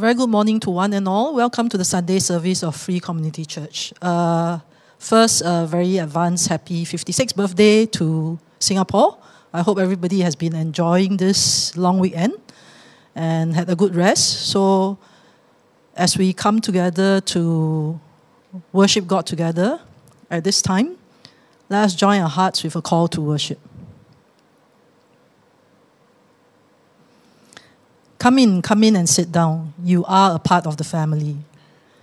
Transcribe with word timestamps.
very 0.00 0.14
good 0.14 0.30
morning 0.30 0.58
to 0.58 0.70
one 0.70 0.94
and 0.94 1.06
all. 1.06 1.34
Welcome 1.34 1.68
to 1.68 1.76
the 1.76 1.84
Sunday 1.84 2.20
service 2.20 2.62
of 2.62 2.74
Free 2.74 3.00
Community 3.00 3.44
Church. 3.44 3.92
Uh, 4.00 4.58
first, 4.98 5.42
a 5.44 5.66
very 5.66 5.98
advanced 5.98 6.48
happy 6.48 6.86
56th 6.86 7.36
birthday 7.36 7.84
to 7.84 8.38
Singapore. 8.58 9.18
I 9.52 9.60
hope 9.60 9.78
everybody 9.78 10.20
has 10.20 10.34
been 10.34 10.54
enjoying 10.54 11.18
this 11.18 11.76
long 11.76 11.98
weekend 11.98 12.32
and 13.14 13.54
had 13.54 13.68
a 13.68 13.76
good 13.76 13.94
rest. 13.94 14.48
So, 14.48 14.96
as 15.94 16.16
we 16.16 16.32
come 16.32 16.62
together 16.62 17.20
to 17.20 18.00
worship 18.72 19.06
God 19.06 19.26
together 19.26 19.80
at 20.30 20.44
this 20.44 20.62
time, 20.62 20.96
let 21.68 21.84
us 21.84 21.94
join 21.94 22.22
our 22.22 22.28
hearts 22.30 22.64
with 22.64 22.74
a 22.74 22.80
call 22.80 23.06
to 23.08 23.20
worship. 23.20 23.58
Come 28.20 28.38
in, 28.38 28.60
come 28.60 28.84
in 28.84 28.96
and 28.96 29.08
sit 29.08 29.32
down. 29.32 29.72
You 29.82 30.04
are 30.04 30.34
a 30.34 30.38
part 30.38 30.66
of 30.66 30.76
the 30.76 30.84
family. 30.84 31.38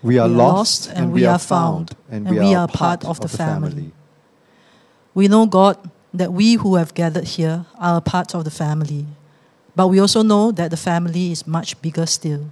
We 0.02 0.18
are 0.18 0.28
We 0.28 0.34
are 0.34 0.38
lost 0.38 0.90
and 0.96 1.14
we 1.14 1.26
are 1.28 1.38
found, 1.38 1.96
and 2.10 2.28
we 2.28 2.56
are 2.56 2.64
a 2.66 2.68
part 2.68 3.06
of 3.06 3.20
the 3.20 3.28
family. 3.28 3.92
We 5.14 5.28
know, 5.28 5.46
God, 5.46 5.78
that 6.14 6.34
we 6.34 6.56
who 6.56 6.76
have 6.76 6.94
gathered 6.96 7.26
here 7.38 7.66
are 7.78 7.98
a 7.98 8.02
part 8.02 8.34
of 8.34 8.44
the 8.46 8.52
family. 8.52 9.06
But 9.76 9.90
we 9.90 10.00
also 10.00 10.24
know 10.24 10.52
that 10.54 10.72
the 10.72 10.78
family 10.78 11.32
is 11.32 11.46
much 11.46 11.80
bigger 11.84 12.08
still. 12.08 12.50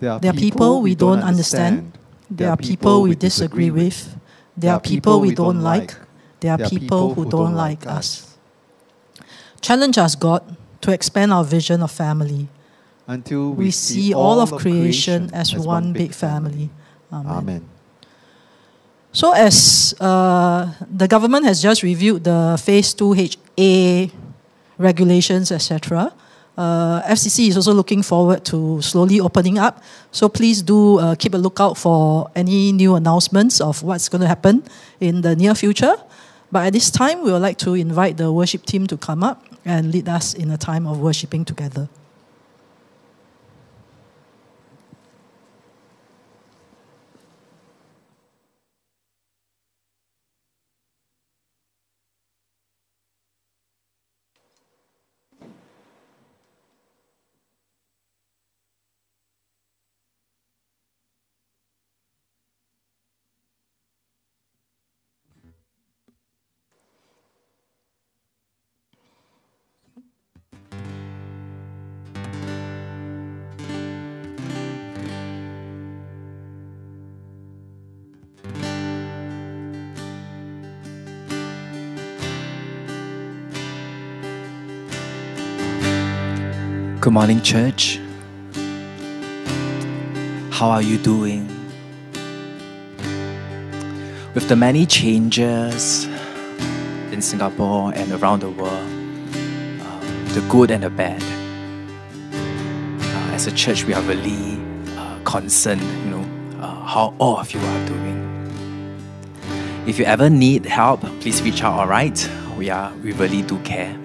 There 0.00 0.10
are, 0.10 0.18
There 0.18 0.32
are 0.32 0.36
people 0.36 0.82
we 0.82 0.96
don't 0.96 1.22
understand. 1.22 1.92
There 2.28 2.50
are 2.50 2.56
people 2.56 3.02
we 3.02 3.14
disagree 3.14 3.70
with. 3.70 4.16
There 4.56 4.72
are 4.72 4.80
people 4.80 5.20
we 5.20 5.32
don't 5.32 5.60
like. 5.60 5.94
There 6.40 6.50
are 6.52 6.58
people 6.58 7.14
who 7.14 7.30
don't 7.30 7.54
like 7.54 7.86
us. 7.86 8.36
Challenge 9.60 9.96
us, 9.98 10.16
God, 10.16 10.42
to 10.82 10.92
expand 10.92 11.32
our 11.32 11.44
vision 11.44 11.82
of 11.82 11.90
family. 11.90 12.48
Until 13.06 13.52
We 13.54 13.70
see 13.70 14.14
all 14.14 14.38
of 14.40 14.52
creation 14.52 15.30
as 15.32 15.56
one 15.56 15.92
big 15.92 16.12
family. 16.12 16.70
Amen. 17.12 17.32
Amen. 17.32 17.62
So, 19.12 19.32
as 19.32 19.94
uh, 20.00 20.72
the 20.88 21.06
government 21.06 21.44
has 21.44 21.60
just 21.60 21.82
reviewed 21.82 22.24
the 22.24 22.58
Phase 22.62 22.94
2HA 22.94 24.10
regulations, 24.78 25.52
etc., 25.52 26.12
uh, 26.56 27.02
FCC 27.02 27.48
is 27.48 27.56
also 27.56 27.72
looking 27.72 28.02
forward 28.02 28.44
to 28.46 28.80
slowly 28.80 29.20
opening 29.20 29.58
up. 29.58 29.82
So, 30.12 30.28
please 30.28 30.62
do 30.62 30.98
uh, 30.98 31.14
keep 31.16 31.34
a 31.34 31.36
lookout 31.36 31.76
for 31.76 32.30
any 32.34 32.72
new 32.72 32.94
announcements 32.94 33.60
of 33.60 33.82
what's 33.82 34.08
going 34.08 34.22
to 34.22 34.28
happen 34.28 34.64
in 35.00 35.20
the 35.20 35.36
near 35.36 35.54
future. 35.54 35.96
But 36.50 36.66
at 36.66 36.72
this 36.72 36.90
time, 36.90 37.22
we 37.22 37.32
would 37.32 37.42
like 37.42 37.58
to 37.58 37.74
invite 37.74 38.16
the 38.16 38.32
worship 38.32 38.64
team 38.64 38.86
to 38.86 38.96
come 38.96 39.22
up 39.22 39.51
and 39.64 39.92
lead 39.92 40.08
us 40.08 40.34
in 40.34 40.50
a 40.50 40.56
time 40.58 40.86
of 40.86 41.00
worshiping 41.00 41.44
together. 41.44 41.88
Good 87.02 87.14
morning, 87.14 87.42
church. 87.42 87.98
How 90.52 90.70
are 90.70 90.82
you 90.82 90.98
doing? 90.98 91.48
With 94.34 94.48
the 94.48 94.54
many 94.54 94.86
changes 94.86 96.04
in 97.10 97.20
Singapore 97.20 97.92
and 97.92 98.12
around 98.12 98.42
the 98.42 98.50
world, 98.50 98.86
um, 99.82 100.26
the 100.28 100.46
good 100.48 100.70
and 100.70 100.84
the 100.84 100.90
bad, 100.90 101.20
uh, 102.32 103.34
as 103.34 103.48
a 103.48 103.50
church, 103.50 103.82
we 103.82 103.94
are 103.94 104.02
really 104.02 104.62
uh, 104.96 105.18
concerned, 105.24 105.82
you 105.82 106.10
know, 106.10 106.24
uh, 106.60 106.84
how 106.84 107.14
all 107.18 107.36
of 107.36 107.50
you 107.52 107.58
are 107.58 107.86
doing. 107.88 108.52
If 109.88 109.98
you 109.98 110.04
ever 110.04 110.30
need 110.30 110.66
help, 110.66 111.00
please 111.18 111.42
reach 111.42 111.64
out. 111.64 111.80
All 111.80 111.88
right, 111.88 112.30
we 112.56 112.70
are 112.70 112.94
we 113.02 113.10
really 113.14 113.42
do 113.42 113.58
care. 113.64 113.98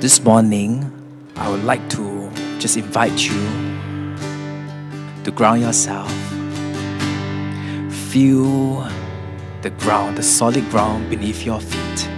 This 0.00 0.22
morning, 0.22 0.92
I 1.36 1.50
would 1.50 1.64
like 1.64 1.88
to 1.90 2.30
just 2.58 2.76
invite 2.76 3.28
you 3.28 3.34
to 5.24 5.32
ground 5.34 5.62
yourself. 5.62 6.10
Feel 8.12 8.88
the 9.62 9.70
ground, 9.78 10.16
the 10.16 10.22
solid 10.22 10.68
ground 10.70 11.10
beneath 11.10 11.44
your 11.44 11.60
feet. 11.60 12.08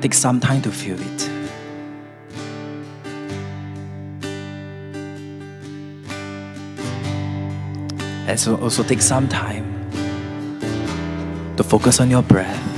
Take 0.00 0.14
some 0.14 0.40
time 0.40 0.62
to 0.62 0.72
feel 0.72 0.98
it. 0.98 1.28
And 8.26 8.40
so 8.40 8.56
also 8.56 8.82
take 8.82 9.02
some 9.02 9.28
time 9.28 9.66
to 11.56 11.62
focus 11.62 12.00
on 12.00 12.08
your 12.08 12.22
breath. 12.22 12.71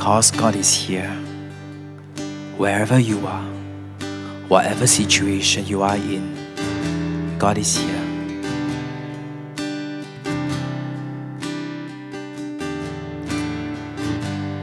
Because 0.00 0.30
God 0.30 0.56
is 0.56 0.72
here. 0.72 1.10
Wherever 2.56 2.98
you 2.98 3.26
are, 3.26 3.44
whatever 4.48 4.86
situation 4.86 5.66
you 5.66 5.82
are 5.82 5.94
in, 5.94 7.36
God 7.38 7.58
is 7.58 7.76
here. 7.76 8.00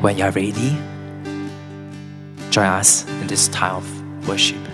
When 0.01 0.17
you're 0.17 0.31
ready, 0.31 0.75
join 2.49 2.65
us 2.65 3.07
in 3.21 3.27
this 3.27 3.47
time 3.49 3.75
of 3.75 4.27
worship. 4.27 4.66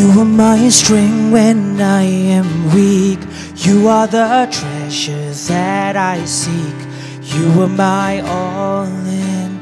You 0.00 0.08
are 0.18 0.24
my 0.24 0.70
strength 0.70 1.30
when 1.30 1.78
I 1.78 2.04
am 2.04 2.72
weak. 2.74 3.20
You 3.56 3.86
are 3.88 4.06
the 4.06 4.48
treasures 4.50 5.48
that 5.48 5.94
I 5.94 6.24
seek. 6.24 6.74
You 7.20 7.64
are 7.64 7.68
my 7.68 8.20
all 8.20 8.86
in 8.86 9.60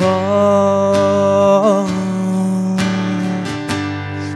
all. 0.00 1.88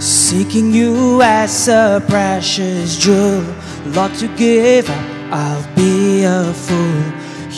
Seeking 0.01 0.73
you 0.73 1.23
as 1.23 1.69
a 1.69 2.03
precious 2.09 2.99
jewel. 2.99 3.45
Lord, 3.95 4.13
to 4.15 4.27
give 4.37 4.91
up, 4.91 5.07
I'll 5.31 5.75
be 5.77 6.25
a 6.25 6.53
fool. 6.53 7.13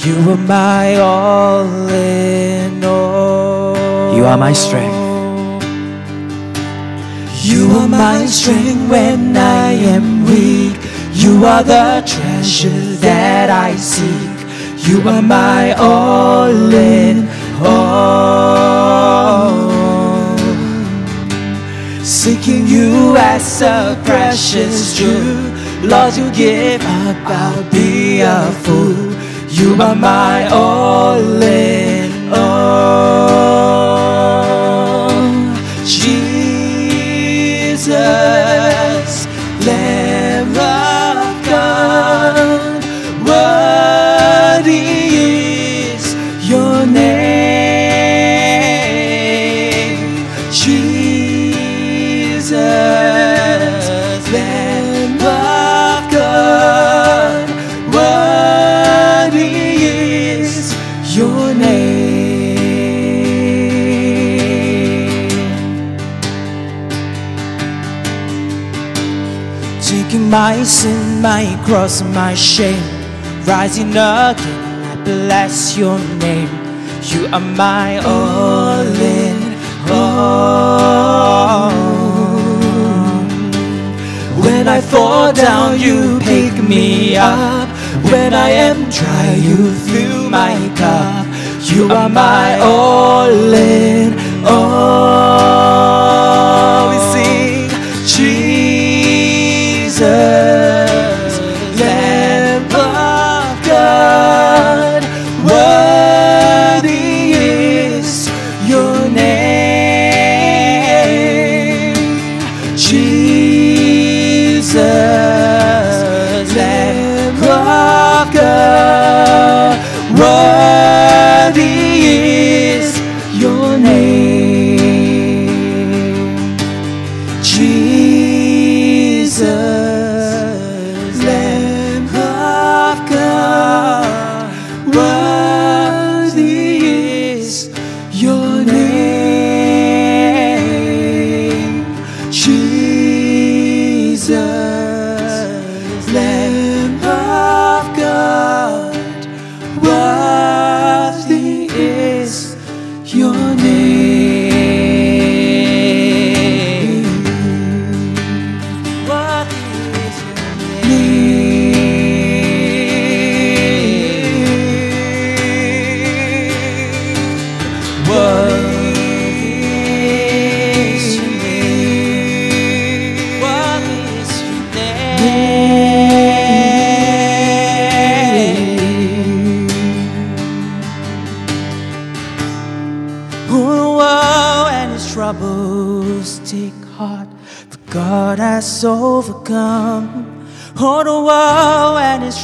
You 0.04 0.32
are 0.32 0.36
my 0.36 0.96
all 0.96 1.88
in 1.88 2.84
all. 2.84 4.14
You 4.14 4.26
are 4.26 4.36
my 4.36 4.52
strength. 4.52 5.05
You 7.66 7.72
are 7.78 7.88
my 7.88 8.26
strength 8.26 8.88
when 8.88 9.36
I 9.36 9.72
am 9.72 10.24
weak. 10.24 10.78
You 11.12 11.44
are 11.44 11.64
the 11.64 12.00
treasure 12.06 12.94
that 13.00 13.50
I 13.50 13.74
seek. 13.74 14.38
You 14.86 15.00
are 15.08 15.20
my 15.20 15.72
all 15.72 16.72
in 16.72 17.28
all. 17.60 17.98
Seeking 22.04 22.68
you 22.68 23.16
as 23.16 23.62
a 23.62 24.00
precious 24.04 24.96
jewel. 24.96 25.52
Lord, 25.82 26.14
you 26.16 26.30
give 26.30 26.82
up, 26.82 27.16
I'll 27.26 27.64
be 27.72 28.20
a 28.20 28.52
fool. 28.62 29.12
You 29.50 29.74
are 29.82 29.96
my 29.96 30.46
all 30.52 31.42
in 31.42 31.95
my 70.30 70.62
sin, 70.64 71.22
my 71.22 71.44
cross, 71.64 72.02
my 72.02 72.34
shame. 72.34 72.82
Rising 73.44 73.90
again, 73.90 74.36
I 74.92 74.96
bless 75.04 75.76
your 75.76 75.98
name. 76.18 76.50
You 77.02 77.26
are 77.32 77.40
my 77.40 77.98
all 77.98 78.86
in 79.20 79.54
all. 79.90 81.70
When 84.42 84.68
I 84.68 84.80
fall 84.80 85.32
down, 85.32 85.78
you 85.78 86.18
pick 86.20 86.54
me 86.62 87.16
up. 87.16 87.68
When 88.10 88.34
I 88.34 88.50
am 88.50 88.88
dry, 88.90 89.34
you 89.34 89.72
fill 89.72 90.28
my 90.30 90.56
cup. 90.76 91.26
You 91.70 91.88
are 91.92 92.08
my 92.08 92.58
all 92.60 93.54
in 93.54 94.18
all. 94.44 95.95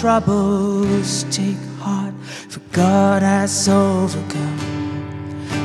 Troubles 0.02 1.22
take 1.30 1.62
heart, 1.78 2.12
for 2.48 2.58
God 2.72 3.22
has 3.22 3.68
overcome. 3.68 4.58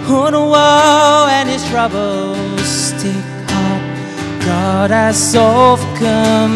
Oh, 0.07 0.29
the 0.29 0.37
woe 0.37 1.27
and 1.27 1.49
his 1.49 1.67
troubles 1.71 2.91
take 3.01 3.29
heart, 3.49 3.81
God 4.45 4.91
has 4.91 5.35
overcome. 5.35 6.53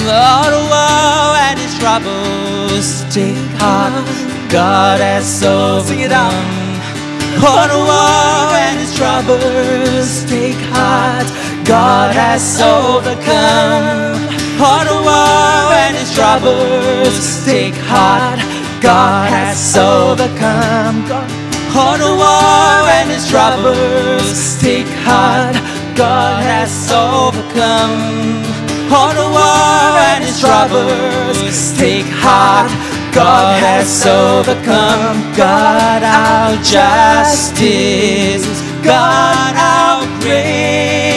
Oh, 0.00 0.46
the 0.54 0.62
woe 0.72 0.80
oh, 0.80 1.46
and 1.46 1.60
his 1.60 1.76
troubles 1.78 3.04
take 3.12 3.36
heart, 3.60 3.92
God 4.50 5.00
has 5.00 5.44
overcome. 5.44 5.88
Sing 5.88 6.00
it 6.00 6.12
out. 6.12 6.32
On 7.52 7.68
the 7.68 7.82
woe 7.90 8.56
and 8.64 8.80
his 8.80 8.96
troubles 8.96 10.24
take 10.24 10.56
heart, 10.72 11.28
God 11.66 12.14
has 12.14 12.58
overcome. 12.62 14.09
The 14.60 14.66
woe 14.66 15.72
and 15.72 15.96
his 15.96 16.12
troubles 16.14 17.46
take 17.46 17.74
heart, 17.88 18.38
God 18.82 19.32
has 19.32 19.74
overcome. 19.74 21.08
The 21.08 22.12
woe 22.20 22.86
and 22.92 23.08
his 23.08 23.26
troubles 23.26 24.60
take 24.60 24.86
heart, 25.00 25.56
God 25.96 26.42
has 26.44 26.92
overcome. 26.92 28.42
The 28.90 29.28
woe 29.32 29.96
and 30.12 30.24
his 30.24 30.38
troubles 30.38 31.78
take 31.78 32.04
heart, 32.20 32.70
God 33.14 33.62
has 33.62 34.06
overcome. 34.06 35.32
God 35.36 36.02
our 36.02 36.56
justice, 36.62 38.44
God 38.84 39.54
our 39.56 40.04
grace, 40.20 41.09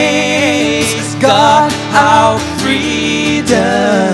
God 1.24 1.72
our 1.96 2.36
freedom. 2.60 4.12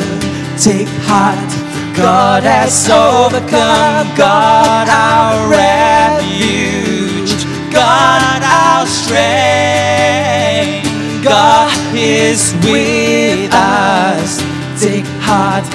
Take 0.61 0.87
heart, 1.09 1.49
God 1.97 2.43
has 2.43 2.87
overcome. 2.87 4.15
God 4.15 4.87
our 4.87 5.49
refuge, 5.49 7.33
God 7.73 8.43
our 8.43 8.85
strength. 8.85 10.85
God 11.23 11.73
is 11.95 12.53
with 12.63 13.51
us. 13.55 14.37
Take 14.79 15.05
heart, 15.25 15.65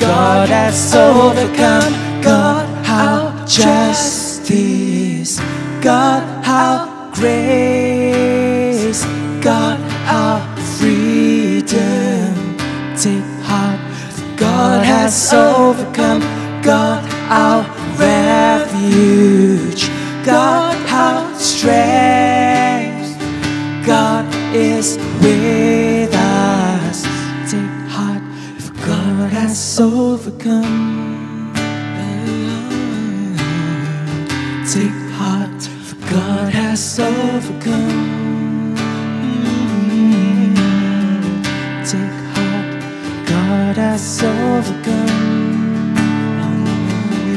God 0.00 0.48
has 0.48 0.94
overcome. 0.94 1.92
God, 2.22 2.68
our 2.86 3.32
justice. 3.48 5.40
God, 5.82 6.22
our 6.46 7.12
grace. 7.14 7.83
Has 15.04 15.34
overcome. 15.34 16.20
God, 16.62 17.04
our 17.28 17.62
refuge. 18.00 19.90
God, 20.24 20.74
our 20.88 21.34
strength. 21.38 23.18
God 23.86 24.24
is 24.54 24.96
with 25.20 26.14
us. 26.14 27.02
Take 27.50 27.76
heart, 27.92 28.22
for 28.58 28.72
God 28.86 29.30
has 29.30 29.78
overcome. 29.78 31.52
Take 34.72 35.00
heart, 35.20 35.62
for 35.86 35.96
God 36.10 36.48
has 36.54 36.98
overcome. 36.98 38.74
Take 41.84 42.23
has 43.84 44.22
overcome. 44.22 45.44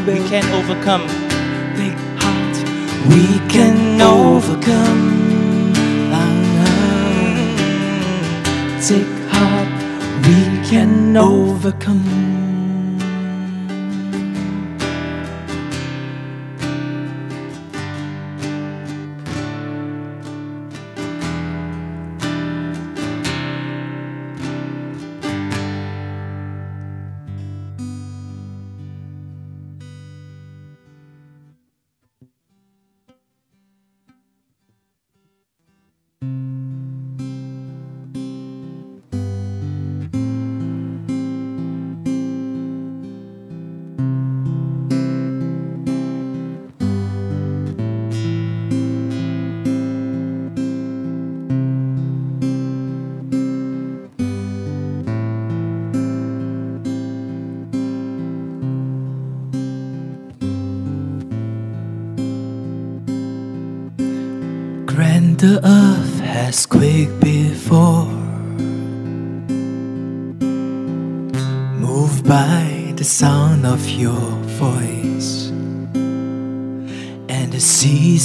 We 0.08 0.18
can 0.30 0.46
overcome. 0.60 1.06
Take 1.78 2.00
heart, 2.22 2.56
we 3.12 3.24
can 3.54 4.02
overcome. 4.02 5.04
Take 8.88 9.18
heart, 9.34 9.78
we 10.26 10.40
can 10.70 11.18
overcome. 11.18 12.37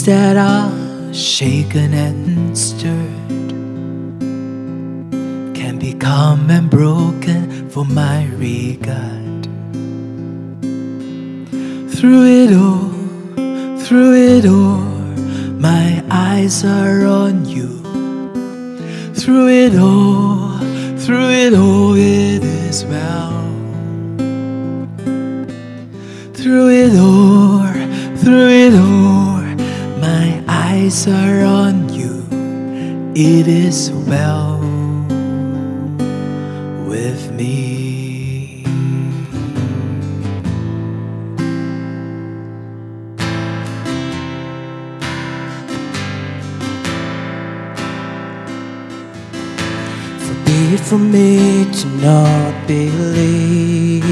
That 0.04 0.36
are 0.36 1.14
shaken 1.14 1.94
and 1.94 2.56
stirred 2.58 3.50
can 5.54 5.78
be 5.78 5.94
calm 5.94 6.50
and 6.50 6.68
broken 6.70 7.70
for 7.70 7.84
my 7.84 8.26
regard. 8.36 9.44
Through 11.94 12.24
it 12.40 12.52
all, 12.52 12.90
through 13.84 14.14
it 14.14 14.46
all 14.46 14.92
my 15.62 16.02
eyes 16.10 16.64
are 16.64 17.06
on 17.06 17.44
you. 17.44 17.68
Through 19.14 19.48
it 19.48 19.76
all, 19.78 20.58
through 20.98 21.30
it 21.30 21.54
all, 21.54 21.94
it 21.94 22.42
is 22.42 22.84
well. 22.84 23.30
Through 26.34 26.70
it 26.70 26.96
all, 26.98 27.62
through 28.16 28.48
it 28.48 28.74
all, 28.74 29.21
eyes 30.92 31.08
are 31.08 31.42
on 31.42 31.88
you. 31.88 32.22
It 33.14 33.48
is 33.48 33.90
well 33.90 34.58
with 36.86 37.32
me. 37.32 38.62
it 50.74 50.80
for 50.80 50.98
me 50.98 51.64
to 51.72 51.86
not 52.02 52.66
believe. 52.66 54.04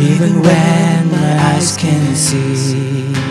Even 0.00 0.40
when 0.40 1.10
my 1.10 1.32
eyes 1.52 1.76
can 1.76 2.14
see. 2.14 3.25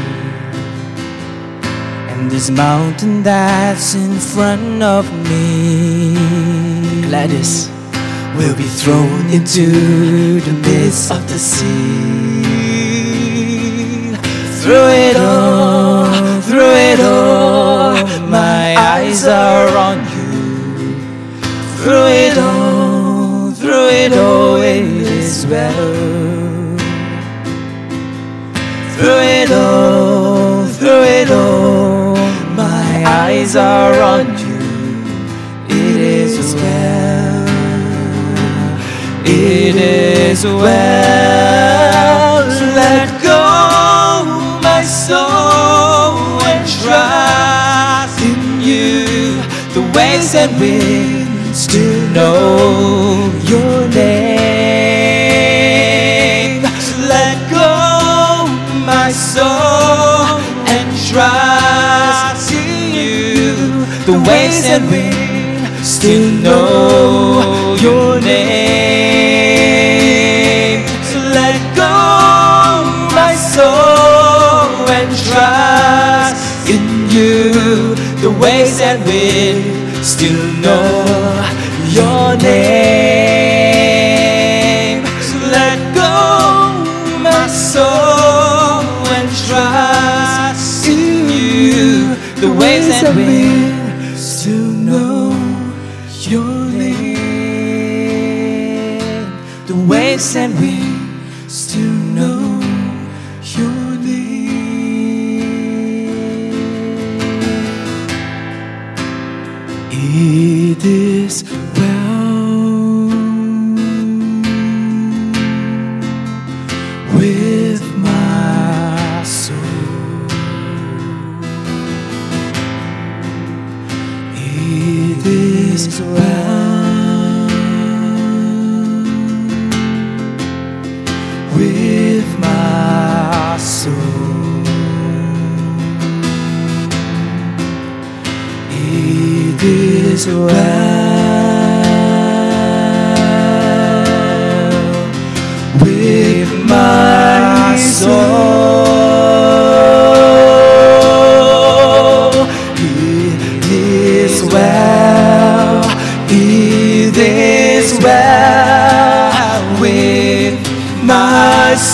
This 2.35 2.49
mountain 2.49 3.23
that's 3.23 3.95
in 3.95 4.19
front 4.19 4.83
of 4.83 5.05
me, 5.29 6.15
Gladys, 7.07 7.69
will 8.35 8.53
be 8.57 8.67
thrown 8.67 9.29
into 9.29 10.41
the 10.41 10.51
midst 10.51 11.11
of 11.11 11.25
the 11.29 11.39
sea. 11.39 12.43
Through 14.61 14.89
it 15.07 15.15
all, 15.15 16.41
through 16.41 16.75
it 16.91 16.99
all, 16.99 17.93
my 18.27 18.75
eyes 18.75 19.25
are 19.25 19.69
on 19.87 19.99
you. 19.99 20.33
Through 21.83 22.07
it 22.25 22.37
all, 22.37 23.51
through 23.51 23.87
it 24.03 24.11
all, 24.11 24.57
it 24.57 24.83
is 24.83 25.47
well. 25.47 25.87
Through 28.97 29.23
it 29.39 29.51
all, 29.51 29.94
are 33.55 34.01
on 34.01 34.25
you. 34.37 34.59
It 35.69 35.97
is 36.01 36.55
well. 36.55 37.47
It 39.25 39.75
is 39.75 40.43
well. 40.45 40.65
Let 42.75 43.21
go, 43.23 43.43
my 44.61 44.83
soul, 44.83 46.41
and 46.43 46.67
trust 46.67 48.19
in 48.21 48.61
you. 48.61 49.05
The 49.73 49.81
waves 49.95 50.35
and 50.35 50.59
winds 50.59 51.67
to 51.67 52.09
know 52.11 53.31
your 53.43 53.87
name. 53.87 54.35
Let 57.07 57.37
go, 57.49 57.71
my 58.85 59.11
soul, 59.11 60.39
and 60.67 60.87
trust. 61.07 61.54
The 64.05 64.13
waves 64.13 64.65
and 64.65 64.85
we 64.91 65.03
still 65.83 66.29
know 66.43 67.75
your 67.81 68.21
name. 68.21 69.65
So 71.09 71.17
let 71.33 71.57
go, 71.75 71.89
my 73.15 73.33
soul, 73.33 74.85
and 74.97 75.09
trust 75.25 76.69
in 76.69 77.09
you. 77.09 77.95
The 78.21 78.29
waves 78.39 78.79
and 78.79 79.03
wind 79.05 80.05
still 80.05 80.43
know 80.61 81.04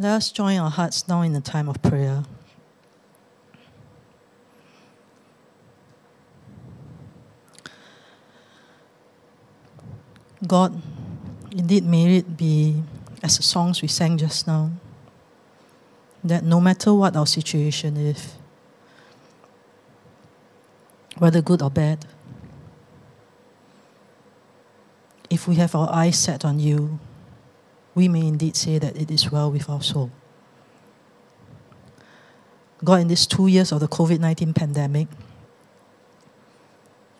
Let 0.00 0.12
us 0.12 0.32
join 0.32 0.56
our 0.56 0.70
hearts 0.70 1.06
now 1.08 1.20
in 1.20 1.34
the 1.34 1.42
time 1.42 1.68
of 1.68 1.82
prayer. 1.82 2.22
God, 10.46 10.80
indeed, 11.50 11.84
may 11.84 12.16
it 12.16 12.34
be 12.34 12.82
as 13.22 13.36
the 13.36 13.42
songs 13.42 13.82
we 13.82 13.88
sang 13.88 14.16
just 14.16 14.46
now, 14.46 14.70
that 16.24 16.44
no 16.44 16.62
matter 16.62 16.94
what 16.94 17.14
our 17.14 17.26
situation 17.26 17.98
is, 17.98 18.36
whether 21.18 21.42
good 21.42 21.60
or 21.60 21.70
bad, 21.70 22.06
if 25.28 25.46
we 25.46 25.56
have 25.56 25.74
our 25.74 25.92
eyes 25.92 26.18
set 26.18 26.42
on 26.42 26.58
you, 26.58 26.98
we 27.94 28.08
may 28.08 28.26
indeed 28.26 28.56
say 28.56 28.78
that 28.78 28.96
it 28.96 29.10
is 29.10 29.30
well 29.30 29.50
with 29.50 29.68
our 29.68 29.82
soul. 29.82 30.10
God, 32.82 33.00
in 33.00 33.08
these 33.08 33.26
two 33.26 33.46
years 33.46 33.72
of 33.72 33.80
the 33.80 33.88
COVID 33.88 34.20
19 34.20 34.54
pandemic, 34.54 35.08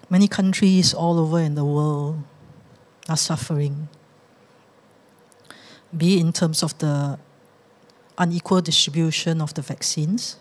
many 0.09 0.27
countries 0.27 0.95
all 0.95 1.19
over 1.19 1.41
in 1.41 1.55
the 1.55 1.65
world 1.65 2.23
are 3.09 3.17
suffering, 3.17 3.89
be 5.97 6.17
it 6.17 6.21
in 6.21 6.33
terms 6.33 6.63
of 6.63 6.77
the 6.79 7.19
unequal 8.17 8.61
distribution 8.61 9.41
of 9.41 9.53
the 9.55 9.63
vaccines, 9.63 10.37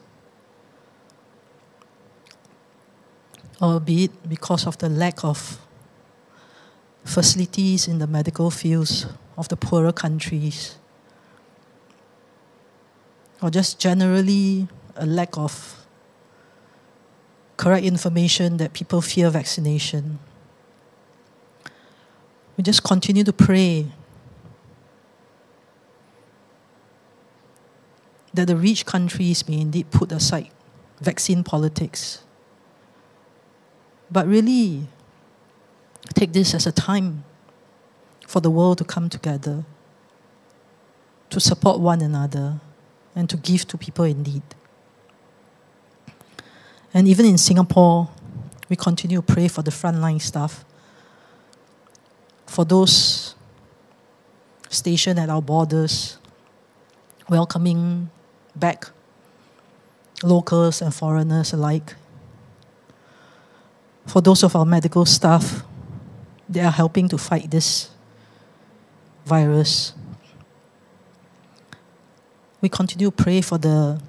or 3.61 3.79
be 3.79 4.05
it 4.05 4.29
because 4.29 4.65
of 4.65 4.77
the 4.77 4.87
lack 4.87 5.23
of 5.23 5.59
facilities 7.03 7.87
in 7.87 7.97
the 7.99 8.07
medical 8.07 8.51
fields 8.51 9.05
of 9.39 9.47
the 9.47 9.55
poorer 9.55 9.93
countries, 9.93 10.75
or 13.41 13.49
just 13.49 13.79
generally 13.79 14.67
a 14.97 15.05
lack 15.05 15.37
of 15.37 15.87
correct 17.55 17.85
information 17.85 18.57
that 18.57 18.73
people 18.73 18.99
fear 18.99 19.29
vaccination. 19.29 20.19
We 22.57 22.63
just 22.65 22.83
continue 22.83 23.23
to 23.23 23.31
pray 23.31 23.85
that 28.33 28.47
the 28.47 28.57
rich 28.57 28.85
countries 28.85 29.47
may 29.47 29.61
indeed 29.61 29.89
put 29.89 30.11
aside 30.11 30.49
vaccine 30.99 31.45
politics, 31.45 32.23
but 34.11 34.27
really 34.27 34.89
take 36.13 36.33
this 36.33 36.53
as 36.53 36.67
a 36.67 36.73
time 36.73 37.23
for 38.29 38.39
the 38.39 38.51
world 38.51 38.77
to 38.77 38.83
come 38.83 39.09
together, 39.09 39.65
to 41.31 41.39
support 41.39 41.79
one 41.79 41.99
another, 41.99 42.61
and 43.15 43.27
to 43.27 43.35
give 43.35 43.67
to 43.67 43.75
people 43.75 44.05
in 44.05 44.21
need. 44.21 44.43
And 46.93 47.07
even 47.07 47.25
in 47.25 47.39
Singapore, 47.39 48.07
we 48.69 48.75
continue 48.75 49.17
to 49.17 49.23
pray 49.23 49.47
for 49.47 49.63
the 49.63 49.71
frontline 49.71 50.21
staff, 50.21 50.63
for 52.45 52.63
those 52.65 53.33
stationed 54.69 55.17
at 55.19 55.31
our 55.31 55.41
borders, 55.41 56.19
welcoming 57.29 58.11
back 58.55 58.91
locals 60.21 60.83
and 60.83 60.93
foreigners 60.93 61.51
alike, 61.51 61.95
for 64.05 64.21
those 64.21 64.43
of 64.43 64.55
our 64.55 64.65
medical 64.65 65.03
staff 65.03 65.63
they 66.47 66.59
are 66.59 66.71
helping 66.71 67.09
to 67.09 67.17
fight 67.17 67.49
this 67.49 67.89
virus. 69.25 69.93
We 72.61 72.69
continue 72.69 73.11
to 73.11 73.23
pray 73.23 73.41
for 73.41 73.57
the 73.57 74.01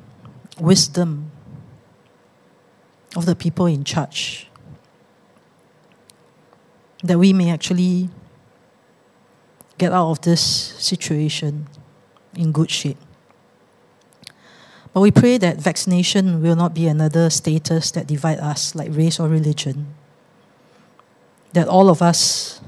wisdom 0.59 1.31
of 3.17 3.27
the 3.27 3.35
people 3.35 3.67
in 3.67 3.85
charge, 3.85 4.49
that 7.03 7.19
we 7.19 7.33
may 7.33 7.51
actually 7.51 8.09
get 9.79 9.93
out 9.93 10.11
of 10.11 10.21
this 10.21 10.41
situation 10.41 11.67
in 12.35 12.53
good 12.53 12.71
shape. 12.71 12.99
But 14.93 15.01
we 15.01 15.11
pray 15.11 15.39
that 15.39 15.59
vaccination 15.59 16.43
will 16.43 16.57
not 16.57 16.75
be 16.75 16.87
another 16.87 17.31
status 17.31 17.91
that 17.93 18.07
divide 18.07 18.39
us 18.39 18.75
like 18.75 18.89
race 18.91 19.21
or 19.21 19.29
religion. 19.29 19.95
That 21.53 21.69
all 21.69 21.89
of 21.89 22.03
us 22.03 22.60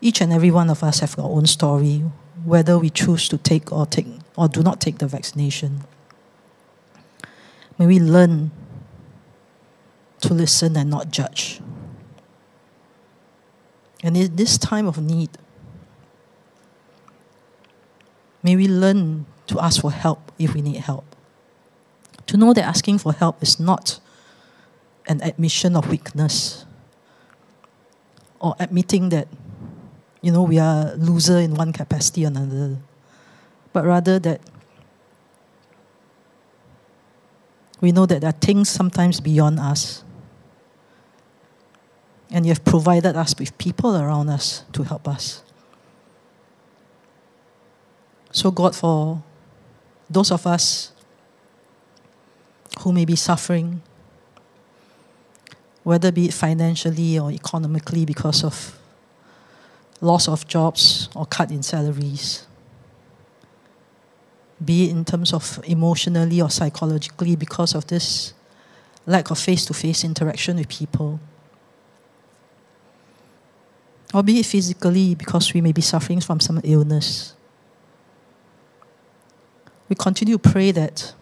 each 0.00 0.20
and 0.20 0.32
every 0.32 0.50
one 0.50 0.70
of 0.70 0.82
us 0.82 1.00
have 1.00 1.18
our 1.18 1.28
own 1.28 1.46
story, 1.46 2.04
whether 2.44 2.78
we 2.78 2.90
choose 2.90 3.28
to 3.28 3.38
take 3.38 3.72
or 3.72 3.86
take 3.86 4.06
or 4.36 4.48
do 4.48 4.62
not 4.62 4.80
take 4.80 4.98
the 4.98 5.06
vaccination. 5.06 5.82
May 7.78 7.86
we 7.86 7.98
learn 7.98 8.50
to 10.20 10.34
listen 10.34 10.76
and 10.76 10.90
not 10.90 11.10
judge. 11.10 11.60
And 14.02 14.16
in 14.16 14.36
this 14.36 14.58
time 14.58 14.86
of 14.86 14.98
need, 14.98 15.30
may 18.42 18.54
we 18.54 18.68
learn 18.68 19.26
to 19.48 19.58
ask 19.60 19.80
for 19.80 19.90
help 19.90 20.30
if 20.38 20.54
we 20.54 20.62
need 20.62 20.76
help. 20.76 21.04
To 22.26 22.36
know 22.36 22.52
that 22.52 22.64
asking 22.64 22.98
for 22.98 23.12
help 23.12 23.42
is 23.42 23.58
not 23.58 23.98
an 25.08 25.20
admission 25.22 25.74
of 25.74 25.88
weakness 25.88 26.64
or 28.38 28.54
admitting 28.60 29.08
that 29.08 29.26
you 30.20 30.32
know, 30.32 30.42
we 30.42 30.58
are 30.58 30.94
loser 30.96 31.38
in 31.38 31.54
one 31.54 31.72
capacity 31.72 32.24
or 32.24 32.28
another, 32.28 32.78
but 33.72 33.84
rather 33.84 34.18
that 34.18 34.40
we 37.80 37.92
know 37.92 38.06
that 38.06 38.20
there 38.20 38.30
are 38.30 38.40
things 38.40 38.68
sometimes 38.68 39.20
beyond 39.20 39.60
us. 39.60 40.02
And 42.30 42.44
you 42.44 42.50
have 42.50 42.64
provided 42.64 43.16
us 43.16 43.34
with 43.38 43.56
people 43.56 43.96
around 43.96 44.28
us 44.28 44.64
to 44.72 44.82
help 44.82 45.08
us. 45.08 45.42
So, 48.32 48.50
God, 48.50 48.76
for 48.76 49.22
those 50.10 50.30
of 50.30 50.46
us 50.46 50.92
who 52.80 52.92
may 52.92 53.04
be 53.04 53.16
suffering, 53.16 53.80
whether 55.84 56.12
be 56.12 56.26
it 56.26 56.34
financially 56.34 57.18
or 57.18 57.30
economically 57.30 58.04
because 58.04 58.44
of 58.44 58.77
loss 60.00 60.28
of 60.28 60.46
jobs 60.46 61.08
or 61.14 61.26
cut 61.26 61.50
in 61.50 61.62
salaries, 61.62 62.46
be 64.64 64.84
it 64.84 64.90
in 64.90 65.04
terms 65.04 65.32
of 65.32 65.60
emotionally 65.64 66.40
or 66.40 66.50
psychologically 66.50 67.36
because 67.36 67.74
of 67.74 67.86
this 67.86 68.34
lack 69.06 69.30
of 69.30 69.38
face 69.38 69.64
to 69.66 69.74
face 69.74 70.04
interaction 70.04 70.56
with 70.56 70.68
people. 70.68 71.20
or 74.14 74.22
be 74.22 74.40
it 74.40 74.46
physically 74.46 75.14
because 75.14 75.52
we 75.52 75.60
may 75.60 75.72
be 75.72 75.82
suffering 75.82 76.20
from 76.20 76.40
some 76.40 76.60
illness. 76.64 77.34
We 79.88 79.96
continue 79.96 80.38
to 80.38 80.50
pray 80.50 80.70
that 80.72 81.14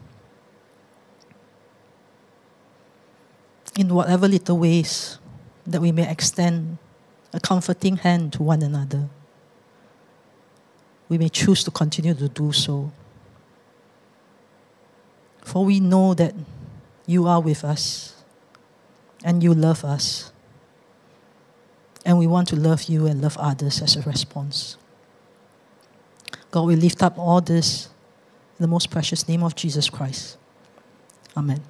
in 3.78 3.92
whatever 3.94 4.28
little 4.28 4.58
ways 4.58 5.18
that 5.66 5.80
we 5.80 5.92
may 5.92 6.08
extend 6.10 6.78
a 7.36 7.40
comforting 7.40 7.98
hand 7.98 8.32
to 8.32 8.42
one 8.42 8.62
another, 8.62 9.08
we 11.08 11.18
may 11.18 11.28
choose 11.28 11.62
to 11.64 11.70
continue 11.70 12.14
to 12.14 12.28
do 12.28 12.50
so. 12.50 12.90
For 15.44 15.64
we 15.64 15.78
know 15.78 16.14
that 16.14 16.34
you 17.06 17.28
are 17.28 17.40
with 17.40 17.62
us 17.62 18.24
and 19.22 19.42
you 19.42 19.54
love 19.54 19.84
us. 19.84 20.32
And 22.04 22.18
we 22.18 22.26
want 22.26 22.48
to 22.48 22.56
love 22.56 22.84
you 22.84 23.06
and 23.06 23.20
love 23.20 23.36
others 23.38 23.82
as 23.82 23.96
a 23.96 24.02
response. 24.02 24.76
God, 26.50 26.62
we 26.62 26.74
lift 26.74 27.02
up 27.02 27.18
all 27.18 27.40
this 27.40 27.86
in 28.58 28.62
the 28.62 28.68
most 28.68 28.90
precious 28.90 29.28
name 29.28 29.42
of 29.42 29.54
Jesus 29.54 29.90
Christ. 29.90 30.38
Amen. 31.36 31.60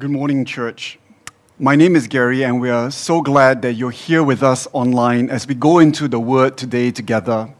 Good 0.00 0.10
morning, 0.10 0.46
church. 0.46 0.98
My 1.58 1.76
name 1.76 1.94
is 1.94 2.06
Gary, 2.06 2.42
and 2.42 2.58
we 2.58 2.70
are 2.70 2.90
so 2.90 3.20
glad 3.20 3.60
that 3.60 3.74
you're 3.74 3.90
here 3.90 4.22
with 4.22 4.42
us 4.42 4.66
online 4.72 5.28
as 5.28 5.46
we 5.46 5.54
go 5.54 5.78
into 5.78 6.08
the 6.08 6.18
Word 6.18 6.56
today 6.56 6.90
together. 6.90 7.52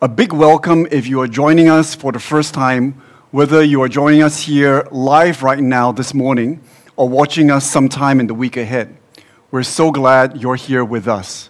A 0.00 0.08
big 0.08 0.32
welcome 0.32 0.88
if 0.90 1.06
you 1.06 1.20
are 1.20 1.28
joining 1.28 1.68
us 1.68 1.94
for 1.94 2.10
the 2.10 2.18
first 2.18 2.52
time, 2.52 3.00
whether 3.30 3.62
you 3.62 3.80
are 3.80 3.88
joining 3.88 4.24
us 4.24 4.40
here 4.40 4.88
live 4.90 5.44
right 5.44 5.60
now 5.60 5.92
this 5.92 6.12
morning 6.12 6.60
or 6.96 7.08
watching 7.08 7.48
us 7.48 7.70
sometime 7.70 8.18
in 8.18 8.26
the 8.26 8.34
week 8.34 8.56
ahead. 8.56 8.96
We're 9.52 9.62
so 9.62 9.92
glad 9.92 10.42
you're 10.42 10.56
here 10.56 10.84
with 10.84 11.06
us. 11.06 11.48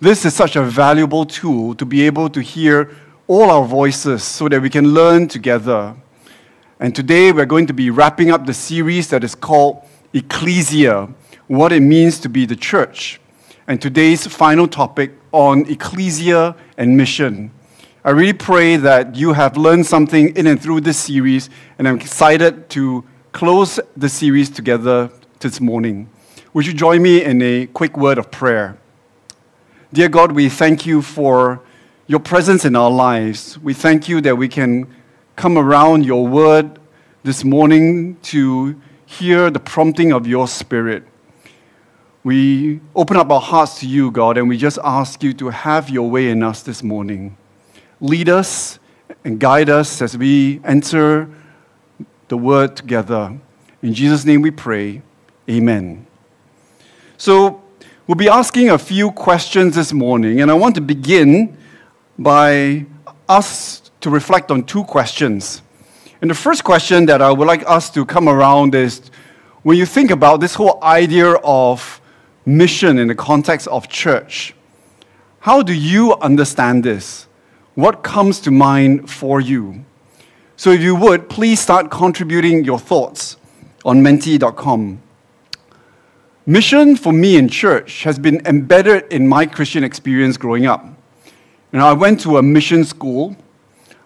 this 0.00 0.24
is 0.24 0.32
such 0.32 0.56
a 0.56 0.62
valuable 0.62 1.26
tool 1.26 1.74
to 1.74 1.84
be 1.84 2.06
able 2.06 2.30
to 2.30 2.40
hear 2.40 2.96
all 3.26 3.50
our 3.50 3.64
voices 3.64 4.22
so 4.22 4.48
that 4.48 4.60
we 4.60 4.68
can 4.68 4.92
learn 4.92 5.26
together. 5.26 5.96
And 6.78 6.94
today 6.94 7.32
we're 7.32 7.46
going 7.46 7.66
to 7.66 7.72
be 7.72 7.88
wrapping 7.88 8.30
up 8.30 8.44
the 8.44 8.52
series 8.52 9.08
that 9.08 9.24
is 9.24 9.34
called 9.34 9.82
Ecclesia, 10.12 11.08
what 11.46 11.72
it 11.72 11.80
means 11.80 12.20
to 12.20 12.28
be 12.28 12.44
the 12.44 12.56
church. 12.56 13.20
And 13.66 13.80
today's 13.80 14.26
final 14.26 14.68
topic 14.68 15.12
on 15.32 15.64
ecclesia 15.70 16.54
and 16.76 16.96
mission. 16.96 17.50
I 18.04 18.10
really 18.10 18.34
pray 18.34 18.76
that 18.76 19.16
you 19.16 19.32
have 19.32 19.56
learned 19.56 19.86
something 19.86 20.36
in 20.36 20.46
and 20.46 20.60
through 20.60 20.82
this 20.82 20.98
series, 20.98 21.48
and 21.78 21.88
I'm 21.88 21.96
excited 21.96 22.68
to 22.70 23.04
close 23.32 23.80
the 23.96 24.10
series 24.10 24.50
together 24.50 25.10
this 25.40 25.62
morning. 25.62 26.10
Would 26.52 26.66
you 26.66 26.74
join 26.74 27.00
me 27.00 27.24
in 27.24 27.40
a 27.40 27.66
quick 27.66 27.96
word 27.96 28.18
of 28.18 28.30
prayer? 28.30 28.76
Dear 29.94 30.10
God, 30.10 30.32
we 30.32 30.50
thank 30.50 30.84
you 30.84 31.00
for 31.00 31.63
your 32.06 32.20
presence 32.20 32.64
in 32.64 32.76
our 32.76 32.90
lives. 32.90 33.58
We 33.60 33.72
thank 33.72 34.08
you 34.08 34.20
that 34.20 34.36
we 34.36 34.46
can 34.46 34.86
come 35.36 35.56
around 35.56 36.04
your 36.04 36.26
word 36.26 36.78
this 37.22 37.44
morning 37.44 38.16
to 38.22 38.78
hear 39.06 39.50
the 39.50 39.58
prompting 39.58 40.12
of 40.12 40.26
your 40.26 40.46
spirit. 40.46 41.04
We 42.22 42.80
open 42.94 43.16
up 43.16 43.30
our 43.30 43.40
hearts 43.40 43.80
to 43.80 43.86
you, 43.86 44.10
God, 44.10 44.36
and 44.36 44.48
we 44.48 44.58
just 44.58 44.78
ask 44.84 45.22
you 45.22 45.32
to 45.34 45.48
have 45.48 45.88
your 45.88 46.10
way 46.10 46.28
in 46.28 46.42
us 46.42 46.62
this 46.62 46.82
morning. 46.82 47.38
Lead 48.00 48.28
us 48.28 48.78
and 49.24 49.40
guide 49.40 49.70
us 49.70 50.02
as 50.02 50.16
we 50.16 50.60
enter 50.64 51.28
the 52.28 52.36
word 52.36 52.76
together. 52.76 53.38
In 53.82 53.94
Jesus' 53.94 54.26
name 54.26 54.42
we 54.42 54.50
pray. 54.50 55.00
Amen. 55.48 56.06
So, 57.16 57.62
we'll 58.06 58.14
be 58.16 58.28
asking 58.28 58.70
a 58.70 58.78
few 58.78 59.10
questions 59.10 59.74
this 59.74 59.92
morning, 59.92 60.42
and 60.42 60.50
I 60.50 60.54
want 60.54 60.74
to 60.74 60.80
begin 60.82 61.56
by 62.18 62.86
us 63.28 63.90
to 64.00 64.10
reflect 64.10 64.50
on 64.50 64.64
two 64.64 64.84
questions. 64.84 65.62
And 66.20 66.30
the 66.30 66.34
first 66.34 66.64
question 66.64 67.06
that 67.06 67.20
I 67.20 67.30
would 67.30 67.46
like 67.46 67.68
us 67.68 67.90
to 67.90 68.04
come 68.04 68.28
around 68.28 68.74
is 68.74 69.10
when 69.62 69.76
you 69.76 69.86
think 69.86 70.10
about 70.10 70.40
this 70.40 70.54
whole 70.54 70.78
idea 70.82 71.32
of 71.42 72.00
mission 72.46 72.98
in 72.98 73.08
the 73.08 73.14
context 73.14 73.66
of 73.68 73.88
church, 73.88 74.54
how 75.40 75.62
do 75.62 75.74
you 75.74 76.14
understand 76.16 76.84
this? 76.84 77.26
What 77.74 78.02
comes 78.02 78.40
to 78.40 78.50
mind 78.50 79.10
for 79.10 79.40
you? 79.40 79.84
So, 80.56 80.70
if 80.70 80.80
you 80.80 80.94
would, 80.94 81.28
please 81.28 81.60
start 81.60 81.90
contributing 81.90 82.62
your 82.64 82.78
thoughts 82.78 83.36
on 83.84 84.02
menti.com. 84.02 85.02
Mission 86.46 86.94
for 86.94 87.12
me 87.12 87.36
in 87.36 87.48
church 87.48 88.04
has 88.04 88.18
been 88.18 88.40
embedded 88.46 89.12
in 89.12 89.26
my 89.26 89.46
Christian 89.46 89.82
experience 89.82 90.36
growing 90.36 90.66
up. 90.66 90.93
And 91.74 91.82
I 91.82 91.92
went 91.92 92.20
to 92.20 92.38
a 92.38 92.42
mission 92.42 92.84
school. 92.84 93.34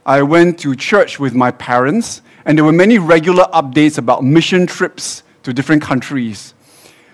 I 0.07 0.23
went 0.23 0.59
to 0.61 0.75
church 0.75 1.21
with 1.21 1.35
my 1.35 1.51
parents, 1.51 2.23
and 2.47 2.57
there 2.57 2.65
were 2.65 2.73
many 2.73 2.99
regular 2.99 3.45
updates 3.53 3.99
about 3.99 4.25
mission 4.25 4.67
trips 4.67 5.23
to 5.43 5.53
different 5.53 5.83
countries. 5.83 6.55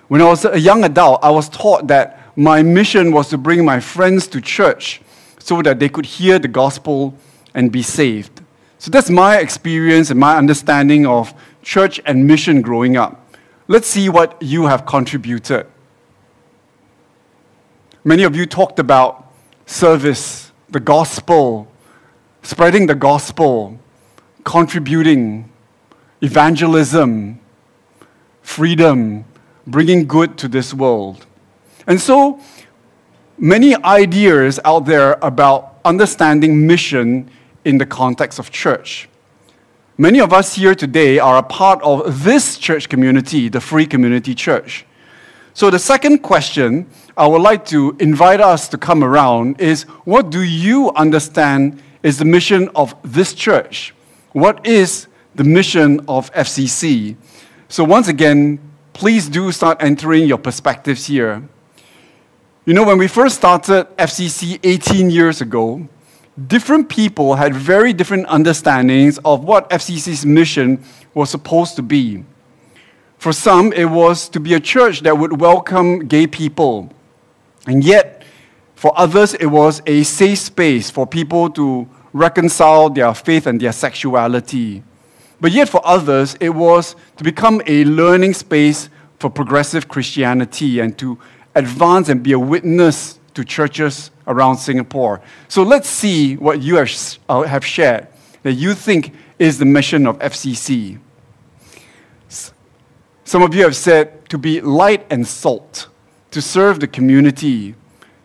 When 0.06 0.22
I 0.22 0.26
was 0.26 0.44
a 0.44 0.60
young 0.60 0.84
adult, 0.84 1.24
I 1.24 1.30
was 1.30 1.48
taught 1.48 1.88
that 1.88 2.20
my 2.36 2.62
mission 2.62 3.10
was 3.10 3.30
to 3.30 3.36
bring 3.36 3.64
my 3.64 3.80
friends 3.80 4.28
to 4.28 4.40
church 4.40 5.00
so 5.40 5.60
that 5.60 5.80
they 5.80 5.88
could 5.88 6.06
hear 6.06 6.38
the 6.38 6.46
gospel 6.46 7.16
and 7.52 7.72
be 7.72 7.82
saved. 7.82 8.40
So 8.78 8.92
that's 8.92 9.10
my 9.10 9.38
experience 9.38 10.10
and 10.10 10.20
my 10.20 10.36
understanding 10.36 11.04
of 11.04 11.34
church 11.62 12.00
and 12.06 12.28
mission 12.28 12.62
growing 12.62 12.96
up. 12.96 13.28
Let's 13.66 13.88
see 13.88 14.08
what 14.08 14.40
you 14.40 14.66
have 14.66 14.86
contributed. 14.86 15.66
Many 18.04 18.22
of 18.22 18.36
you 18.36 18.46
talked 18.46 18.78
about 18.78 19.32
service, 19.66 20.43
the 20.74 20.80
gospel, 20.80 21.68
spreading 22.42 22.86
the 22.86 22.96
gospel, 22.96 23.78
contributing, 24.42 25.48
evangelism, 26.20 27.38
freedom, 28.42 29.24
bringing 29.68 30.04
good 30.04 30.36
to 30.36 30.48
this 30.48 30.74
world. 30.74 31.26
And 31.86 32.00
so, 32.00 32.40
many 33.38 33.76
ideas 33.84 34.58
out 34.64 34.84
there 34.84 35.16
about 35.22 35.78
understanding 35.84 36.66
mission 36.66 37.30
in 37.64 37.78
the 37.78 37.86
context 37.86 38.40
of 38.40 38.50
church. 38.50 39.08
Many 39.96 40.20
of 40.20 40.32
us 40.32 40.56
here 40.56 40.74
today 40.74 41.20
are 41.20 41.36
a 41.36 41.42
part 41.44 41.80
of 41.82 42.24
this 42.24 42.58
church 42.58 42.88
community, 42.88 43.48
the 43.48 43.60
Free 43.60 43.86
Community 43.86 44.34
Church. 44.34 44.84
So, 45.56 45.70
the 45.70 45.78
second 45.78 46.18
question 46.18 46.90
I 47.16 47.28
would 47.28 47.40
like 47.40 47.64
to 47.66 47.96
invite 48.00 48.40
us 48.40 48.66
to 48.70 48.76
come 48.76 49.04
around 49.04 49.60
is 49.60 49.84
what 50.04 50.30
do 50.30 50.42
you 50.42 50.90
understand 50.96 51.80
is 52.02 52.18
the 52.18 52.24
mission 52.24 52.68
of 52.74 52.96
this 53.04 53.32
church? 53.32 53.94
What 54.32 54.66
is 54.66 55.06
the 55.36 55.44
mission 55.44 56.00
of 56.08 56.32
FCC? 56.32 57.14
So, 57.68 57.84
once 57.84 58.08
again, 58.08 58.58
please 58.94 59.28
do 59.28 59.52
start 59.52 59.80
entering 59.80 60.26
your 60.26 60.38
perspectives 60.38 61.06
here. 61.06 61.48
You 62.66 62.74
know, 62.74 62.82
when 62.82 62.98
we 62.98 63.06
first 63.06 63.36
started 63.36 63.86
FCC 63.96 64.58
18 64.60 65.08
years 65.08 65.40
ago, 65.40 65.88
different 66.48 66.88
people 66.88 67.36
had 67.36 67.54
very 67.54 67.92
different 67.92 68.26
understandings 68.26 69.18
of 69.24 69.44
what 69.44 69.70
FCC's 69.70 70.26
mission 70.26 70.82
was 71.14 71.30
supposed 71.30 71.76
to 71.76 71.82
be. 71.82 72.24
For 73.24 73.32
some, 73.32 73.72
it 73.72 73.86
was 73.86 74.28
to 74.28 74.38
be 74.38 74.52
a 74.52 74.60
church 74.60 75.00
that 75.00 75.16
would 75.16 75.40
welcome 75.40 76.00
gay 76.00 76.26
people. 76.26 76.92
And 77.66 77.82
yet, 77.82 78.22
for 78.74 78.92
others, 78.98 79.32
it 79.32 79.46
was 79.46 79.80
a 79.86 80.02
safe 80.02 80.40
space 80.40 80.90
for 80.90 81.06
people 81.06 81.48
to 81.52 81.88
reconcile 82.12 82.90
their 82.90 83.14
faith 83.14 83.46
and 83.46 83.58
their 83.58 83.72
sexuality. 83.72 84.82
But 85.40 85.52
yet, 85.52 85.70
for 85.70 85.80
others, 85.86 86.36
it 86.38 86.50
was 86.50 86.96
to 87.16 87.24
become 87.24 87.62
a 87.66 87.86
learning 87.86 88.34
space 88.34 88.90
for 89.18 89.30
progressive 89.30 89.88
Christianity 89.88 90.80
and 90.80 90.98
to 90.98 91.18
advance 91.54 92.10
and 92.10 92.22
be 92.22 92.32
a 92.32 92.38
witness 92.38 93.18
to 93.32 93.42
churches 93.42 94.10
around 94.26 94.58
Singapore. 94.58 95.22
So 95.48 95.62
let's 95.62 95.88
see 95.88 96.36
what 96.36 96.60
you 96.60 96.76
have, 96.76 96.90
uh, 97.30 97.60
shared 97.60 98.06
that 98.42 98.52
you 98.52 98.74
think 98.74 99.14
is 99.38 99.56
the 99.56 99.64
mission 99.64 100.06
of 100.06 100.18
FCC. 100.18 100.98
Some 103.26 103.42
of 103.42 103.54
you 103.54 103.62
have 103.62 103.74
said 103.74 104.28
to 104.28 104.36
be 104.36 104.60
light 104.60 105.06
and 105.08 105.26
salt, 105.26 105.88
to 106.30 106.42
serve 106.42 106.80
the 106.80 106.86
community, 106.86 107.74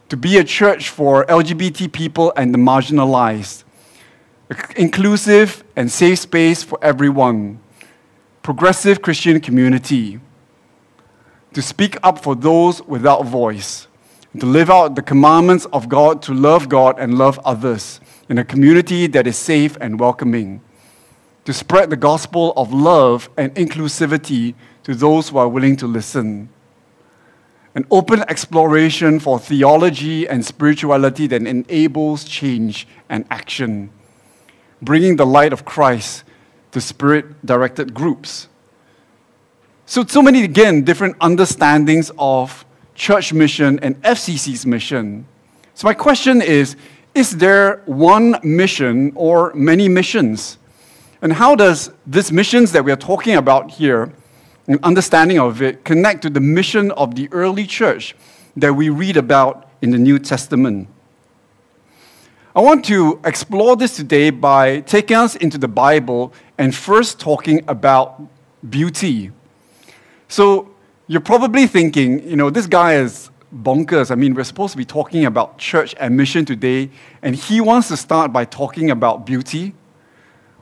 to 0.10 0.18
be 0.18 0.38
a 0.38 0.44
church 0.44 0.90
for 0.90 1.26
LGBT 1.26 1.90
people 1.94 2.34
and 2.36 2.54
the 2.54 2.58
marginalized, 2.58 3.64
an 4.50 4.58
inclusive 4.76 5.64
and 5.78 5.90
safe 5.90 6.20
space 6.20 6.64
for 6.64 6.78
everyone, 6.82 7.62
progressive 8.44 9.02
Christian 9.02 9.40
community, 9.40 10.20
to 11.54 11.62
speak 11.62 11.96
up 12.04 12.22
for 12.22 12.36
those 12.36 12.82
without 12.84 13.26
voice, 13.26 13.88
to 14.38 14.46
live 14.46 14.70
out 14.70 14.96
the 14.96 15.02
commandments 15.02 15.66
of 15.72 15.88
God, 15.88 16.22
to 16.24 16.34
love 16.34 16.68
God 16.68 17.00
and 17.00 17.18
love 17.18 17.40
others 17.46 18.02
in 18.28 18.38
a 18.38 18.44
community 18.44 19.08
that 19.08 19.28
is 19.28 19.38
safe 19.38 19.78
and 19.80 19.98
welcoming, 19.98 20.60
to 21.46 21.54
spread 21.54 21.90
the 21.90 21.96
gospel 21.96 22.52
of 22.58 22.74
love 22.74 23.30
and 23.38 23.56
inclusivity 23.56 24.56
to 24.84 24.96
those 24.96 25.30
who 25.30 25.38
are 25.38 25.48
willing 25.48 25.76
to 25.78 25.88
listen. 25.88 26.50
An 27.76 27.86
open 27.92 28.22
exploration 28.28 29.20
for 29.20 29.40
theology 29.40 30.28
and 30.28 30.46
spirituality 30.46 31.28
that 31.28 31.46
enables 31.46 32.24
change 32.24 32.88
and 33.10 33.26
action, 33.30 33.92
bringing 34.82 35.16
the 35.16 35.26
light 35.26 35.54
of 35.54 35.66
Christ 35.66 36.24
to 36.72 36.82
spirit 36.82 37.46
directed 37.46 37.94
groups. 37.94 38.48
So, 39.86 40.06
so 40.06 40.22
many, 40.22 40.44
again, 40.44 40.84
different 40.84 41.16
understandings 41.20 42.12
of 42.18 42.66
church 42.96 43.34
mission 43.34 43.80
and 43.80 44.00
FCC's 44.04 44.66
mission. 44.66 45.26
So, 45.74 45.88
my 45.88 45.94
question 45.94 46.42
is 46.42 46.76
Is 47.16 47.38
there 47.38 47.82
one 47.86 48.36
mission 48.44 49.12
or 49.16 49.52
many 49.56 49.90
missions? 49.90 50.58
And 51.22 51.34
how 51.34 51.56
does 51.56 51.92
this 52.06 52.32
missions 52.32 52.72
that 52.72 52.86
we 52.86 52.92
are 52.92 52.98
talking 52.98 53.36
about 53.36 53.72
here 53.72 54.14
understanding 54.84 55.40
of 55.40 55.62
it 55.62 55.84
connect 55.84 56.22
to 56.22 56.30
the 56.30 56.40
mission 56.40 56.92
of 56.92 57.16
the 57.16 57.28
early 57.32 57.66
church 57.66 58.16
that 58.56 58.74
we 58.74 58.90
read 58.90 59.18
about 59.18 59.70
in 59.82 59.90
the 59.92 59.98
New 59.98 60.20
Testament. 60.20 60.88
I 62.56 62.62
want 62.62 62.84
to 62.86 63.20
explore 63.24 63.76
this 63.76 63.96
today 63.96 64.32
by 64.32 64.82
taking 64.82 65.18
us 65.18 65.36
into 65.36 65.58
the 65.58 65.68
Bible 65.68 66.34
and 66.58 66.76
first 66.76 67.20
talking 67.20 67.64
about 67.68 68.22
beauty. 68.70 69.32
So, 70.28 70.70
you're 71.08 71.22
probably 71.22 71.66
thinking, 71.66 72.28
you 72.28 72.36
know, 72.36 72.50
this 72.52 72.68
guy 72.68 72.96
is 72.96 73.32
bonkers. 73.56 74.12
I 74.12 74.16
mean, 74.16 74.36
we're 74.36 74.44
supposed 74.44 74.74
to 74.74 74.78
be 74.78 74.86
talking 74.86 75.26
about 75.26 75.58
church 75.58 75.96
and 76.00 76.16
mission 76.16 76.46
today, 76.46 76.92
and 77.22 77.36
he 77.36 77.62
wants 77.62 77.88
to 77.88 77.98
start 77.98 78.32
by 78.32 78.46
talking 78.46 78.92
about 78.92 79.26
beauty. 79.26 79.74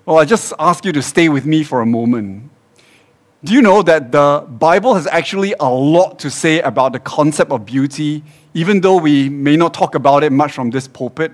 Well, 0.06 0.18
I 0.18 0.26
just 0.26 0.54
ask 0.58 0.86
you 0.86 0.94
to 0.94 1.02
stay 1.02 1.28
with 1.28 1.46
me 1.46 1.64
for 1.64 1.82
a 1.82 1.86
moment. 1.86 2.50
Do 3.44 3.54
you 3.54 3.62
know 3.62 3.84
that 3.84 4.12
the 4.12 4.44
Bible 4.50 4.96
has 4.96 5.06
actually 5.06 5.54
a 5.60 5.70
lot 5.70 6.18
to 6.20 6.32
say 6.32 6.60
about 6.62 6.94
the 6.94 7.00
concept 7.00 7.52
of 7.52 7.68
beauty, 7.68 8.24
even 8.56 8.82
though 8.82 8.98
we 8.98 9.30
may 9.30 9.56
not 9.56 9.76
talk 9.76 9.94
about 9.94 10.24
it 10.24 10.32
much 10.32 10.54
from 10.54 10.72
this 10.72 10.88
pulpit? 10.88 11.34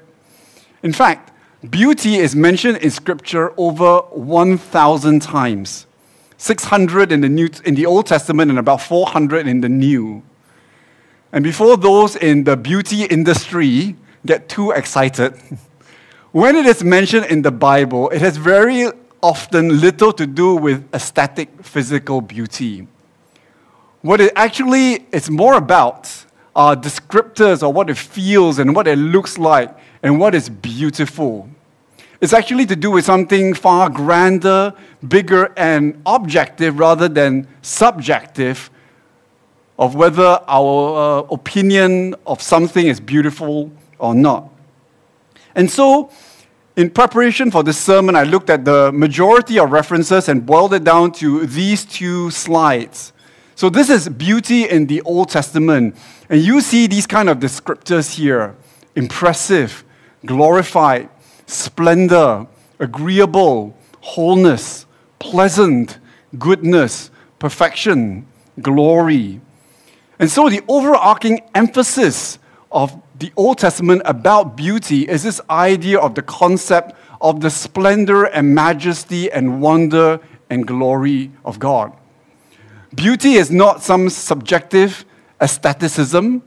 In 0.83 0.91
fact, 0.91 1.31
beauty 1.69 2.15
is 2.15 2.35
mentioned 2.35 2.79
in 2.79 2.91
Scripture 2.91 3.53
over 3.55 3.99
1,000 4.11 5.21
times 5.21 5.87
600 6.37 7.13
in 7.13 7.21
the, 7.21 7.29
New, 7.29 7.49
in 7.63 7.75
the 7.75 7.85
Old 7.85 8.05
Testament 8.05 8.49
and 8.49 8.59
about 8.59 8.81
400 8.81 9.47
in 9.47 9.61
the 9.61 9.69
New. 9.69 10.23
And 11.31 11.41
before 11.41 11.77
those 11.77 12.17
in 12.17 12.43
the 12.43 12.57
beauty 12.57 13.05
industry 13.05 13.95
get 14.25 14.49
too 14.49 14.71
excited, 14.71 15.35
when 16.33 16.57
it 16.57 16.65
is 16.65 16.83
mentioned 16.83 17.27
in 17.27 17.43
the 17.43 17.51
Bible, 17.51 18.09
it 18.09 18.19
has 18.19 18.35
very 18.35 18.91
often 19.23 19.79
little 19.79 20.11
to 20.13 20.27
do 20.27 20.55
with 20.55 20.85
aesthetic 20.93 21.49
physical 21.63 22.21
beauty. 22.21 22.87
What 24.01 24.19
it 24.19 24.33
actually 24.35 25.05
is 25.13 25.29
more 25.29 25.55
about 25.55 26.25
are 26.55 26.75
descriptors 26.75 27.63
of 27.63 27.73
what 27.73 27.89
it 27.89 27.97
feels 27.97 28.59
and 28.59 28.75
what 28.75 28.85
it 28.85 28.97
looks 28.97 29.37
like 29.37 29.75
and 30.03 30.19
what 30.19 30.35
is 30.35 30.49
beautiful. 30.49 31.49
It's 32.19 32.33
actually 32.33 32.65
to 32.67 32.75
do 32.75 32.91
with 32.91 33.05
something 33.05 33.53
far 33.53 33.89
grander, 33.89 34.73
bigger, 35.07 35.53
and 35.57 36.01
objective 36.05 36.77
rather 36.77 37.07
than 37.07 37.47
subjective 37.61 38.69
of 39.79 39.95
whether 39.95 40.39
our 40.47 40.95
uh, 40.95 41.27
opinion 41.31 42.15
of 42.27 42.41
something 42.41 42.87
is 42.87 42.99
beautiful 42.99 43.71
or 43.99 44.13
not. 44.13 44.49
And 45.55 45.69
so, 45.69 46.11
in 46.75 46.89
preparation 46.89 47.51
for 47.51 47.63
this 47.63 47.77
sermon, 47.77 48.15
I 48.15 48.23
looked 48.23 48.49
at 48.49 48.65
the 48.65 48.91
majority 48.91 49.59
of 49.59 49.71
references 49.71 50.27
and 50.27 50.45
boiled 50.45 50.73
it 50.73 50.83
down 50.83 51.11
to 51.13 51.45
these 51.45 51.85
two 51.85 52.31
slides. 52.31 53.13
So, 53.55 53.69
this 53.69 53.89
is 53.89 54.09
beauty 54.09 54.67
in 54.67 54.87
the 54.87 55.01
Old 55.01 55.29
Testament. 55.29 55.95
And 56.29 56.41
you 56.41 56.61
see 56.61 56.87
these 56.87 57.05
kind 57.05 57.29
of 57.29 57.37
descriptors 57.37 58.15
here 58.15 58.55
impressive, 58.95 59.83
glorified, 60.25 61.09
splendor, 61.45 62.47
agreeable, 62.79 63.77
wholeness, 64.01 64.87
pleasant, 65.19 65.99
goodness, 66.39 67.11
perfection, 67.37 68.25
glory. 68.61 69.41
And 70.17 70.31
so, 70.31 70.49
the 70.49 70.61
overarching 70.67 71.41
emphasis 71.53 72.39
of 72.71 72.99
the 73.23 73.31
Old 73.37 73.57
Testament 73.57 74.01
about 74.03 74.57
beauty 74.57 75.07
is 75.07 75.23
this 75.23 75.39
idea 75.49 75.97
of 75.97 76.13
the 76.13 76.21
concept 76.21 76.93
of 77.21 77.39
the 77.39 77.49
splendor 77.49 78.25
and 78.25 78.53
majesty 78.53 79.31
and 79.31 79.61
wonder 79.61 80.19
and 80.49 80.67
glory 80.67 81.31
of 81.45 81.57
God. 81.57 81.93
Beauty 82.93 83.35
is 83.35 83.49
not 83.49 83.81
some 83.81 84.09
subjective 84.09 85.05
aestheticism. 85.39 86.41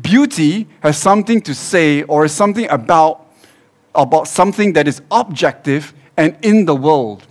Beauty 0.00 0.68
has 0.84 0.96
something 0.96 1.40
to 1.40 1.52
say 1.52 2.04
or 2.04 2.26
is 2.26 2.32
something 2.32 2.70
about, 2.70 3.26
about 3.92 4.28
something 4.28 4.74
that 4.74 4.86
is 4.86 5.02
objective 5.10 5.92
and 6.16 6.38
in 6.42 6.64
the 6.64 6.76
world. 6.76 7.26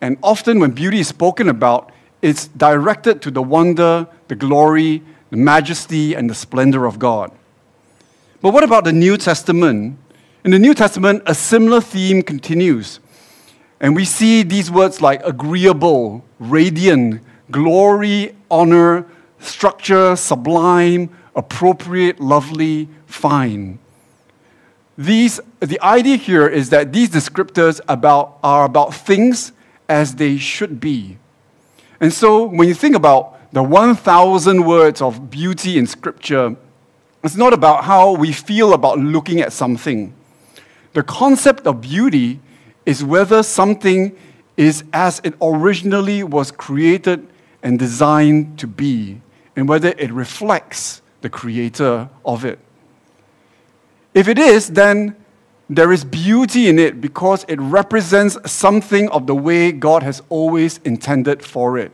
And 0.00 0.18
often 0.22 0.60
when 0.60 0.70
beauty 0.70 1.00
is 1.00 1.08
spoken 1.08 1.48
about, 1.48 1.90
it's 2.22 2.46
directed 2.46 3.22
to 3.22 3.32
the 3.32 3.42
wonder, 3.42 4.06
the 4.28 4.36
glory, 4.36 5.02
the 5.30 5.36
majesty, 5.36 6.14
and 6.14 6.30
the 6.30 6.34
splendor 6.36 6.86
of 6.86 7.00
God. 7.00 7.32
But 8.40 8.52
what 8.54 8.64
about 8.64 8.84
the 8.84 8.92
New 8.92 9.16
Testament? 9.16 9.98
In 10.44 10.50
the 10.50 10.58
New 10.58 10.72
Testament, 10.72 11.22
a 11.26 11.34
similar 11.34 11.80
theme 11.80 12.22
continues. 12.22 13.00
And 13.80 13.94
we 13.94 14.04
see 14.04 14.42
these 14.42 14.70
words 14.70 15.02
like 15.02 15.20
agreeable, 15.24 16.24
radiant, 16.38 17.22
glory, 17.50 18.34
honor, 18.50 19.06
structure, 19.38 20.16
sublime, 20.16 21.10
appropriate, 21.34 22.20
lovely, 22.20 22.88
fine. 23.06 23.78
These, 24.96 25.40
the 25.60 25.80
idea 25.82 26.16
here 26.16 26.46
is 26.46 26.70
that 26.70 26.92
these 26.92 27.10
descriptors 27.10 27.80
about, 27.88 28.38
are 28.42 28.64
about 28.64 28.94
things 28.94 29.52
as 29.88 30.14
they 30.16 30.36
should 30.36 30.80
be. 30.80 31.18
And 32.00 32.12
so 32.12 32.44
when 32.44 32.68
you 32.68 32.74
think 32.74 32.96
about 32.96 33.52
the 33.52 33.62
1,000 33.62 34.64
words 34.64 35.02
of 35.02 35.30
beauty 35.30 35.78
in 35.78 35.86
Scripture, 35.86 36.56
it's 37.22 37.36
not 37.36 37.52
about 37.52 37.84
how 37.84 38.12
we 38.12 38.32
feel 38.32 38.72
about 38.72 38.98
looking 38.98 39.40
at 39.40 39.52
something. 39.52 40.14
The 40.92 41.02
concept 41.02 41.66
of 41.66 41.80
beauty 41.80 42.40
is 42.86 43.04
whether 43.04 43.42
something 43.42 44.16
is 44.56 44.84
as 44.92 45.20
it 45.22 45.34
originally 45.40 46.22
was 46.22 46.50
created 46.50 47.26
and 47.62 47.78
designed 47.78 48.58
to 48.58 48.66
be, 48.66 49.20
and 49.54 49.68
whether 49.68 49.94
it 49.98 50.10
reflects 50.10 51.02
the 51.20 51.28
creator 51.28 52.08
of 52.24 52.44
it. 52.44 52.58
If 54.14 54.26
it 54.26 54.38
is, 54.38 54.70
then 54.70 55.14
there 55.68 55.92
is 55.92 56.04
beauty 56.04 56.68
in 56.68 56.78
it 56.78 57.00
because 57.00 57.44
it 57.46 57.60
represents 57.60 58.36
something 58.50 59.08
of 59.10 59.26
the 59.26 59.34
way 59.34 59.70
God 59.70 60.02
has 60.02 60.22
always 60.28 60.78
intended 60.84 61.44
for 61.44 61.78
it. 61.78 61.92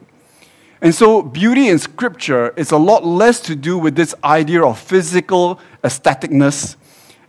And 0.82 0.94
so, 0.94 1.22
beauty 1.22 1.68
in 1.68 1.78
Scripture 1.78 2.52
is 2.56 2.70
a 2.70 2.76
lot 2.76 3.04
less 3.04 3.40
to 3.40 3.56
do 3.56 3.78
with 3.78 3.96
this 3.96 4.14
idea 4.22 4.62
of 4.62 4.78
physical 4.78 5.58
aestheticness 5.82 6.76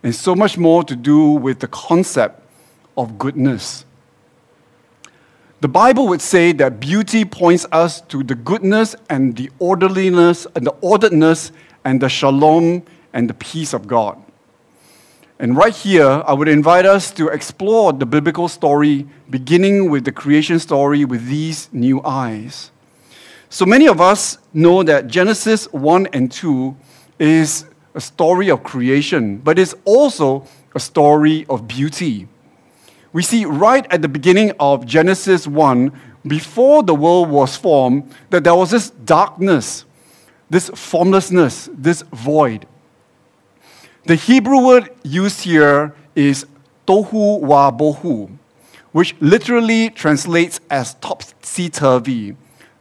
and 0.02 0.14
so 0.14 0.34
much 0.34 0.58
more 0.58 0.84
to 0.84 0.94
do 0.94 1.30
with 1.30 1.60
the 1.60 1.68
concept 1.68 2.42
of 2.96 3.18
goodness. 3.18 3.84
The 5.60 5.68
Bible 5.68 6.06
would 6.08 6.20
say 6.20 6.52
that 6.52 6.78
beauty 6.78 7.24
points 7.24 7.66
us 7.72 8.00
to 8.02 8.22
the 8.22 8.34
goodness 8.34 8.94
and 9.10 9.34
the 9.34 9.50
orderliness 9.58 10.46
and 10.54 10.66
the 10.66 10.74
orderedness 10.80 11.50
and 11.84 12.00
the 12.00 12.08
shalom 12.08 12.84
and 13.12 13.28
the 13.28 13.34
peace 13.34 13.72
of 13.72 13.88
God. 13.88 14.22
And 15.40 15.56
right 15.56 15.74
here, 15.74 16.22
I 16.26 16.32
would 16.32 16.48
invite 16.48 16.84
us 16.84 17.10
to 17.12 17.28
explore 17.28 17.92
the 17.92 18.06
biblical 18.06 18.48
story, 18.48 19.08
beginning 19.30 19.90
with 19.90 20.04
the 20.04 20.12
creation 20.12 20.58
story 20.58 21.04
with 21.04 21.26
these 21.26 21.68
new 21.72 22.02
eyes. 22.04 22.70
So 23.50 23.64
many 23.64 23.88
of 23.88 23.98
us 23.98 24.36
know 24.52 24.82
that 24.82 25.06
Genesis 25.06 25.72
1 25.72 26.08
and 26.12 26.30
2 26.30 26.76
is 27.18 27.64
a 27.94 28.00
story 28.00 28.50
of 28.50 28.62
creation, 28.62 29.38
but 29.38 29.58
it's 29.58 29.74
also 29.86 30.46
a 30.74 30.80
story 30.80 31.46
of 31.48 31.66
beauty. 31.66 32.28
We 33.14 33.22
see 33.22 33.46
right 33.46 33.86
at 33.90 34.02
the 34.02 34.08
beginning 34.08 34.52
of 34.60 34.84
Genesis 34.84 35.46
1, 35.46 35.92
before 36.26 36.82
the 36.82 36.94
world 36.94 37.30
was 37.30 37.56
formed, 37.56 38.12
that 38.28 38.44
there 38.44 38.54
was 38.54 38.70
this 38.70 38.90
darkness, 38.90 39.86
this 40.50 40.68
formlessness, 40.74 41.70
this 41.72 42.02
void. 42.12 42.66
The 44.04 44.16
Hebrew 44.16 44.66
word 44.66 44.90
used 45.02 45.40
here 45.40 45.94
is 46.14 46.44
tohu 46.86 47.40
wa 47.40 47.70
bohu, 47.70 48.36
which 48.92 49.14
literally 49.20 49.88
translates 49.88 50.60
as 50.68 50.94
topsy 50.94 51.70
turvy. 51.70 52.36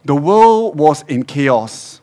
The 0.07 0.15
world 0.15 0.79
was 0.79 1.03
in 1.09 1.23
chaos. 1.23 1.99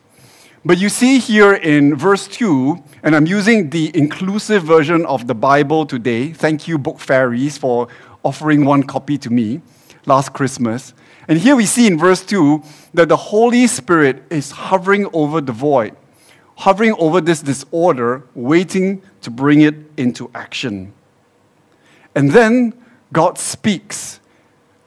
But 0.63 0.77
you 0.77 0.89
see 0.89 1.17
here 1.17 1.55
in 1.55 1.95
verse 1.95 2.27
2, 2.27 2.83
and 3.01 3.15
I'm 3.15 3.25
using 3.25 3.71
the 3.71 3.89
inclusive 3.97 4.61
version 4.61 5.05
of 5.07 5.25
the 5.25 5.33
Bible 5.33 5.87
today. 5.87 6.31
Thank 6.31 6.67
you, 6.67 6.77
Book 6.77 6.99
Fairies, 6.99 7.57
for 7.57 7.87
offering 8.23 8.63
one 8.63 8.83
copy 8.83 9.17
to 9.17 9.31
me 9.31 9.59
last 10.05 10.33
Christmas. 10.33 10.93
And 11.27 11.39
here 11.39 11.55
we 11.55 11.65
see 11.65 11.87
in 11.87 11.97
verse 11.97 12.23
2 12.23 12.61
that 12.93 13.09
the 13.09 13.17
Holy 13.17 13.65
Spirit 13.65 14.23
is 14.29 14.51
hovering 14.51 15.09
over 15.11 15.41
the 15.41 15.51
void 15.51 15.95
hovering 16.57 16.93
over 16.97 17.21
this 17.21 17.41
disorder, 17.41 18.23
waiting 18.33 19.01
to 19.21 19.29
bring 19.29 19.61
it 19.61 19.75
into 19.97 20.29
action. 20.33 20.93
And 22.15 22.31
then 22.31 22.73
God 23.11 23.37
speaks. 23.37 24.19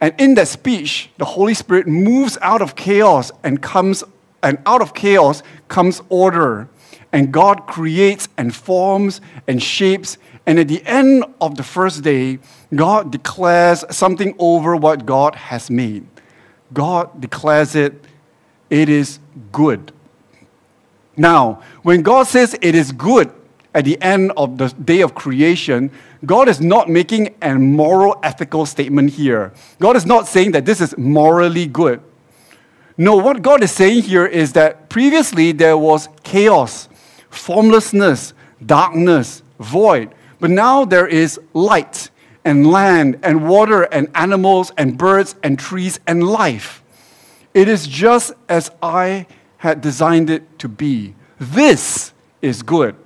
And 0.00 0.14
in 0.18 0.34
that 0.34 0.48
speech, 0.48 1.10
the 1.18 1.24
Holy 1.24 1.54
Spirit 1.54 1.86
moves 1.86 2.38
out 2.40 2.62
of 2.62 2.76
chaos 2.76 3.32
and 3.42 3.60
comes, 3.60 4.04
and 4.42 4.58
out 4.64 4.80
of 4.80 4.94
chaos 4.94 5.42
comes 5.68 6.02
order. 6.08 6.68
And 7.12 7.32
God 7.32 7.66
creates 7.66 8.28
and 8.36 8.54
forms 8.54 9.20
and 9.46 9.62
shapes. 9.62 10.18
And 10.46 10.58
at 10.58 10.68
the 10.68 10.84
end 10.86 11.24
of 11.40 11.56
the 11.56 11.62
first 11.62 12.02
day, 12.02 12.38
God 12.74 13.10
declares 13.10 13.84
something 13.90 14.34
over 14.38 14.76
what 14.76 15.06
God 15.06 15.34
has 15.34 15.70
made. 15.70 16.06
God 16.72 17.20
declares 17.20 17.74
it, 17.74 18.04
it 18.70 18.88
is 18.88 19.18
good. 19.50 19.92
Now, 21.16 21.62
when 21.82 22.02
God 22.02 22.26
says 22.26 22.56
it 22.60 22.74
is 22.74 22.92
good 22.92 23.32
at 23.78 23.84
the 23.84 24.02
end 24.02 24.32
of 24.36 24.58
the 24.58 24.66
day 24.84 25.02
of 25.02 25.14
creation, 25.14 25.92
God 26.26 26.48
is 26.48 26.60
not 26.60 26.88
making 26.88 27.36
a 27.40 27.54
moral 27.54 28.18
ethical 28.24 28.66
statement 28.66 29.10
here. 29.10 29.52
God 29.78 29.94
is 29.94 30.04
not 30.04 30.26
saying 30.26 30.50
that 30.50 30.66
this 30.66 30.80
is 30.80 30.98
morally 30.98 31.66
good. 31.66 32.00
No, 32.96 33.14
what 33.14 33.40
God 33.40 33.62
is 33.62 33.70
saying 33.70 34.02
here 34.02 34.26
is 34.26 34.52
that 34.54 34.88
previously 34.88 35.52
there 35.52 35.78
was 35.78 36.08
chaos, 36.24 36.88
formlessness, 37.30 38.34
darkness, 38.66 39.44
void, 39.60 40.12
but 40.40 40.50
now 40.50 40.84
there 40.84 41.06
is 41.06 41.38
light 41.54 42.10
and 42.44 42.68
land 42.68 43.20
and 43.22 43.48
water 43.48 43.84
and 43.84 44.08
animals 44.16 44.72
and 44.76 44.98
birds 44.98 45.36
and 45.44 45.56
trees 45.56 46.00
and 46.04 46.26
life. 46.26 46.82
It 47.54 47.68
is 47.68 47.86
just 47.86 48.32
as 48.48 48.72
I 48.82 49.28
had 49.58 49.80
designed 49.80 50.30
it 50.30 50.58
to 50.58 50.68
be. 50.68 51.14
This 51.38 52.12
is 52.42 52.64
good. 52.64 52.96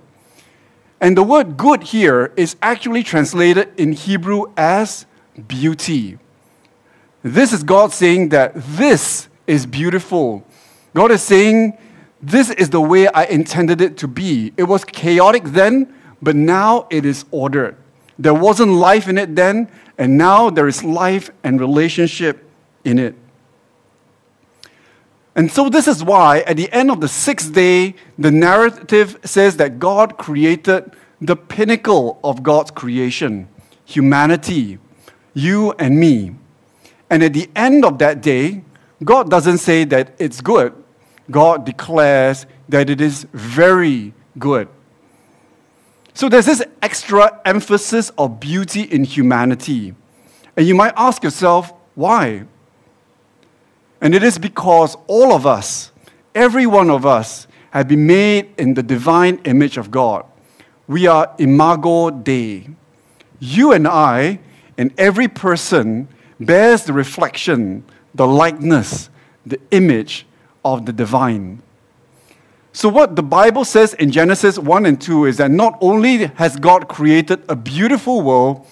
And 1.03 1.16
the 1.16 1.24
word 1.24 1.57
good 1.57 1.82
here 1.82 2.32
is 2.36 2.55
actually 2.62 3.03
translated 3.03 3.72
in 3.76 3.90
Hebrew 3.90 4.44
as 4.57 5.05
beauty. 5.48 6.16
This 7.24 7.53
is 7.53 7.64
God 7.64 7.92
saying 7.92 8.28
that 8.28 8.53
this 8.55 9.28
is 9.48 9.66
beautiful. 9.66 10.46
God 10.94 11.11
is 11.11 11.20
saying, 11.20 11.76
This 12.22 12.50
is 12.50 12.70
the 12.70 12.80
way 12.80 13.09
I 13.09 13.24
intended 13.24 13.80
it 13.80 13.96
to 13.96 14.07
be. 14.07 14.53
It 14.57 14.62
was 14.62 14.84
chaotic 14.84 15.42
then, 15.46 15.92
but 16.22 16.36
now 16.36 16.86
it 16.88 17.05
is 17.05 17.24
ordered. 17.32 17.76
There 18.16 18.32
wasn't 18.32 18.70
life 18.70 19.09
in 19.09 19.18
it 19.18 19.34
then, 19.34 19.68
and 19.98 20.16
now 20.16 20.50
there 20.50 20.68
is 20.68 20.84
life 20.84 21.32
and 21.42 21.59
relationship 21.59 22.48
in 22.84 23.00
it. 23.00 23.16
And 25.35 25.51
so, 25.51 25.68
this 25.68 25.89
is 25.89 26.05
why 26.05 26.41
at 26.41 26.57
the 26.57 26.70
end 26.72 26.91
of 26.91 27.01
the 27.01 27.09
sixth 27.09 27.53
day, 27.53 27.95
the 28.18 28.30
narrative 28.30 29.18
says 29.24 29.57
that 29.57 29.78
God 29.78 30.18
created 30.18 30.93
the 31.20 31.37
pinnacle 31.37 32.20
of 32.22 32.43
God's 32.43 32.70
creation 32.70 33.49
humanity, 33.85 34.78
you 35.35 35.72
and 35.72 35.99
me. 35.99 36.35
And 37.11 37.22
at 37.22 37.33
the 37.33 37.51
end 37.55 37.85
of 37.85 37.99
that 37.99 38.22
day, 38.22 38.62
God 39.05 39.30
doesn't 39.30 39.59
say 39.59 39.85
that 39.85 40.14
it's 40.18 40.41
good, 40.41 40.74
God 41.30 41.64
declares 41.66 42.47
that 42.68 42.89
it 42.89 43.01
is 43.01 43.26
very 43.33 44.14
good. 44.39 44.68
So, 46.14 46.28
there's 46.28 46.47
this 46.47 46.62
extra 46.83 47.41
emphasis 47.47 48.11
of 48.18 48.39
beauty 48.39 48.83
in 48.83 49.05
humanity. 49.05 49.95
And 50.59 50.66
you 50.66 50.74
might 50.74 50.93
ask 50.95 51.24
yourself, 51.24 51.72
why? 51.95 52.45
And 54.03 54.16
it 54.16 54.24
is 54.24 54.36
because 54.36 54.96
all 55.07 55.32
of 55.32 55.46
us, 55.46 55.92
every 56.34 56.66
one 56.66 56.90
of 56.90 57.07
us, 57.07 57.46
have 57.70 57.86
been 57.88 58.07
made 58.07 58.53
in 58.59 58.74
the 58.74 58.82
divine 58.82 59.40
image 59.44 59.78
of 59.78 59.90
God. 59.90 60.26
We 60.88 61.07
are 61.07 61.34
imago 61.38 62.11
Dei. 62.11 62.68
You 63.38 63.72
and 63.72 63.86
I, 63.86 64.40
and 64.76 64.92
every 64.98 65.28
person, 65.28 66.09
bears 66.40 66.84
the 66.84 66.92
reflection, 66.92 67.84
the 68.12 68.26
likeness, 68.26 69.09
the 69.46 69.61
image 69.70 70.26
of 70.64 70.84
the 70.84 70.92
divine. 70.92 71.62
So, 72.72 72.88
what 72.88 73.16
the 73.16 73.22
Bible 73.22 73.64
says 73.64 73.94
in 73.94 74.11
Genesis 74.11 74.59
1 74.59 74.86
and 74.86 75.00
2 75.00 75.26
is 75.26 75.36
that 75.36 75.50
not 75.50 75.78
only 75.80 76.26
has 76.26 76.57
God 76.57 76.88
created 76.88 77.42
a 77.48 77.55
beautiful 77.55 78.22
world, 78.22 78.66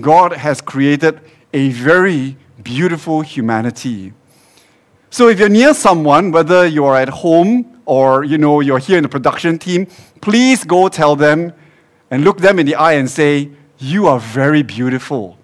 God 0.00 0.32
has 0.34 0.60
created 0.60 1.20
a 1.54 1.70
very 1.70 2.36
beautiful 2.62 3.22
humanity. 3.22 4.12
So 5.16 5.28
if 5.28 5.40
you're 5.40 5.48
near 5.48 5.72
someone, 5.72 6.30
whether 6.30 6.66
you're 6.66 6.94
at 6.94 7.08
home 7.08 7.80
or 7.86 8.22
you 8.22 8.36
know 8.36 8.60
you're 8.60 8.78
here 8.78 8.98
in 8.98 9.02
the 9.02 9.08
production 9.08 9.58
team, 9.58 9.86
please 10.20 10.62
go 10.62 10.88
tell 10.88 11.16
them 11.16 11.54
and 12.10 12.22
look 12.22 12.36
them 12.36 12.58
in 12.58 12.66
the 12.66 12.74
eye 12.74 12.92
and 13.00 13.08
say, 13.08 13.48
"You 13.78 14.08
are 14.08 14.20
very 14.20 14.62
beautiful." 14.62 15.38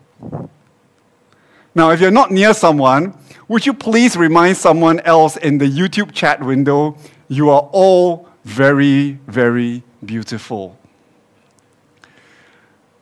Now, 1.74 1.88
if 1.88 2.02
you're 2.02 2.10
not 2.10 2.30
near 2.30 2.52
someone, 2.52 3.14
would 3.48 3.64
you 3.64 3.72
please 3.72 4.14
remind 4.14 4.58
someone 4.58 5.00
else 5.06 5.38
in 5.38 5.56
the 5.56 5.64
YouTube 5.66 6.12
chat 6.12 6.44
window, 6.44 6.94
"You 7.28 7.48
are 7.48 7.66
all 7.72 8.28
very, 8.44 9.20
very 9.26 9.82
beautiful." 10.04 10.76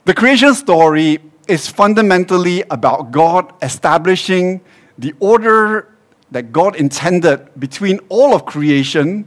The 0.05 0.15
creation 0.15 0.55
story 0.55 1.19
is 1.49 1.67
fundamentally 1.67 2.63
about 2.71 3.11
God 3.11 3.53
establishing 3.61 4.61
the 4.97 5.15
order 5.19 5.89
that 6.31 6.53
God 6.53 6.77
intended 6.77 7.49
between 7.59 7.99
all 8.09 8.35
of 8.35 8.45
creation, 8.45 9.25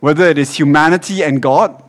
whether 0.00 0.24
it 0.24 0.38
is 0.38 0.54
humanity 0.54 1.22
and 1.22 1.40
God, 1.42 1.82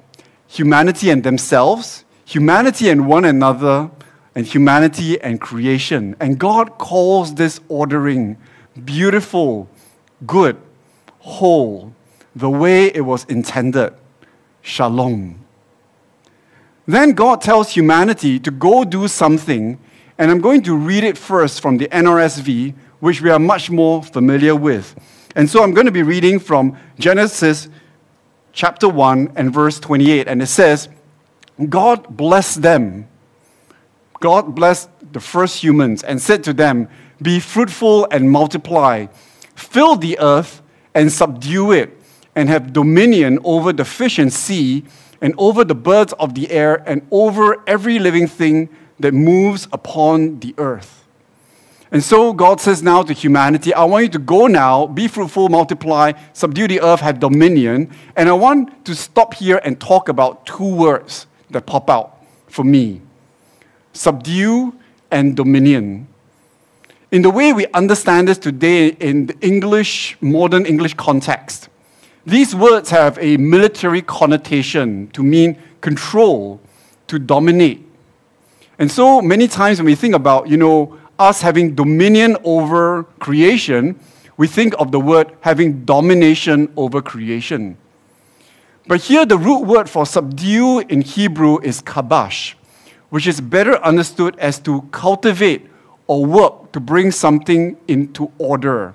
humanity 0.48 1.10
and 1.10 1.24
themselves, 1.24 2.04
humanity 2.26 2.90
and 2.90 3.08
one 3.08 3.26
another, 3.26 3.90
and 4.36 4.46
humanity 4.46 5.20
and 5.22 5.40
creation. 5.40 6.16
And 6.20 6.40
God 6.40 6.78
calls 6.78 7.36
this 7.36 7.60
ordering 7.70 8.38
beautiful, 8.84 9.70
good, 10.26 10.58
whole, 11.20 11.94
the 12.36 12.50
way 12.50 12.88
it 12.88 13.02
was 13.02 13.26
intended. 13.26 13.94
Shalom. 14.62 15.40
Then 16.86 17.12
God 17.14 17.42
tells 17.42 17.72
humanity 17.72 18.40
to 18.40 18.52
go 18.52 18.84
do 18.84 19.08
something, 19.08 19.80
and 20.18 20.32
I'm 20.32 20.42
going 20.42 20.64
to 20.64 20.76
read 20.76 21.04
it 21.04 21.18
first 21.18 21.62
from 21.62 21.78
the 21.78 21.88
NRSV 21.88 22.74
which 23.04 23.22
we 23.22 23.30
are 23.30 23.38
much 23.38 23.70
more 23.70 24.02
familiar 24.02 24.56
with. 24.56 24.96
And 25.36 25.50
so 25.50 25.62
I'm 25.62 25.74
going 25.74 25.88
to 25.88 25.92
be 25.92 26.04
reading 26.04 26.40
from 26.40 26.78
Genesis 26.98 27.68
chapter 28.54 28.88
1 28.88 29.34
and 29.36 29.54
verse 29.54 29.78
28. 29.78 30.30
And 30.30 30.42
it 30.42 30.46
says, 30.46 30.88
God 31.68 32.08
blessed 32.16 32.62
them. 32.62 33.10
God 34.22 34.56
blessed 34.56 34.90
the 35.12 35.20
first 35.20 35.62
humans 35.62 36.02
and 36.02 36.22
said 36.22 36.46
to 36.46 36.54
them, 36.54 36.88
Be 37.22 37.42
fruitful 37.42 38.08
and 38.10 38.32
multiply, 38.32 39.08
fill 39.54 39.98
the 39.98 40.18
earth 40.20 40.62
and 40.96 41.12
subdue 41.12 41.74
it, 41.74 42.00
and 42.38 42.48
have 42.48 42.72
dominion 42.72 43.38
over 43.44 43.74
the 43.74 43.84
fish 43.84 44.18
and 44.18 44.32
sea, 44.32 44.86
and 45.20 45.36
over 45.38 45.66
the 45.66 45.76
birds 45.76 46.14
of 46.14 46.36
the 46.36 46.50
air, 46.50 46.82
and 46.86 47.06
over 47.12 47.62
every 47.68 48.00
living 48.00 48.28
thing 48.28 48.70
that 48.98 49.14
moves 49.14 49.68
upon 49.74 50.40
the 50.40 50.56
earth. 50.58 51.03
And 51.94 52.04
so 52.04 52.34
God 52.34 52.60
says 52.60 52.82
now 52.82 53.04
to 53.04 53.14
humanity, 53.14 53.72
I 53.72 53.84
want 53.84 54.06
you 54.06 54.10
to 54.10 54.20
go 54.20 54.48
now, 54.48 54.88
be 54.88 55.08
fruitful, 55.08 55.48
multiply, 55.50 56.14
subdue 56.34 56.68
the 56.68 56.82
earth, 56.82 57.02
have 57.02 57.20
dominion. 57.20 57.92
And 58.16 58.28
I 58.28 58.34
want 58.34 58.84
to 58.86 58.96
stop 58.96 59.36
here 59.36 59.62
and 59.64 59.80
talk 59.80 60.10
about 60.10 60.48
two 60.48 60.76
words 60.76 61.28
that 61.52 61.68
pop 61.68 61.92
out 61.92 62.18
for 62.48 62.66
me 62.66 63.02
subdue 63.94 64.74
and 65.12 65.38
dominion. 65.38 66.08
In 67.12 67.22
the 67.22 67.30
way 67.30 67.54
we 67.54 67.68
understand 67.76 68.28
this 68.28 68.40
today 68.40 68.88
in 68.88 69.28
the 69.28 69.40
English, 69.42 70.18
modern 70.20 70.66
English 70.66 70.96
context, 70.96 71.70
these 72.26 72.56
words 72.56 72.90
have 72.90 73.20
a 73.22 73.38
military 73.38 74.02
connotation 74.02 75.10
to 75.10 75.22
mean 75.22 75.62
control, 75.82 76.60
to 77.06 77.20
dominate. 77.20 77.86
And 78.80 78.92
so 78.92 79.22
many 79.22 79.48
times 79.48 79.78
when 79.78 79.86
we 79.86 79.94
think 79.94 80.16
about, 80.16 80.50
you 80.50 80.58
know, 80.58 80.98
us 81.24 81.42
having 81.42 81.76
dominion 81.76 82.38
over 82.44 83.04
creation, 83.20 84.00
we 84.38 84.48
think 84.48 84.74
of 84.80 84.92
the 84.92 85.00
word 85.00 85.32
having 85.42 85.86
domination 85.86 86.72
over 86.76 87.02
creation. 87.02 87.78
But 88.88 89.02
here, 89.02 89.26
the 89.26 89.38
root 89.38 89.66
word 89.66 89.90
for 89.90 90.06
subdue 90.06 90.80
in 90.80 91.02
Hebrew 91.02 91.60
is 91.60 91.82
kabash, 91.82 92.56
which 93.10 93.28
is 93.28 93.40
better 93.40 93.78
understood 93.78 94.38
as 94.40 94.60
to 94.60 94.82
cultivate 94.92 95.68
or 96.08 96.26
work 96.26 96.72
to 96.74 96.80
bring 96.80 97.12
something 97.12 97.78
into 97.88 98.32
order. 98.38 98.94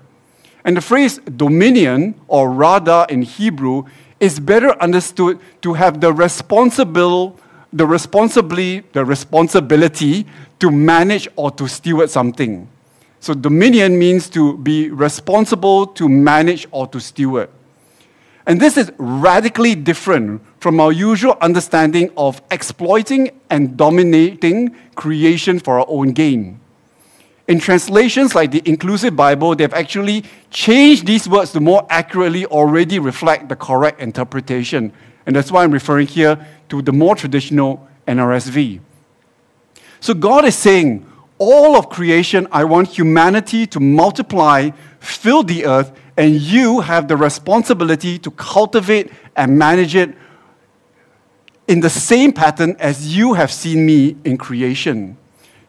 And 0.64 0.76
the 0.76 0.82
phrase 0.82 1.18
dominion, 1.36 2.20
or 2.26 2.50
rada 2.50 3.06
in 3.08 3.22
Hebrew, 3.22 3.84
is 4.20 4.38
better 4.38 4.78
understood 4.82 5.38
to 5.62 5.72
have 5.74 6.00
the 6.00 6.12
responsible, 6.12 7.38
the 7.72 7.86
responsibly, 7.86 8.80
the 8.92 9.04
responsibility 9.04 10.26
to 10.61 10.70
manage 10.70 11.28
or 11.36 11.50
to 11.52 11.68
steward 11.68 12.11
something. 12.11 12.68
So 13.20 13.34
dominion 13.34 13.98
means 13.98 14.28
to 14.30 14.56
be 14.59 14.90
responsible 14.90 15.86
to 15.86 16.09
manage 16.09 16.66
or 16.70 16.86
to 16.88 17.00
steward. 17.00 17.50
And 18.46 18.61
this 18.61 18.78
is 18.78 18.90
radically 18.96 19.74
different 19.74 20.40
from 20.59 20.80
our 20.80 20.90
usual 20.90 21.36
understanding 21.40 22.11
of 22.16 22.40
exploiting 22.50 23.38
and 23.50 23.76
dominating 23.76 24.74
creation 24.94 25.59
for 25.59 25.80
our 25.80 25.86
own 25.88 26.12
gain. 26.12 26.59
In 27.46 27.59
translations 27.59 28.34
like 28.34 28.50
the 28.50 28.62
Inclusive 28.64 29.16
Bible, 29.16 29.54
they've 29.54 29.72
actually 29.74 30.24
changed 30.50 31.06
these 31.06 31.28
words 31.28 31.52
to 31.52 31.61
more 31.61 31.86
accurately 31.90 32.46
already 32.46 32.98
reflect 32.98 33.48
the 33.48 33.56
correct 33.56 34.00
interpretation. 34.00 34.92
And 35.26 35.36
that's 35.36 35.52
why 35.52 35.64
I'm 35.64 35.72
referring 35.72 36.06
here 36.06 36.46
to 36.70 36.82
the 36.82 36.92
more 36.92 37.16
traditional 37.16 37.86
NRSV. 38.06 38.80
So 40.01 40.14
God 40.14 40.44
is 40.44 40.57
saying, 40.57 41.07
all 41.38 41.76
of 41.76 41.88
creation, 41.88 42.49
I 42.51 42.64
want 42.64 42.88
humanity 42.88 43.66
to 43.68 43.80
multiply, 43.80 44.70
fill 44.99 45.42
the 45.42 45.66
earth, 45.66 45.92
and 46.16 46.34
you 46.34 46.80
have 46.80 47.07
the 47.07 47.16
responsibility 47.16 48.18
to 48.18 48.30
cultivate 48.32 49.12
and 49.36 49.57
manage 49.57 49.94
it 49.94 50.16
in 51.68 51.80
the 51.80 51.90
same 51.90 52.32
pattern 52.32 52.74
as 52.80 53.14
you 53.16 53.34
have 53.34 53.53
seen 53.53 53.86
me 53.86 54.16
in 54.24 54.36
creation. 54.36 55.16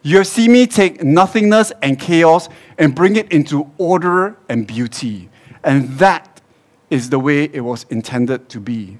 You 0.02 0.16
have 0.16 0.26
seen 0.26 0.52
me 0.52 0.66
take 0.66 1.04
nothingness 1.04 1.72
and 1.82 2.00
chaos 2.00 2.48
and 2.78 2.94
bring 2.94 3.16
it 3.16 3.30
into 3.30 3.70
order 3.76 4.36
and 4.48 4.66
beauty. 4.66 5.28
And 5.62 5.88
that 5.98 6.40
is 6.88 7.10
the 7.10 7.18
way 7.18 7.44
it 7.44 7.60
was 7.60 7.84
intended 7.90 8.48
to 8.48 8.60
be. 8.60 8.98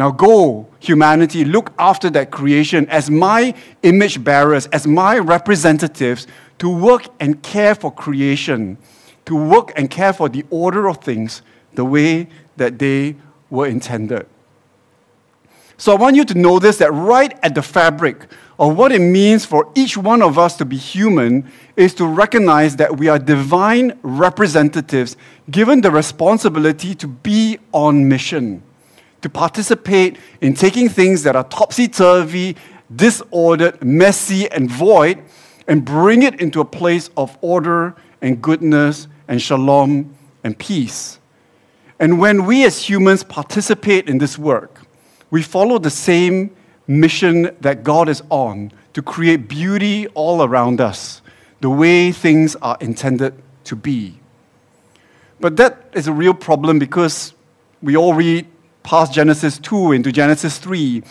Now 0.00 0.10
go, 0.10 0.66
humanity, 0.78 1.44
look 1.44 1.74
after 1.78 2.08
that 2.08 2.30
creation 2.30 2.88
as 2.88 3.10
my 3.10 3.52
image 3.82 4.24
bearers, 4.24 4.64
as 4.68 4.86
my 4.86 5.18
representatives 5.18 6.26
to 6.58 6.70
work 6.74 7.08
and 7.20 7.42
care 7.42 7.74
for 7.74 7.92
creation, 7.92 8.78
to 9.26 9.36
work 9.36 9.74
and 9.76 9.90
care 9.90 10.14
for 10.14 10.30
the 10.30 10.46
order 10.48 10.88
of 10.88 11.04
things 11.04 11.42
the 11.74 11.84
way 11.84 12.28
that 12.56 12.78
they 12.78 13.14
were 13.50 13.66
intended. 13.66 14.26
So 15.76 15.92
I 15.92 15.96
want 15.96 16.16
you 16.16 16.24
to 16.24 16.58
this 16.60 16.78
that 16.78 16.92
right 16.92 17.38
at 17.42 17.54
the 17.54 17.62
fabric 17.62 18.24
of 18.58 18.78
what 18.78 18.92
it 18.92 19.00
means 19.00 19.44
for 19.44 19.70
each 19.74 19.98
one 19.98 20.22
of 20.22 20.38
us 20.38 20.56
to 20.56 20.64
be 20.64 20.78
human 20.78 21.46
is 21.76 21.92
to 21.96 22.06
recognize 22.06 22.74
that 22.76 22.96
we 22.96 23.08
are 23.08 23.18
divine 23.18 23.98
representatives 24.00 25.18
given 25.50 25.82
the 25.82 25.90
responsibility 25.90 26.94
to 26.94 27.06
be 27.06 27.58
on 27.74 28.08
mission 28.08 28.62
to 29.22 29.28
participate 29.28 30.16
in 30.40 30.54
taking 30.54 30.88
things 30.88 31.22
that 31.22 31.36
are 31.36 31.44
topsy 31.44 31.88
turvy, 31.88 32.56
disordered, 32.94 33.82
messy, 33.84 34.50
and 34.50 34.70
void 34.70 35.22
and 35.66 35.84
bring 35.84 36.22
it 36.22 36.40
into 36.40 36.60
a 36.60 36.64
place 36.64 37.10
of 37.16 37.38
order 37.40 37.94
and 38.20 38.42
goodness 38.42 39.06
and 39.28 39.40
shalom 39.40 40.14
and 40.42 40.58
peace. 40.58 41.18
And 41.98 42.18
when 42.18 42.46
we 42.46 42.64
as 42.64 42.88
humans 42.88 43.22
participate 43.22 44.08
in 44.08 44.18
this 44.18 44.38
work, 44.38 44.80
we 45.30 45.42
follow 45.42 45.78
the 45.78 45.90
same 45.90 46.56
mission 46.86 47.54
that 47.60 47.84
God 47.84 48.08
is 48.08 48.22
on 48.30 48.72
to 48.94 49.02
create 49.02 49.48
beauty 49.48 50.08
all 50.08 50.42
around 50.42 50.80
us, 50.80 51.22
the 51.60 51.70
way 51.70 52.10
things 52.10 52.56
are 52.56 52.76
intended 52.80 53.34
to 53.64 53.76
be. 53.76 54.18
But 55.38 55.56
that 55.58 55.90
is 55.92 56.08
a 56.08 56.12
real 56.12 56.34
problem 56.34 56.78
because 56.78 57.34
we 57.80 57.96
all 57.96 58.14
read 58.14 58.46
past 58.82 59.12
Genesis 59.12 59.58
2 59.58 59.92
into 59.92 60.12
Genesis 60.12 60.58
3, 60.58 61.02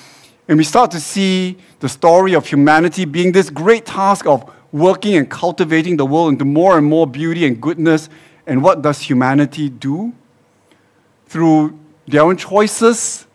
and 0.48 0.58
we 0.58 0.64
start 0.64 0.92
to 0.92 1.00
see 1.00 1.58
the 1.80 1.88
story 1.88 2.34
of 2.34 2.46
humanity 2.46 3.06
being 3.06 3.32
this 3.32 3.50
great 3.50 3.86
task 3.86 4.26
of 4.26 4.52
working 4.72 5.16
and 5.16 5.30
cultivating 5.30 5.98
the 5.98 6.06
world 6.06 6.34
into 6.34 6.46
more 6.46 6.78
and 6.78 6.86
more 6.86 7.06
beauty 7.08 7.46
and 7.46 7.62
goodness. 7.62 8.10
And 8.48 8.64
what 8.64 8.82
does 8.82 9.02
humanity 9.02 9.70
do? 9.70 10.14
Through 11.28 11.78
their 12.08 12.24
own 12.24 12.38
choices, 12.38 13.28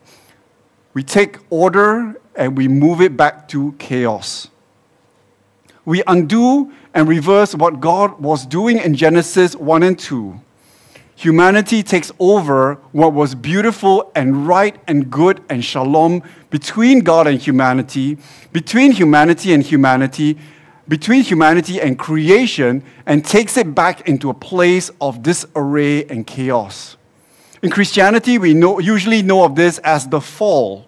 we 0.92 1.02
take 1.02 1.38
order 1.50 2.20
and 2.34 2.56
we 2.56 2.66
move 2.66 3.00
it 3.00 3.16
back 3.16 3.46
to 3.48 3.72
chaos. 3.78 4.48
We 5.84 6.02
undo 6.06 6.72
and 6.94 7.08
reverse 7.08 7.54
what 7.54 7.80
God 7.80 8.20
was 8.20 8.46
doing 8.46 8.78
in 8.78 8.94
Genesis 8.94 9.54
1 9.54 9.82
and 9.82 9.98
2 9.98 10.40
humanity 11.24 11.82
takes 11.82 12.12
over 12.18 12.74
what 12.92 13.14
was 13.14 13.34
beautiful 13.34 14.12
and 14.14 14.46
right 14.46 14.76
and 14.86 15.10
good 15.10 15.42
and 15.48 15.64
shalom 15.64 16.22
between 16.50 17.00
God 17.00 17.26
and 17.26 17.40
humanity, 17.40 18.18
between 18.52 18.92
humanity 18.92 19.54
and 19.54 19.62
humanity, 19.62 20.36
between 20.86 21.22
humanity 21.22 21.80
and 21.80 21.98
creation, 21.98 22.82
and 23.06 23.24
takes 23.24 23.56
it 23.56 23.74
back 23.74 24.06
into 24.06 24.28
a 24.28 24.34
place 24.34 24.90
of 25.00 25.22
disarray 25.22 26.04
and 26.04 26.26
chaos. 26.26 26.98
In 27.62 27.70
Christianity, 27.70 28.36
we 28.36 28.52
know, 28.52 28.78
usually 28.78 29.22
know 29.22 29.44
of 29.44 29.54
this 29.54 29.78
as 29.78 30.06
the 30.06 30.20
fall. 30.20 30.86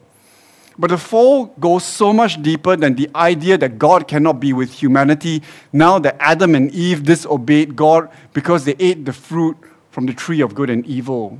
But 0.79 0.91
the 0.91 0.99
fall 0.99 1.47
goes 1.59 1.83
so 1.83 2.13
much 2.13 2.43
deeper 2.43 2.77
than 2.77 2.95
the 2.95 3.09
idea 3.15 3.57
that 3.57 3.79
God 3.79 4.07
cannot 4.07 4.39
be 4.39 4.53
with 4.53 4.71
humanity 4.71 5.43
now 5.73 5.99
that 6.01 6.19
Adam 6.21 6.55
and 6.55 6.71
Eve 6.75 7.05
disobeyed 7.05 7.75
God 7.75 8.11
because 8.35 8.67
they 8.67 8.77
ate 8.79 9.07
the 9.07 9.15
fruit 9.15 9.57
from 9.97 10.05
the 10.05 10.13
tree 10.13 10.43
of 10.43 10.55
good 10.55 10.69
and 10.69 10.85
evil. 10.85 11.39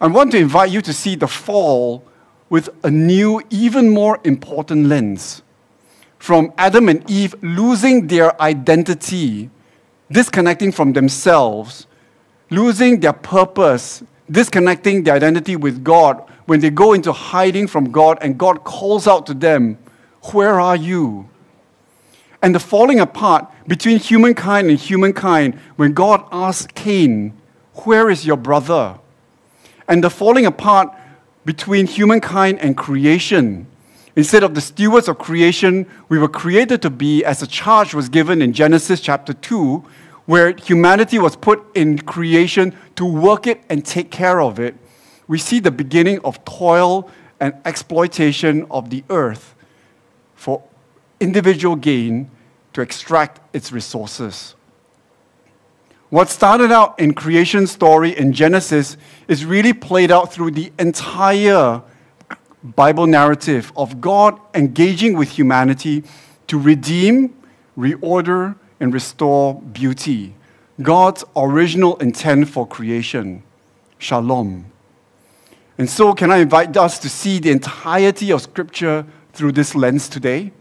I 0.00 0.06
want 0.06 0.30
to 0.32 0.38
invite 0.38 0.70
you 0.70 0.80
to 0.80 0.90
see 0.90 1.16
the 1.16 1.28
fall 1.28 2.02
with 2.48 2.70
a 2.82 2.90
new, 2.90 3.42
even 3.50 3.90
more 3.90 4.18
important 4.24 4.86
lens. 4.86 5.42
From 6.18 6.54
Adam 6.56 6.88
and 6.88 7.04
Eve 7.10 7.34
losing 7.42 8.06
their 8.06 8.40
identity, 8.40 9.50
disconnecting 10.10 10.72
from 10.72 10.94
themselves, 10.94 11.86
losing 12.48 13.00
their 13.00 13.12
purpose, 13.12 14.02
disconnecting 14.30 15.02
their 15.02 15.16
identity 15.16 15.54
with 15.54 15.84
God 15.84 16.24
when 16.46 16.60
they 16.60 16.70
go 16.70 16.94
into 16.94 17.12
hiding 17.12 17.66
from 17.66 17.92
God 17.92 18.16
and 18.22 18.38
God 18.38 18.64
calls 18.64 19.06
out 19.06 19.26
to 19.26 19.34
them, 19.34 19.76
Where 20.32 20.58
are 20.58 20.76
you? 20.76 21.28
And 22.40 22.54
the 22.54 22.60
falling 22.60 22.98
apart 22.98 23.46
between 23.68 23.98
humankind 23.98 24.70
and 24.70 24.78
humankind 24.78 25.60
when 25.76 25.92
God 25.92 26.24
asks 26.32 26.66
Cain, 26.74 27.34
where 27.74 28.10
is 28.10 28.26
your 28.26 28.36
brother? 28.36 28.98
And 29.88 30.04
the 30.04 30.10
falling 30.10 30.46
apart 30.46 30.94
between 31.44 31.86
humankind 31.86 32.58
and 32.60 32.76
creation. 32.76 33.66
Instead 34.14 34.42
of 34.42 34.54
the 34.54 34.60
stewards 34.60 35.08
of 35.08 35.18
creation 35.18 35.86
we 36.08 36.18
were 36.18 36.28
created 36.28 36.82
to 36.82 36.90
be, 36.90 37.24
as 37.24 37.42
a 37.42 37.46
charge 37.46 37.94
was 37.94 38.08
given 38.08 38.42
in 38.42 38.52
Genesis 38.52 39.00
chapter 39.00 39.32
2, 39.32 39.84
where 40.26 40.54
humanity 40.54 41.18
was 41.18 41.34
put 41.34 41.64
in 41.74 41.98
creation 41.98 42.76
to 42.96 43.04
work 43.04 43.46
it 43.46 43.60
and 43.68 43.84
take 43.84 44.10
care 44.10 44.40
of 44.40 44.60
it, 44.60 44.76
we 45.26 45.38
see 45.38 45.58
the 45.58 45.70
beginning 45.70 46.20
of 46.20 46.44
toil 46.44 47.10
and 47.40 47.54
exploitation 47.64 48.66
of 48.70 48.90
the 48.90 49.02
earth 49.10 49.54
for 50.36 50.62
individual 51.18 51.74
gain 51.74 52.30
to 52.72 52.80
extract 52.80 53.40
its 53.54 53.72
resources. 53.72 54.54
What 56.12 56.28
started 56.28 56.70
out 56.70 57.00
in 57.00 57.14
creation 57.14 57.66
story 57.66 58.14
in 58.14 58.34
Genesis 58.34 58.98
is 59.28 59.46
really 59.46 59.72
played 59.72 60.10
out 60.10 60.30
through 60.30 60.50
the 60.50 60.70
entire 60.78 61.80
Bible 62.62 63.06
narrative 63.06 63.72
of 63.78 63.98
God 63.98 64.38
engaging 64.52 65.16
with 65.16 65.30
humanity 65.30 66.04
to 66.48 66.58
redeem, 66.58 67.34
reorder, 67.78 68.56
and 68.78 68.92
restore 68.92 69.54
beauty. 69.54 70.34
God's 70.82 71.24
original 71.34 71.96
intent 71.96 72.50
for 72.50 72.66
creation. 72.66 73.42
Shalom. 73.96 74.66
And 75.78 75.88
so, 75.88 76.12
can 76.12 76.30
I 76.30 76.40
invite 76.40 76.76
us 76.76 76.98
to 76.98 77.08
see 77.08 77.38
the 77.38 77.52
entirety 77.52 78.32
of 78.32 78.42
Scripture 78.42 79.06
through 79.32 79.52
this 79.52 79.74
lens 79.74 80.10
today? 80.10 80.52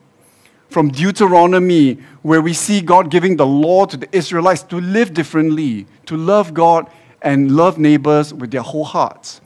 From 0.72 0.90
Deuteronomy, 0.90 1.96
where 2.22 2.42
we 2.42 2.54
see 2.54 2.80
God 2.80 3.12
giving 3.12 3.36
the 3.36 3.46
law 3.46 3.86
to 3.86 3.98
the 3.98 4.08
Israelites 4.16 4.64
to 4.64 4.80
live 4.80 5.14
differently, 5.14 5.86
to 6.06 6.16
love 6.16 6.54
God 6.54 6.90
and 7.22 7.56
love 7.56 7.78
neighbors 7.78 8.34
with 8.34 8.52
their 8.52 8.62
whole 8.62 8.86
hearts, 8.86 9.42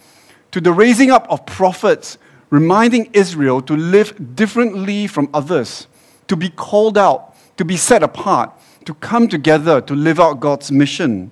to 0.52 0.62
the 0.62 0.72
raising 0.72 1.10
up 1.10 1.26
of 1.30 1.46
prophets, 1.48 2.20
reminding 2.52 3.10
Israel 3.12 3.60
to 3.64 3.76
live 3.76 4.36
differently 4.36 5.08
from 5.08 5.28
others, 5.34 5.88
to 6.28 6.36
be 6.36 6.50
called 6.50 6.98
out, 6.98 7.36
to 7.58 7.66
be 7.66 7.76
set 7.76 8.04
apart, 8.04 8.52
to 8.86 8.94
come 8.94 9.28
together 9.28 9.82
to 9.82 9.96
live 9.96 10.20
out 10.20 10.40
God's 10.40 10.72
mission. 10.72 11.32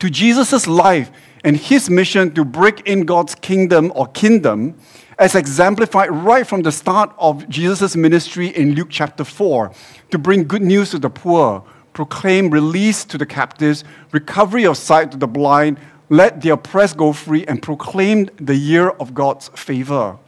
To 0.00 0.10
Jesus' 0.10 0.66
life 0.66 1.10
and 1.44 1.56
his 1.56 1.88
mission 1.88 2.34
to 2.34 2.44
break 2.44 2.80
in 2.80 3.06
God's 3.06 3.36
kingdom 3.36 3.92
or 3.94 4.08
kingdom, 4.08 4.74
as 5.18 5.34
exemplified 5.34 6.10
right 6.10 6.46
from 6.46 6.62
the 6.62 6.72
start 6.72 7.10
of 7.18 7.48
Jesus' 7.48 7.96
ministry 7.96 8.48
in 8.48 8.74
Luke 8.74 8.88
chapter 8.90 9.24
4, 9.24 9.72
to 10.10 10.18
bring 10.18 10.44
good 10.44 10.62
news 10.62 10.90
to 10.90 10.98
the 10.98 11.08
poor, 11.08 11.64
proclaim 11.94 12.50
release 12.50 13.04
to 13.06 13.16
the 13.16 13.24
captives, 13.24 13.82
recovery 14.12 14.66
of 14.66 14.76
sight 14.76 15.10
to 15.12 15.16
the 15.16 15.26
blind, 15.26 15.78
let 16.10 16.42
the 16.42 16.50
oppressed 16.50 16.98
go 16.98 17.14
free, 17.14 17.46
and 17.46 17.62
proclaim 17.62 18.28
the 18.36 18.54
year 18.54 18.90
of 18.90 19.14
God's 19.14 19.48
favor. 19.48 20.18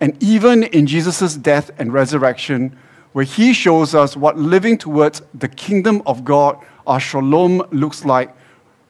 And 0.00 0.20
even 0.20 0.64
in 0.64 0.86
Jesus' 0.86 1.36
death 1.36 1.70
and 1.78 1.92
resurrection, 1.92 2.76
where 3.12 3.24
he 3.24 3.52
shows 3.52 3.94
us 3.94 4.16
what 4.16 4.36
living 4.36 4.76
towards 4.76 5.22
the 5.34 5.48
kingdom 5.48 6.02
of 6.04 6.24
God, 6.24 6.58
our 6.86 6.98
shalom, 6.98 7.62
looks 7.70 8.04
like 8.04 8.34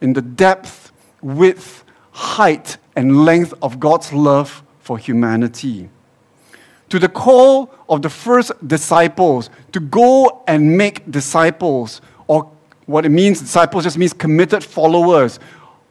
in 0.01 0.15
the 0.15 0.23
depth 0.23 0.93
width, 1.21 1.85
height, 2.13 2.79
and 2.97 3.27
length 3.27 3.53
of 3.61 3.79
God's 3.79 4.13
love 4.15 4.63
for 4.81 4.99
humanity. 4.99 5.89
To 6.91 6.99
the 6.99 7.09
call 7.09 7.73
of 7.89 8.03
the 8.03 8.11
first 8.11 8.53
disciples 8.67 9.51
to 9.73 9.81
go 9.81 10.43
and 10.49 10.77
make 10.77 11.09
disciples, 11.11 12.01
or 12.27 12.51
what 12.87 13.07
it 13.07 13.11
means, 13.11 13.41
disciples 13.41 13.85
just 13.85 13.97
means 13.97 14.13
committed 14.13 14.65
followers 14.65 15.39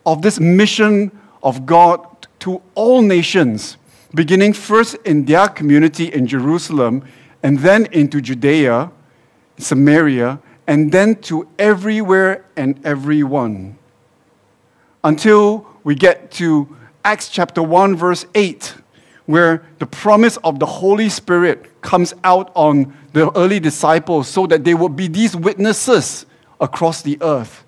of 0.06 0.22
this 0.22 0.40
mission 0.40 1.12
of 1.42 1.66
God 1.66 2.06
to 2.40 2.62
all 2.76 3.02
nations, 3.02 3.78
beginning 4.14 4.54
first 4.54 4.96
in 5.06 5.26
their 5.26 5.48
community 5.48 6.12
in 6.12 6.28
Jerusalem, 6.28 7.04
and 7.44 7.60
then 7.60 7.86
into 7.94 8.20
Judea, 8.20 8.92
Samaria, 9.58 10.40
and 10.68 10.92
then 10.92 11.16
to 11.22 11.48
everywhere 11.58 12.46
and 12.56 12.80
everyone 12.86 13.80
until 15.04 15.66
we 15.84 15.96
get 15.96 16.32
to 16.32 16.76
Acts 17.04 17.30
chapter 17.30 17.64
1, 17.64 17.96
verse 17.96 18.26
8, 18.36 18.76
where 19.30 19.62
the 19.78 19.86
promise 19.86 20.38
of 20.38 20.58
the 20.58 20.66
Holy 20.66 21.08
Spirit 21.08 21.80
comes 21.84 22.16
out 22.24 22.52
on 22.56 22.92
the 23.14 23.32
early 23.38 23.60
disciples 23.60 24.28
so 24.28 24.48
that 24.48 24.64
they 24.64 24.74
would 24.74 24.96
be 24.96 25.08
these 25.08 25.36
witnesses 25.36 26.26
across 26.60 27.04
the 27.04 27.16
earth. 27.22 27.64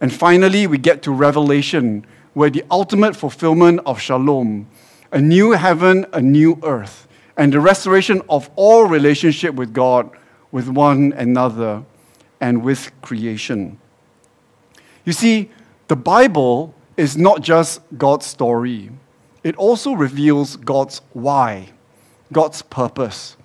And 0.00 0.12
finally, 0.12 0.66
we 0.66 0.78
get 0.78 1.02
to 1.02 1.12
Revelation, 1.12 2.04
where 2.34 2.50
the 2.50 2.64
ultimate 2.72 3.14
fulfillment 3.14 3.78
of 3.86 4.00
shalom, 4.00 4.66
a 5.12 5.20
new 5.20 5.52
heaven, 5.52 6.06
a 6.12 6.20
new 6.20 6.58
earth, 6.64 7.06
and 7.36 7.52
the 7.52 7.60
restoration 7.60 8.20
of 8.28 8.50
all 8.56 8.82
relationship 8.82 9.54
with 9.54 9.72
God, 9.72 10.10
with 10.50 10.66
one 10.66 11.12
another, 11.12 11.84
and 12.40 12.64
with 12.64 12.90
creation. 13.00 13.78
You 15.04 15.12
see, 15.12 15.50
the 15.86 15.94
Bible 15.94 16.74
is 16.96 17.16
not 17.16 17.42
just 17.42 17.80
God's 17.96 18.26
story, 18.26 18.90
it 19.42 19.56
also 19.56 19.92
reveals 19.92 20.56
God's 20.56 21.00
why, 21.12 21.70
God's 22.32 22.62
purpose, 22.62 23.36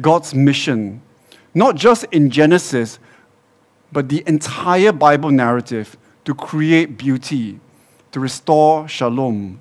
God's 0.00 0.34
mission, 0.34 1.02
not 1.54 1.76
just 1.76 2.04
in 2.04 2.30
Genesis, 2.30 2.98
but 3.92 4.08
the 4.08 4.22
entire 4.26 4.92
Bible 4.92 5.30
narrative 5.30 5.96
to 6.24 6.34
create 6.34 6.96
beauty, 6.96 7.60
to 8.12 8.20
restore 8.20 8.88
shalom. 8.88 9.60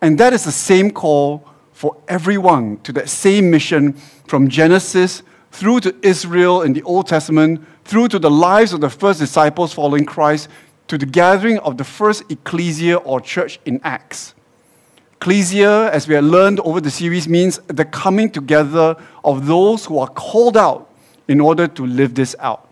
And 0.00 0.18
that 0.18 0.32
is 0.32 0.44
the 0.44 0.52
same 0.52 0.90
call 0.90 1.46
for 1.72 1.96
everyone 2.08 2.78
to 2.78 2.92
that 2.92 3.08
same 3.08 3.50
mission 3.50 3.92
from 4.26 4.48
Genesis 4.48 5.22
through 5.50 5.80
to 5.80 5.94
Israel 6.02 6.62
in 6.62 6.72
the 6.72 6.82
Old 6.82 7.06
Testament, 7.06 7.64
through 7.84 8.08
to 8.08 8.18
the 8.18 8.30
lives 8.30 8.72
of 8.72 8.80
the 8.80 8.88
first 8.88 9.20
disciples 9.20 9.74
following 9.74 10.06
Christ, 10.06 10.48
to 10.88 10.96
the 10.96 11.06
gathering 11.06 11.58
of 11.58 11.76
the 11.76 11.84
first 11.84 12.24
ecclesia 12.30 12.96
or 12.96 13.20
church 13.20 13.60
in 13.66 13.80
Acts. 13.84 14.34
Ecclesia, 15.22 15.88
as 15.92 16.08
we 16.08 16.16
have 16.16 16.24
learned 16.24 16.58
over 16.64 16.80
the 16.80 16.90
series, 16.90 17.28
means 17.28 17.60
the 17.68 17.84
coming 17.84 18.28
together 18.28 18.96
of 19.24 19.46
those 19.46 19.84
who 19.84 20.00
are 20.00 20.08
called 20.08 20.56
out 20.56 20.90
in 21.28 21.40
order 21.40 21.68
to 21.68 21.86
live 21.86 22.16
this 22.16 22.34
out. 22.40 22.68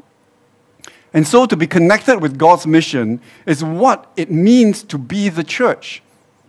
And 1.15 1.25
so, 1.25 1.47
to 1.47 1.57
be 1.57 1.69
connected 1.69 2.21
with 2.21 2.37
God's 2.37 2.67
mission 2.67 3.21
is 3.47 3.63
what 3.63 4.11
it 4.17 4.33
means 4.33 4.83
to 4.83 4.99
be 4.99 5.29
the 5.29 5.45
church. 5.45 6.03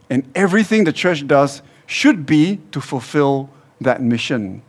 And 0.09 0.27
everything 0.33 0.85
the 0.85 0.91
church 0.91 1.27
does 1.27 1.61
should 1.85 2.25
be 2.25 2.59
to 2.71 2.81
fulfill 2.81 3.51
that 3.79 4.01
mission. 4.01 4.63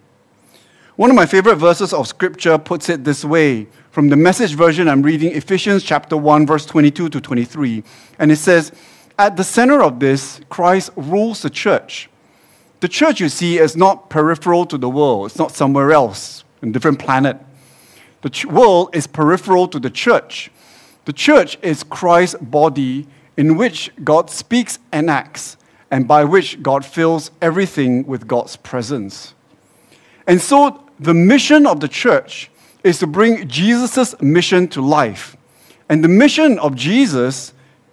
One 0.96 1.08
of 1.08 1.16
my 1.16 1.24
favorite 1.24 1.56
verses 1.56 1.94
of 1.94 2.06
scripture 2.08 2.58
puts 2.58 2.90
it 2.90 3.04
this 3.04 3.24
way 3.24 3.68
from 3.92 4.08
the 4.08 4.16
message 4.16 4.54
version, 4.54 4.88
I'm 4.88 5.02
reading 5.02 5.32
Ephesians 5.32 5.82
chapter 5.82 6.16
1, 6.16 6.46
verse 6.46 6.64
22 6.64 7.10
to 7.10 7.20
23. 7.20 7.84
And 8.18 8.32
it 8.32 8.36
says, 8.36 8.72
At 9.22 9.36
the 9.36 9.44
center 9.44 9.80
of 9.80 10.00
this, 10.00 10.40
Christ 10.48 10.90
rules 10.96 11.42
the 11.42 11.48
church. 11.48 12.10
The 12.80 12.88
church, 12.88 13.20
you 13.20 13.28
see, 13.28 13.56
is 13.56 13.76
not 13.76 14.10
peripheral 14.10 14.66
to 14.66 14.76
the 14.76 14.90
world, 14.90 15.26
it's 15.26 15.38
not 15.38 15.52
somewhere 15.52 15.92
else, 15.92 16.42
a 16.60 16.66
different 16.66 16.98
planet. 16.98 17.36
The 18.22 18.30
ch- 18.30 18.46
world 18.46 18.90
is 18.92 19.06
peripheral 19.06 19.68
to 19.68 19.78
the 19.78 19.90
church. 19.90 20.50
The 21.04 21.12
church 21.12 21.56
is 21.62 21.84
Christ's 21.84 22.34
body 22.40 23.06
in 23.36 23.56
which 23.56 23.92
God 24.02 24.28
speaks 24.28 24.80
and 24.90 25.08
acts, 25.08 25.56
and 25.88 26.08
by 26.08 26.24
which 26.24 26.60
God 26.60 26.84
fills 26.84 27.30
everything 27.40 28.04
with 28.04 28.26
God's 28.26 28.56
presence. 28.56 29.34
And 30.26 30.40
so, 30.40 30.82
the 30.98 31.14
mission 31.14 31.64
of 31.64 31.78
the 31.78 31.86
church 31.86 32.50
is 32.82 32.98
to 32.98 33.06
bring 33.06 33.46
Jesus' 33.46 34.20
mission 34.20 34.66
to 34.70 34.80
life. 34.80 35.36
And 35.88 36.02
the 36.02 36.08
mission 36.08 36.58
of 36.58 36.74
Jesus 36.74 37.52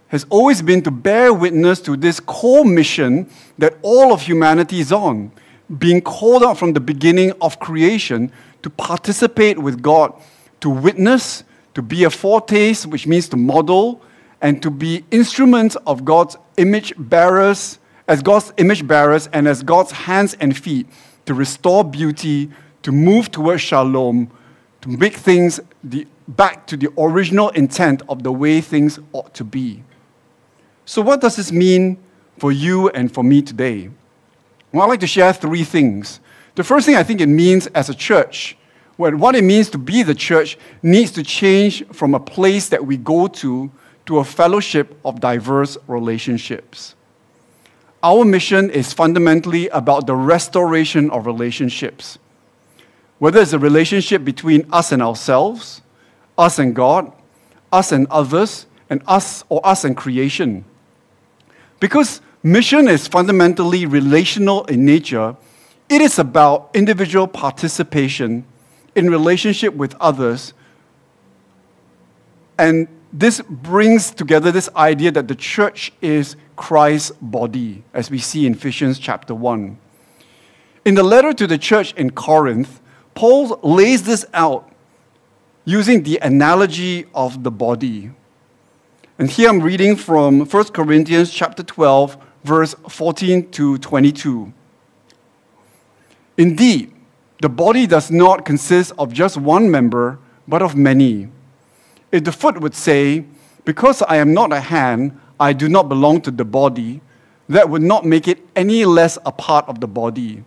has 0.10 0.26
always 0.30 0.62
been 0.62 0.82
to 0.82 0.91
bear 0.91 1.34
witness 1.34 1.80
to 1.82 1.95
this 1.95 2.20
core 2.20 2.66
mission 2.66 3.30
that 3.57 3.78
all 3.82 4.12
of 4.12 4.24
humanity 4.24 4.80
is 4.80 4.91
on, 4.91 5.32
being 5.78 6.01
called 6.01 6.43
out 6.43 6.57
from 6.57 6.74
the 6.74 6.80
beginning 6.80 7.32
of 7.41 7.60
creation 7.60 8.32
to 8.64 8.70
participate 8.70 9.57
with 9.57 9.82
God, 9.82 10.14
to 10.62 10.70
witness, 10.70 11.43
to 11.76 11.82
be 11.82 12.03
a 12.03 12.10
foretaste, 12.10 12.88
which 12.88 13.05
means 13.05 13.30
to 13.30 13.38
model, 13.38 14.01
and 14.41 14.62
to 14.64 14.72
be 14.72 15.05
instruments 15.12 15.76
of 15.86 16.03
God's 16.03 16.38
image 16.57 16.93
bearers, 16.97 17.78
as 18.07 18.24
God's 18.24 18.51
image 18.57 18.88
bearers, 18.88 19.30
and 19.32 19.47
as 19.47 19.62
God's 19.62 19.91
hands 19.91 20.36
and 20.39 20.57
feet 20.57 20.88
to 21.28 21.36
restore 21.36 21.84
beauty, 21.84 22.49
to 22.82 22.91
move 22.91 23.30
towards 23.30 23.62
shalom, 23.62 24.32
to 24.82 24.89
make 24.89 25.14
things 25.14 25.60
the, 25.84 26.07
back 26.28 26.66
to 26.66 26.76
the 26.76 26.91
original 26.97 27.49
intent 27.49 28.01
of 28.10 28.24
the 28.24 28.32
way 28.32 28.62
things 28.62 28.99
ought 29.14 29.34
to 29.36 29.43
be. 29.43 29.84
So, 30.89 31.03
what 31.03 31.21
does 31.21 31.35
this 31.35 31.51
mean 31.51 31.99
for 32.39 32.51
you 32.51 32.89
and 32.89 33.13
for 33.13 33.23
me 33.23 33.43
today? 33.43 33.91
Well, 34.71 34.81
I'd 34.81 34.87
like 34.87 34.99
to 35.01 35.05
share 35.05 35.31
three 35.33 35.63
things. 35.63 36.19
The 36.55 36.63
first 36.63 36.87
thing 36.87 36.95
I 36.95 37.03
think 37.03 37.21
it 37.21 37.27
means 37.27 37.67
as 37.67 37.89
a 37.89 37.93
church, 37.93 38.57
what 38.97 39.35
it 39.35 39.43
means 39.43 39.69
to 39.69 39.77
be 39.77 40.01
the 40.01 40.15
church 40.15 40.57
needs 40.81 41.11
to 41.11 41.21
change 41.21 41.85
from 41.89 42.15
a 42.15 42.19
place 42.19 42.69
that 42.69 42.83
we 42.83 42.97
go 42.97 43.27
to 43.27 43.69
to 44.07 44.17
a 44.17 44.23
fellowship 44.23 44.99
of 45.05 45.19
diverse 45.19 45.77
relationships. 45.87 46.95
Our 48.01 48.25
mission 48.25 48.71
is 48.71 48.91
fundamentally 48.91 49.67
about 49.67 50.07
the 50.07 50.15
restoration 50.15 51.11
of 51.11 51.27
relationships 51.27 52.17
whether 53.19 53.41
it's 53.41 53.53
a 53.53 53.59
relationship 53.59 54.23
between 54.23 54.65
us 54.71 54.91
and 54.91 55.03
ourselves, 55.03 55.81
us 56.37 56.57
and 56.57 56.73
God, 56.73 57.11
us 57.71 57.91
and 57.91 58.07
others, 58.07 58.65
and 58.89 59.03
us 59.05 59.43
or 59.49 59.59
us 59.63 59.83
and 59.83 59.95
creation. 59.95 60.65
Because 61.80 62.21
mission 62.43 62.88
is 62.88 63.07
fundamentally 63.07 63.86
relational 63.86 64.65
in 64.65 64.86
nature, 64.86 65.36
it 65.88 66.01
is 66.01 66.19
about 66.19 66.69
individual 66.73 67.27
participation 67.27 68.45
in 68.95 69.09
relationship 69.09 69.73
with 69.73 69.95
others. 69.99 70.53
And 72.57 72.88
this 73.11 73.41
brings 73.41 74.11
together 74.11 74.51
this 74.51 74.69
idea 74.75 75.11
that 75.11 75.27
the 75.27 75.36
church 75.36 75.91
is 76.01 76.36
Christ's 76.55 77.11
body, 77.21 77.84
as 77.93 78.11
we 78.11 78.19
see 78.19 78.45
in 78.45 78.53
Ephesians 78.53 78.99
chapter 78.99 79.34
1. 79.34 79.77
In 80.86 80.95
the 80.95 81.03
letter 81.03 81.34
to 81.34 81.47
the 81.47 81.57
church 81.57 81.93
in 81.93 82.11
Corinth, 82.11 82.82
Paul 83.15 83.59
lays 83.63 84.03
this 84.03 84.25
out 84.34 84.71
using 85.65 86.03
the 86.03 86.19
analogy 86.21 87.05
of 87.13 87.43
the 87.43 87.51
body. 87.51 88.11
And 89.20 89.30
here 89.30 89.49
I'm 89.49 89.59
reading 89.59 89.97
from 89.97 90.45
1 90.45 90.63
Corinthians 90.67 91.30
chapter 91.30 91.61
12, 91.61 92.15
verse 92.45 92.74
14 92.88 93.51
to 93.51 93.78
22. 93.80 94.53
Indeed, 96.38 96.93
the 97.41 97.49
body 97.49 97.86
does 97.86 98.09
not 98.09 98.45
consist 98.45 98.93
of 98.97 99.11
just 99.11 99.36
one 99.36 99.70
member, 99.70 100.20
but 100.47 100.61
of 100.61 100.78
many. 100.78 101.28
If 102.13 102.24
the 102.24 102.32
foot 102.32 102.61
would 102.61 102.74
say, 102.74 103.26
Because 103.65 104.01
I 104.03 104.15
am 104.15 104.34
not 104.34 104.53
a 104.53 104.61
hand, 104.61 105.20
I 105.38 105.51
do 105.51 105.67
not 105.67 105.89
belong 105.89 106.22
to 106.22 106.32
the 106.32 106.45
body, 106.45 107.01
that 107.49 107.70
would 107.70 107.82
not 107.82 108.05
make 108.05 108.26
it 108.26 108.39
any 108.55 108.86
less 108.86 109.17
a 109.26 109.34
part 109.34 109.67
of 109.67 109.82
the 109.82 109.88
body. 109.88 110.45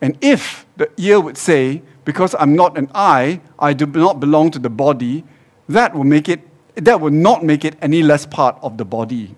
And 0.00 0.16
if 0.22 0.64
the 0.78 0.88
ear 0.96 1.20
would 1.20 1.36
say, 1.36 1.82
Because 2.06 2.34
I'm 2.38 2.56
not 2.56 2.78
an 2.78 2.90
eye, 2.94 3.42
I 3.58 3.74
do 3.74 3.84
not 3.84 4.20
belong 4.20 4.52
to 4.52 4.58
the 4.58 4.70
body, 4.70 5.22
that 5.68 5.94
will 5.94 6.04
make 6.04 6.30
it 6.30 6.40
that 6.76 7.00
would 7.00 7.12
not 7.12 7.44
make 7.44 7.64
it 7.64 7.76
any 7.80 8.02
less 8.02 8.26
part 8.26 8.58
of 8.62 8.76
the 8.76 8.84
body. 8.84 9.34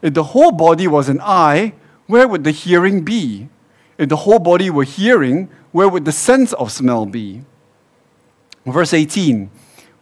If 0.00 0.14
the 0.14 0.22
whole 0.22 0.52
body 0.52 0.86
was 0.86 1.08
an 1.08 1.20
eye, 1.20 1.74
where 2.06 2.28
would 2.28 2.44
the 2.44 2.50
hearing 2.50 3.04
be? 3.04 3.48
If 3.98 4.08
the 4.08 4.16
whole 4.16 4.38
body 4.38 4.68
were 4.68 4.84
hearing, 4.84 5.48
where 5.70 5.88
would 5.88 6.04
the 6.04 6.12
sense 6.12 6.52
of 6.54 6.72
smell 6.72 7.06
be? 7.06 7.42
Verse 8.66 8.92
18 8.92 9.50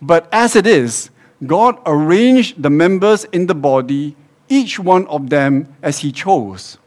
But 0.03 0.29
as 0.33 0.57
it 0.57 0.67
is, 0.67 1.11
God 1.47 1.79
arranged 1.87 2.63
the 2.63 2.71
members 2.71 3.25
in 3.25 3.47
the 3.47 3.55
body, 3.55 4.17
each 4.49 4.79
one 4.79 5.07
of 5.07 5.31
them 5.31 5.75
as 5.83 6.01
He 6.01 6.13
chose. 6.13 6.79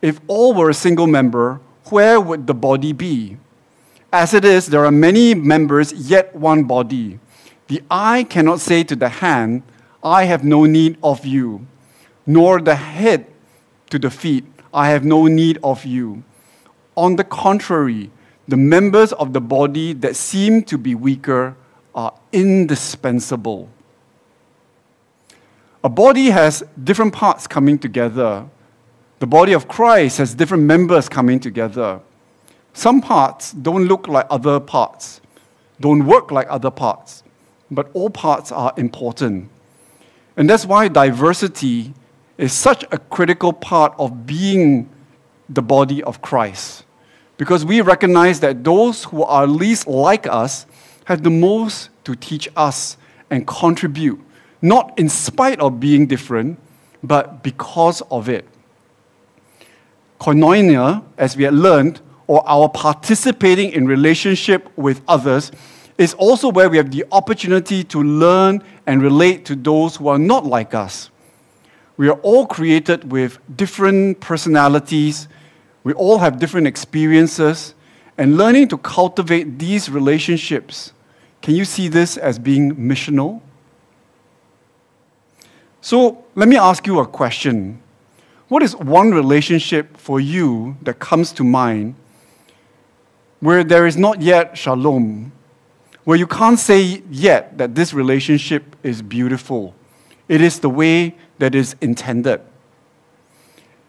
If 0.00 0.20
all 0.26 0.52
were 0.52 0.70
a 0.70 0.74
single 0.74 1.06
member, 1.06 1.60
where 1.86 2.20
would 2.20 2.46
the 2.46 2.54
body 2.54 2.92
be? 2.92 3.38
As 4.12 4.34
it 4.34 4.44
is, 4.44 4.66
there 4.66 4.84
are 4.84 4.92
many 4.92 5.34
members, 5.34 5.92
yet 5.92 6.34
one 6.36 6.64
body. 6.64 7.18
The 7.68 7.82
eye 7.90 8.24
cannot 8.24 8.60
say 8.60 8.84
to 8.84 8.96
the 8.96 9.08
hand, 9.08 9.62
I 10.02 10.24
have 10.24 10.44
no 10.44 10.64
need 10.64 10.98
of 11.02 11.24
you, 11.24 11.66
nor 12.26 12.60
the 12.60 12.74
head 12.74 13.26
to 13.90 13.98
the 13.98 14.10
feet, 14.10 14.44
I 14.74 14.88
have 14.88 15.04
no 15.04 15.26
need 15.26 15.58
of 15.62 15.84
you. 15.84 16.24
On 16.96 17.16
the 17.16 17.24
contrary, 17.24 18.10
the 18.48 18.56
members 18.56 19.12
of 19.12 19.32
the 19.32 19.40
body 19.40 19.92
that 19.94 20.16
seem 20.16 20.62
to 20.64 20.76
be 20.76 20.94
weaker 20.94 21.56
are 21.94 22.14
indispensable. 22.32 23.68
A 25.84 25.88
body 25.88 26.30
has 26.30 26.62
different 26.82 27.12
parts 27.12 27.46
coming 27.46 27.78
together. 27.78 28.46
The 29.18 29.26
body 29.26 29.52
of 29.52 29.68
Christ 29.68 30.18
has 30.18 30.34
different 30.34 30.64
members 30.64 31.08
coming 31.08 31.38
together. 31.38 32.00
Some 32.72 33.00
parts 33.00 33.52
don't 33.52 33.84
look 33.86 34.08
like 34.08 34.26
other 34.30 34.58
parts, 34.58 35.20
don't 35.80 36.06
work 36.06 36.30
like 36.30 36.46
other 36.48 36.70
parts, 36.70 37.21
but 37.72 37.90
all 37.94 38.10
parts 38.10 38.52
are 38.52 38.72
important. 38.76 39.48
And 40.36 40.48
that's 40.48 40.64
why 40.64 40.88
diversity 40.88 41.94
is 42.38 42.52
such 42.52 42.84
a 42.92 42.98
critical 42.98 43.52
part 43.52 43.94
of 43.98 44.26
being 44.26 44.88
the 45.48 45.62
body 45.62 46.02
of 46.02 46.22
Christ 46.22 46.84
because 47.42 47.64
we 47.64 47.80
recognize 47.80 48.38
that 48.38 48.62
those 48.62 49.02
who 49.02 49.24
are 49.24 49.48
least 49.48 49.88
like 49.88 50.28
us 50.28 50.64
have 51.06 51.24
the 51.24 51.30
most 51.30 51.90
to 52.04 52.14
teach 52.14 52.48
us 52.54 52.96
and 53.30 53.44
contribute, 53.48 54.20
not 54.60 54.96
in 54.96 55.08
spite 55.08 55.58
of 55.58 55.80
being 55.80 56.06
different, 56.06 56.56
but 57.02 57.42
because 57.42 58.00
of 58.12 58.28
it. 58.28 58.46
Koinonia, 60.20 61.02
as 61.18 61.36
we 61.36 61.42
had 61.42 61.54
learned, 61.54 62.00
or 62.28 62.48
our 62.48 62.68
participating 62.68 63.72
in 63.72 63.86
relationship 63.86 64.70
with 64.76 65.02
others, 65.08 65.50
is 66.02 66.14
also 66.14 66.50
where 66.50 66.68
we 66.68 66.76
have 66.76 66.90
the 66.90 67.04
opportunity 67.12 67.84
to 67.84 68.02
learn 68.02 68.62
and 68.86 69.02
relate 69.02 69.44
to 69.46 69.54
those 69.54 69.96
who 69.96 70.08
are 70.08 70.18
not 70.18 70.44
like 70.44 70.74
us. 70.74 71.10
We 71.96 72.08
are 72.08 72.18
all 72.22 72.46
created 72.46 73.12
with 73.12 73.38
different 73.56 74.20
personalities, 74.20 75.28
we 75.84 75.92
all 75.92 76.18
have 76.18 76.38
different 76.38 76.66
experiences, 76.66 77.74
and 78.18 78.36
learning 78.36 78.68
to 78.68 78.78
cultivate 78.78 79.58
these 79.58 79.88
relationships. 79.88 80.92
Can 81.40 81.54
you 81.54 81.64
see 81.64 81.88
this 81.88 82.16
as 82.16 82.38
being 82.38 82.74
missional? 82.76 83.40
So 85.80 86.24
let 86.34 86.48
me 86.48 86.56
ask 86.56 86.86
you 86.86 87.00
a 87.00 87.06
question. 87.06 87.80
What 88.48 88.62
is 88.62 88.76
one 88.76 89.12
relationship 89.12 89.96
for 89.96 90.20
you 90.20 90.76
that 90.82 90.98
comes 90.98 91.32
to 91.32 91.44
mind 91.44 91.94
where 93.40 93.64
there 93.64 93.86
is 93.86 93.96
not 93.96 94.22
yet 94.22 94.56
shalom, 94.56 95.32
where 96.04 96.18
you 96.18 96.26
can't 96.26 96.58
say 96.58 97.02
yet 97.10 97.56
that 97.58 97.74
this 97.74 97.94
relationship 97.94 98.76
is 98.82 99.02
beautiful? 99.02 99.74
It 100.28 100.40
is 100.40 100.58
the 100.58 100.68
way 100.68 101.14
that 101.38 101.54
is 101.54 101.76
intended. 101.80 102.40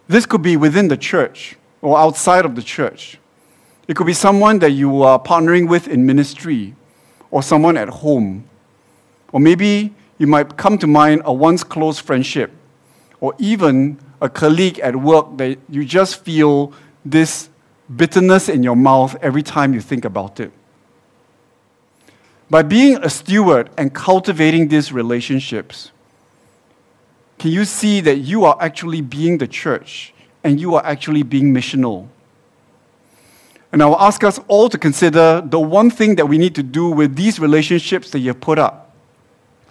This 0.08 0.26
could 0.26 0.42
be 0.42 0.58
within 0.58 0.88
the 0.88 0.98
church 0.98 1.56
or 1.82 1.98
outside 1.98 2.46
of 2.46 2.56
the 2.56 2.62
church. 2.62 3.18
It 3.88 3.96
could 3.96 4.08
be 4.08 4.14
someone 4.14 4.60
that 4.60 4.72
you 4.72 5.02
are 5.04 5.20
partnering 5.20 5.68
with 5.68 5.88
in 5.88 6.06
ministry 6.06 6.76
or 7.32 7.44
someone 7.44 7.78
at 7.78 7.90
home. 7.90 8.46
Or 9.32 9.40
maybe 9.40 9.94
you 10.18 10.28
might 10.28 10.56
come 10.56 10.78
to 10.78 10.88
mind 10.88 11.24
a 11.26 11.34
once 11.34 11.64
close 11.64 12.00
friendship 12.00 12.52
or 13.20 13.34
even 13.40 13.98
a 14.22 14.30
colleague 14.30 14.80
at 14.80 14.96
work 14.96 15.38
that 15.38 15.58
you 15.70 15.84
just 15.84 16.24
feel 16.24 16.72
this 17.04 17.50
bitterness 17.96 18.48
in 18.50 18.64
your 18.64 18.76
mouth 18.76 19.16
every 19.22 19.44
time 19.44 19.74
you 19.74 19.82
think 19.82 20.06
about 20.06 20.40
it. 20.40 20.52
By 22.54 22.62
being 22.62 22.98
a 22.98 23.10
steward 23.10 23.72
and 23.80 23.92
cultivating 23.96 24.68
these 24.68 24.94
relationships, 24.94 25.92
can 27.40 27.50
you 27.50 27.66
see 27.66 28.00
that 28.02 28.18
you 28.18 28.46
are 28.46 28.56
actually 28.60 29.02
being 29.02 29.40
the 29.40 29.48
church 29.48 30.14
and 30.44 30.62
you 30.62 30.76
are 30.76 30.86
actually 30.86 31.24
being 31.24 31.52
missional. 31.52 32.10
And 33.72 33.82
I 33.82 33.88
will 33.88 34.00
ask 34.00 34.24
us 34.24 34.40
all 34.48 34.70
to 34.70 34.78
consider 34.78 35.42
the 35.44 35.60
one 35.60 35.90
thing 35.90 36.14
that 36.18 36.28
we 36.28 36.38
need 36.38 36.54
to 36.54 36.62
do 36.62 36.92
with 36.92 37.16
these 37.16 37.40
relationships 37.40 38.12
that 38.12 38.20
you 38.20 38.28
have 38.28 38.40
put 38.40 38.60
up 38.60 38.96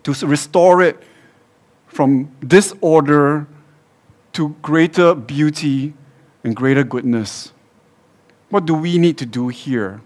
to 0.02 0.12
restore 0.26 0.82
it 0.82 1.00
from 1.86 2.34
disorder 2.44 3.46
to 4.32 4.56
greater 4.60 5.14
beauty 5.14 5.94
and 6.42 6.56
greater 6.56 6.82
goodness. 6.82 7.52
What 8.50 8.66
do 8.66 8.74
we 8.74 8.98
need 8.98 9.18
to 9.18 9.26
do 9.26 9.46
here? 9.46 10.00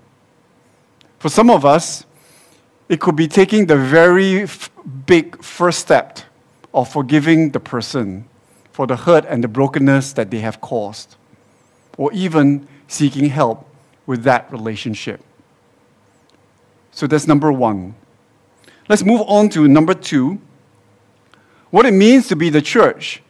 For 1.18 1.30
some 1.30 1.48
of 1.48 1.64
us, 1.64 2.04
it 2.88 3.00
could 3.00 3.16
be 3.16 3.28
taking 3.28 3.66
the 3.66 3.76
very 3.76 4.42
f- 4.42 4.70
big 5.06 5.42
first 5.42 5.80
step 5.80 6.20
of 6.72 6.88
forgiving 6.88 7.50
the 7.50 7.60
person 7.60 8.28
for 8.72 8.86
the 8.86 8.96
hurt 8.96 9.24
and 9.28 9.42
the 9.42 9.48
brokenness 9.48 10.12
that 10.12 10.30
they 10.30 10.40
have 10.40 10.60
caused, 10.60 11.16
or 11.96 12.12
even 12.12 12.68
seeking 12.88 13.30
help 13.30 13.66
with 14.06 14.22
that 14.22 14.50
relationship. 14.52 15.20
So 16.92 17.06
that's 17.06 17.26
number 17.26 17.50
one. 17.50 17.94
Let's 18.88 19.04
move 19.04 19.22
on 19.22 19.48
to 19.50 19.66
number 19.66 19.94
two. 19.94 20.40
What 21.70 21.86
it 21.86 21.92
means 21.92 22.28
to 22.28 22.36
be 22.36 22.50
the 22.50 22.62
church 22.62 23.22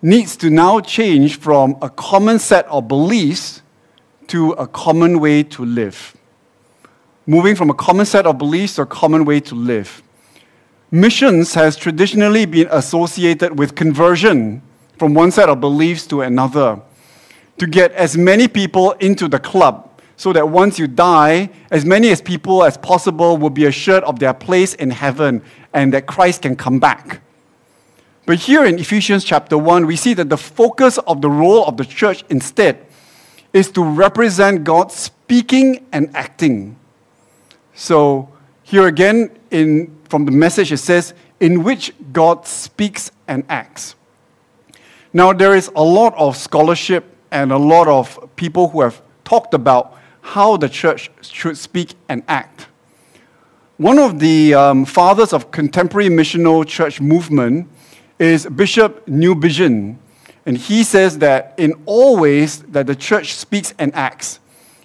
needs 0.00 0.36
to 0.36 0.50
now 0.50 0.80
change 0.80 1.38
from 1.38 1.76
a 1.82 1.90
common 1.90 2.38
set 2.38 2.66
of 2.66 2.88
beliefs 2.88 3.62
to 4.28 4.52
a 4.52 4.66
common 4.66 5.20
way 5.20 5.42
to 5.42 5.64
live. 5.64 6.13
Moving 7.26 7.56
from 7.56 7.70
a 7.70 7.74
common 7.74 8.04
set 8.04 8.26
of 8.26 8.36
beliefs 8.36 8.74
to 8.76 8.82
a 8.82 8.86
common 8.86 9.24
way 9.24 9.40
to 9.40 9.54
live. 9.54 10.02
Missions 10.90 11.54
has 11.54 11.74
traditionally 11.74 12.44
been 12.44 12.68
associated 12.70 13.58
with 13.58 13.74
conversion 13.74 14.60
from 14.98 15.14
one 15.14 15.30
set 15.30 15.48
of 15.48 15.60
beliefs 15.60 16.06
to 16.08 16.20
another 16.20 16.80
to 17.58 17.66
get 17.66 17.92
as 17.92 18.16
many 18.16 18.46
people 18.46 18.92
into 18.92 19.26
the 19.26 19.38
club 19.38 19.90
so 20.16 20.32
that 20.32 20.48
once 20.48 20.78
you 20.78 20.86
die, 20.86 21.50
as 21.70 21.84
many 21.84 22.10
as 22.10 22.20
people 22.20 22.62
as 22.62 22.76
possible 22.76 23.36
will 23.36 23.50
be 23.50 23.64
assured 23.64 24.04
of 24.04 24.18
their 24.18 24.34
place 24.34 24.74
in 24.74 24.90
heaven 24.90 25.42
and 25.72 25.92
that 25.92 26.06
Christ 26.06 26.42
can 26.42 26.54
come 26.54 26.78
back. 26.78 27.20
But 28.26 28.38
here 28.38 28.64
in 28.64 28.78
Ephesians 28.78 29.24
chapter 29.24 29.58
1, 29.58 29.86
we 29.86 29.96
see 29.96 30.14
that 30.14 30.28
the 30.28 30.36
focus 30.36 30.98
of 30.98 31.20
the 31.20 31.30
role 31.30 31.64
of 31.66 31.76
the 31.76 31.84
church 31.84 32.24
instead 32.28 32.86
is 33.52 33.70
to 33.72 33.82
represent 33.82 34.64
God 34.64 34.92
speaking 34.92 35.86
and 35.92 36.14
acting. 36.14 36.76
So 37.74 38.28
here 38.62 38.86
again 38.86 39.30
in 39.50 39.96
from 40.08 40.24
the 40.24 40.32
message 40.32 40.72
it 40.72 40.78
says 40.78 41.14
in 41.40 41.62
which 41.62 41.92
God 42.12 42.46
speaks 42.46 43.10
and 43.28 43.44
acts. 43.48 43.96
Now, 45.12 45.32
there 45.32 45.54
is 45.54 45.70
a 45.76 45.82
lot 45.82 46.14
of 46.16 46.36
scholarship 46.36 47.04
and 47.30 47.52
a 47.52 47.58
lot 47.58 47.88
of 47.88 48.34
people 48.36 48.68
who 48.68 48.80
have 48.80 49.00
talked 49.24 49.54
about 49.54 49.98
how 50.22 50.56
the 50.56 50.68
church 50.68 51.10
should 51.20 51.58
speak 51.58 51.94
and 52.08 52.22
act. 52.28 52.66
One 53.76 53.98
of 53.98 54.18
the 54.20 54.54
um, 54.54 54.84
fathers 54.84 55.32
of 55.32 55.50
contemporary 55.50 56.08
missional 56.08 56.66
church 56.66 57.00
movement 57.00 57.68
is 58.18 58.46
Bishop 58.46 59.04
Newbigin, 59.06 59.96
and 60.46 60.56
he 60.56 60.84
says 60.84 61.18
that 61.18 61.54
in 61.58 61.74
all 61.86 62.16
ways 62.16 62.62
that 62.62 62.86
the 62.86 62.94
church 62.94 63.34
speaks 63.34 63.74
and 63.78 63.94
acts, 63.94 64.38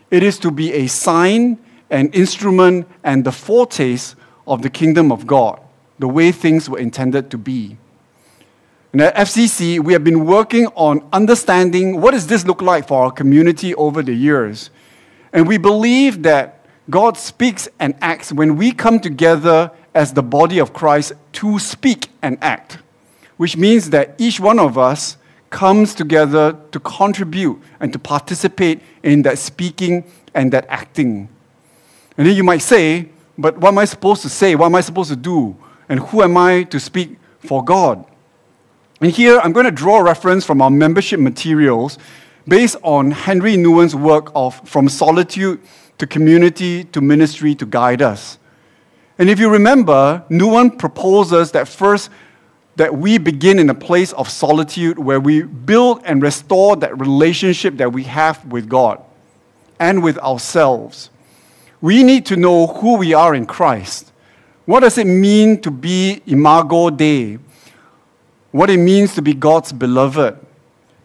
it 0.10 0.24
is 0.24 0.40
to 0.40 0.52
be 0.52 0.74
a 0.74 0.88
sign, 0.88 1.60
an 1.90 2.10
instrument, 2.12 2.88
and 3.04 3.24
the 3.24 3.32
foretaste 3.32 4.16
of 4.48 4.62
the 4.62 4.70
kingdom 4.70 5.12
of 5.12 5.26
God, 5.26 5.60
the 5.98 6.08
way 6.08 6.32
things 6.32 6.70
were 6.70 6.80
intended 6.80 7.30
to 7.32 7.38
be. 7.38 7.78
And 8.92 9.02
at 9.02 9.16
FCC, 9.16 9.80
we 9.80 9.94
have 9.94 10.04
been 10.04 10.26
working 10.26 10.66
on 10.68 11.08
understanding 11.14 12.02
what 12.02 12.12
does 12.12 12.26
this 12.26 12.46
look 12.46 12.62
like 12.62 12.88
for 12.88 13.04
our 13.04 13.12
community 13.12 13.76
over 13.76 14.02
the 14.02 14.14
years. 14.14 14.72
And 15.32 15.48
we 15.48 15.58
believe 15.60 16.24
that 16.24 16.66
God 16.90 17.16
speaks 17.18 17.68
and 17.78 17.94
acts 18.02 18.34
when 18.34 18.56
we 18.58 18.72
come 18.72 19.00
together 19.00 19.72
as 19.94 20.14
the 20.14 20.24
body 20.24 20.60
of 20.60 20.74
Christ 20.74 21.14
to 21.34 21.60
speak 21.60 22.10
and 22.24 22.38
act, 22.42 22.80
which 23.38 23.56
means 23.56 23.92
that 23.92 24.16
each 24.18 24.40
one 24.40 24.58
of 24.58 24.78
us 24.78 25.18
comes 25.52 25.94
together 25.94 26.58
to 26.72 26.80
contribute 26.80 27.62
and 27.80 27.94
to 27.94 28.00
participate 28.00 28.82
in 29.04 29.22
that 29.22 29.38
speaking 29.38 30.04
and 30.34 30.52
that 30.52 30.66
acting. 30.68 31.30
And 32.20 32.28
then 32.28 32.36
you 32.36 32.43
might 32.43 32.61
say, 32.61 33.07
but 33.38 33.57
what 33.59 33.70
am 33.70 33.78
I 33.78 33.86
supposed 33.86 34.24
to 34.24 34.30
say? 34.30 34.53
What 34.53 34.65
am 34.65 34.76
I 34.76 34.82
supposed 34.82 35.09
to 35.09 35.15
do? 35.15 35.55
And 35.88 36.01
who 36.01 36.22
am 36.22 36.36
I 36.36 36.63
to 36.63 36.78
speak 36.78 37.17
for 37.39 37.63
God? 37.63 38.05
And 38.99 39.09
here 39.09 39.39
I'm 39.39 39.53
going 39.53 39.65
to 39.65 39.72
draw 39.72 39.99
a 39.99 40.03
reference 40.03 40.45
from 40.45 40.61
our 40.61 40.70
membership 40.70 41.22
materials 41.22 41.97
based 42.45 42.76
on 42.84 43.11
Henry 43.11 43.55
Nouwen's 43.55 43.95
work 43.95 44.34
of 44.36 44.59
From 44.67 44.89
Solitude 44.89 45.61
to 45.97 46.05
Community 46.05 46.84
to 46.84 46.99
Ministry 46.99 47.55
to 47.55 47.65
Guide 47.65 48.01
Us. 48.01 48.38
And 49.17 49.30
if 49.30 49.39
you 49.39 49.49
remember, 49.49 50.22
Nouwen 50.30 50.78
proposes 50.78 51.53
that 51.53 51.70
first 51.70 52.09
that 52.76 52.97
we 52.97 53.17
begin 53.17 53.59
in 53.59 53.70
a 53.70 53.74
place 53.74 54.11
of 54.11 54.28
solitude 54.30 54.99
where 54.99 55.22
we 55.22 55.43
build 55.43 56.01
and 56.03 56.22
restore 56.22 56.76
that 56.76 56.99
relationship 56.99 57.78
that 57.78 57.93
we 57.93 58.03
have 58.03 58.45
with 58.51 58.67
God 58.67 59.01
and 59.80 60.03
with 60.03 60.17
ourselves. 60.17 61.11
We 61.82 62.04
need 62.04 62.26
to 62.28 62.36
know 62.36 62.68
who 62.68 62.98
we 62.98 63.14
are 63.14 63.34
in 63.34 63.46
Christ. 63.46 64.12
What 64.66 64.82
does 64.82 64.98
it 64.98 65.08
mean 65.08 65.62
to 65.62 65.72
be 65.72 66.22
imago 66.26 66.90
Dei? 66.90 67.40
What 68.52 68.70
it 68.70 68.78
means 68.78 69.16
to 69.16 69.22
be 69.22 69.34
God's 69.34 69.72
beloved. 69.72 70.38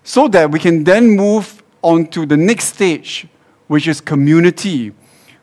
So 0.02 0.28
that 0.28 0.50
we 0.50 0.58
can 0.58 0.84
then 0.84 1.10
move 1.10 1.62
on 1.80 2.08
to 2.08 2.26
the 2.26 2.36
next 2.36 2.74
stage, 2.74 3.26
which 3.68 3.86
is 3.86 4.00
community, 4.00 4.92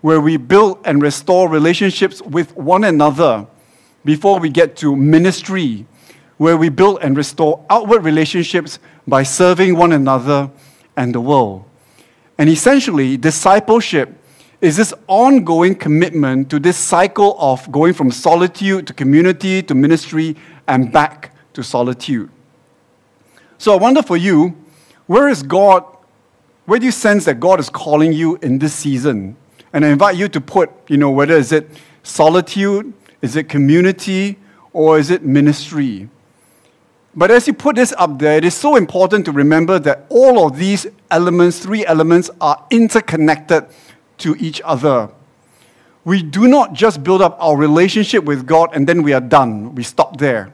where 0.01 0.19
we 0.19 0.37
build 0.37 0.79
and 0.85 1.01
restore 1.01 1.47
relationships 1.47 2.21
with 2.21 2.55
one 2.55 2.83
another 2.83 3.47
before 4.03 4.39
we 4.39 4.49
get 4.49 4.75
to 4.77 4.95
ministry, 4.95 5.85
where 6.37 6.57
we 6.57 6.69
build 6.69 6.99
and 7.01 7.15
restore 7.15 7.63
outward 7.69 8.03
relationships 8.03 8.79
by 9.07 9.23
serving 9.23 9.77
one 9.77 9.91
another 9.91 10.49
and 10.97 11.15
the 11.15 11.21
world. 11.21 11.63
And 12.37 12.49
essentially, 12.49 13.17
discipleship 13.17 14.17
is 14.61 14.77
this 14.77 14.93
ongoing 15.07 15.73
commitment 15.73 16.49
to 16.51 16.59
this 16.59 16.77
cycle 16.77 17.35
of 17.39 17.69
going 17.71 17.93
from 17.93 18.11
solitude 18.11 18.85
to 18.87 18.93
community 18.93 19.63
to 19.63 19.73
ministry 19.73 20.35
and 20.67 20.91
back 20.91 21.35
to 21.53 21.63
solitude. 21.63 22.29
So 23.57 23.73
I 23.73 23.77
wonder 23.77 24.03
for 24.03 24.17
you, 24.17 24.55
where 25.07 25.27
is 25.27 25.41
God? 25.41 25.83
Where 26.65 26.79
do 26.79 26.85
you 26.85 26.91
sense 26.91 27.25
that 27.25 27.39
God 27.39 27.59
is 27.59 27.69
calling 27.69 28.13
you 28.13 28.37
in 28.43 28.59
this 28.59 28.73
season? 28.73 29.35
And 29.73 29.83
I 29.83 29.89
invite 29.89 30.15
you 30.15 30.29
to 30.29 30.39
put, 30.39 30.69
you 30.87 30.97
know, 30.97 31.09
whether 31.09 31.35
is 31.35 31.51
it 31.51 31.69
solitude, 32.03 32.93
is 33.21 33.35
it 33.35 33.49
community, 33.49 34.37
or 34.73 34.99
is 34.99 35.09
it 35.09 35.23
ministry? 35.23 36.07
But 37.15 37.29
as 37.31 37.47
you 37.47 37.53
put 37.53 37.75
this 37.75 37.93
up 37.97 38.19
there, 38.19 38.37
it 38.37 38.45
is 38.45 38.53
so 38.53 38.75
important 38.75 39.25
to 39.25 39.31
remember 39.31 39.79
that 39.79 40.05
all 40.09 40.45
of 40.45 40.57
these 40.57 40.87
elements, 41.09 41.59
three 41.59 41.85
elements, 41.85 42.29
are 42.39 42.65
interconnected 42.69 43.65
to 44.21 44.35
each 44.39 44.61
other. 44.63 45.09
We 46.03 46.23
do 46.23 46.47
not 46.47 46.73
just 46.73 47.03
build 47.03 47.21
up 47.21 47.37
our 47.39 47.55
relationship 47.55 48.23
with 48.23 48.47
God 48.47 48.69
and 48.73 48.87
then 48.87 49.03
we 49.03 49.13
are 49.13 49.21
done. 49.21 49.75
We 49.75 49.83
stop 49.83 50.17
there. 50.17 50.53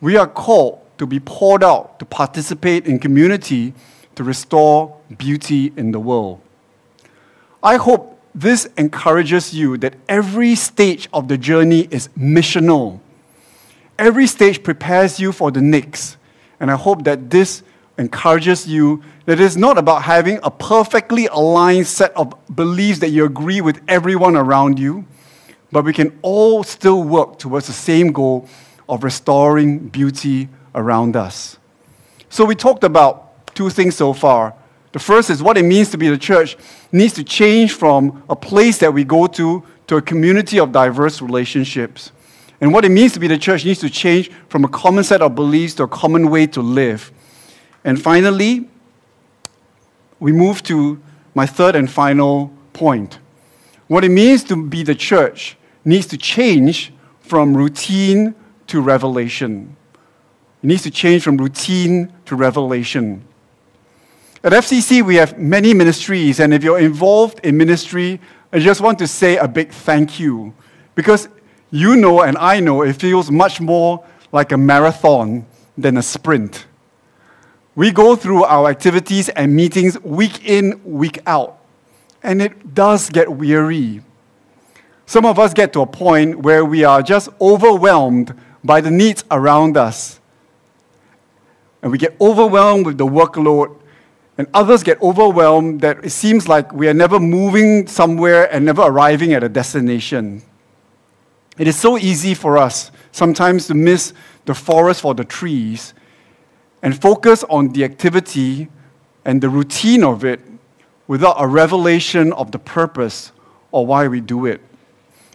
We 0.00 0.16
are 0.16 0.28
called 0.28 0.80
to 0.98 1.06
be 1.06 1.18
poured 1.18 1.64
out, 1.64 1.98
to 1.98 2.04
participate 2.04 2.86
in 2.86 2.98
community, 2.98 3.74
to 4.14 4.22
restore 4.22 4.96
beauty 5.18 5.72
in 5.76 5.92
the 5.92 5.98
world. 5.98 6.40
I 7.62 7.76
hope 7.76 8.20
this 8.34 8.68
encourages 8.76 9.52
you 9.52 9.76
that 9.78 9.94
every 10.08 10.54
stage 10.54 11.08
of 11.12 11.28
the 11.28 11.36
journey 11.36 11.88
is 11.90 12.08
missional 12.16 13.00
every 14.00 14.26
stage 14.26 14.62
prepares 14.62 15.20
you 15.20 15.30
for 15.30 15.52
the 15.52 15.60
next. 15.60 16.16
And 16.58 16.70
I 16.70 16.76
hope 16.76 17.04
that 17.04 17.30
this 17.30 17.62
encourages 18.00 18.66
you 18.66 19.02
that 19.26 19.38
it's 19.38 19.56
not 19.56 19.78
about 19.78 20.02
having 20.02 20.40
a 20.42 20.50
perfectly 20.50 21.26
aligned 21.26 21.86
set 21.86 22.16
of 22.16 22.34
beliefs 22.54 22.98
that 23.00 23.10
you 23.10 23.24
agree 23.24 23.60
with 23.60 23.80
everyone 23.86 24.36
around 24.36 24.78
you, 24.78 25.04
but 25.70 25.84
we 25.84 25.92
can 25.92 26.18
all 26.22 26.64
still 26.64 27.04
work 27.04 27.38
towards 27.38 27.66
the 27.66 27.72
same 27.72 28.10
goal 28.10 28.48
of 28.88 29.04
restoring 29.04 29.78
beauty 29.88 30.48
around 30.74 31.14
us. 31.14 31.58
So 32.30 32.44
we 32.44 32.54
talked 32.54 32.84
about 32.84 33.54
two 33.54 33.70
things 33.70 33.96
so 33.96 34.12
far. 34.12 34.54
The 34.92 34.98
first 34.98 35.30
is 35.30 35.42
what 35.42 35.56
it 35.58 35.64
means 35.64 35.90
to 35.90 35.98
be 35.98 36.08
the 36.08 36.18
church 36.18 36.56
needs 36.90 37.12
to 37.14 37.22
change 37.22 37.74
from 37.74 38.24
a 38.28 38.34
place 38.34 38.78
that 38.78 38.92
we 38.92 39.04
go 39.04 39.26
to 39.28 39.62
to 39.86 39.96
a 39.96 40.02
community 40.02 40.58
of 40.58 40.72
diverse 40.72 41.20
relationships. 41.20 42.12
And 42.60 42.72
what 42.72 42.84
it 42.84 42.90
means 42.90 43.12
to 43.12 43.20
be 43.20 43.28
the 43.28 43.38
church 43.38 43.64
needs 43.64 43.80
to 43.80 43.90
change 43.90 44.30
from 44.48 44.64
a 44.64 44.68
common 44.68 45.04
set 45.04 45.22
of 45.22 45.34
beliefs 45.34 45.74
to 45.74 45.84
a 45.84 45.88
common 45.88 46.30
way 46.30 46.46
to 46.48 46.60
live. 46.60 47.12
And 47.84 48.00
finally, 48.00 48.68
we 50.18 50.32
move 50.32 50.62
to 50.64 51.00
my 51.34 51.46
third 51.46 51.76
and 51.76 51.90
final 51.90 52.52
point. 52.72 53.18
What 53.88 54.04
it 54.04 54.10
means 54.10 54.44
to 54.44 54.56
be 54.56 54.82
the 54.82 54.94
church 54.94 55.56
needs 55.84 56.06
to 56.08 56.16
change 56.16 56.92
from 57.20 57.56
routine 57.56 58.34
to 58.66 58.80
revelation. 58.80 59.76
It 60.62 60.66
needs 60.66 60.82
to 60.82 60.90
change 60.90 61.22
from 61.22 61.38
routine 61.38 62.12
to 62.26 62.36
revelation. 62.36 63.24
At 64.42 64.52
FCC, 64.52 65.02
we 65.02 65.16
have 65.16 65.38
many 65.38 65.74
ministries, 65.74 66.40
and 66.40 66.54
if 66.54 66.62
you're 66.62 66.78
involved 66.78 67.40
in 67.44 67.56
ministry, 67.56 68.20
I 68.52 68.58
just 68.58 68.80
want 68.80 68.98
to 68.98 69.06
say 69.06 69.36
a 69.36 69.46
big 69.46 69.70
thank 69.70 70.18
you. 70.18 70.54
Because 70.94 71.28
you 71.70 71.96
know 71.96 72.22
and 72.22 72.36
I 72.38 72.60
know 72.60 72.82
it 72.82 72.94
feels 72.94 73.30
much 73.30 73.60
more 73.60 74.04
like 74.32 74.52
a 74.52 74.56
marathon 74.56 75.46
than 75.76 75.96
a 75.96 76.02
sprint. 76.02 76.66
We 77.76 77.92
go 77.92 78.16
through 78.16 78.44
our 78.44 78.68
activities 78.68 79.28
and 79.28 79.54
meetings 79.54 80.00
week 80.02 80.44
in, 80.44 80.80
week 80.84 81.20
out, 81.24 81.58
and 82.22 82.42
it 82.42 82.74
does 82.74 83.08
get 83.10 83.30
weary. 83.30 84.02
Some 85.06 85.24
of 85.24 85.38
us 85.38 85.54
get 85.54 85.72
to 85.74 85.82
a 85.82 85.86
point 85.86 86.40
where 86.40 86.64
we 86.64 86.82
are 86.82 87.00
just 87.02 87.28
overwhelmed 87.40 88.34
by 88.64 88.80
the 88.80 88.90
needs 88.90 89.24
around 89.30 89.76
us. 89.76 90.20
And 91.82 91.92
we 91.92 91.98
get 91.98 92.16
overwhelmed 92.20 92.86
with 92.86 92.98
the 92.98 93.06
workload, 93.06 93.76
and 94.36 94.48
others 94.52 94.82
get 94.82 95.00
overwhelmed 95.00 95.80
that 95.82 96.04
it 96.04 96.10
seems 96.10 96.48
like 96.48 96.72
we 96.72 96.88
are 96.88 96.94
never 96.94 97.20
moving 97.20 97.86
somewhere 97.86 98.52
and 98.52 98.64
never 98.64 98.82
arriving 98.82 99.32
at 99.32 99.44
a 99.44 99.48
destination. 99.48 100.42
It 101.56 101.68
is 101.68 101.78
so 101.78 101.96
easy 101.98 102.34
for 102.34 102.58
us 102.58 102.90
sometimes 103.12 103.66
to 103.68 103.74
miss 103.74 104.12
the 104.44 104.54
forest 104.54 105.02
for 105.02 105.14
the 105.14 105.24
trees 105.24 105.94
and 106.82 107.00
focus 107.00 107.44
on 107.50 107.72
the 107.72 107.84
activity 107.84 108.68
and 109.24 109.40
the 109.40 109.48
routine 109.48 110.02
of 110.02 110.24
it 110.24 110.40
without 111.06 111.36
a 111.38 111.46
revelation 111.46 112.32
of 112.32 112.52
the 112.52 112.58
purpose 112.58 113.32
or 113.70 113.86
why 113.86 114.08
we 114.08 114.20
do 114.20 114.46
it. 114.46 114.60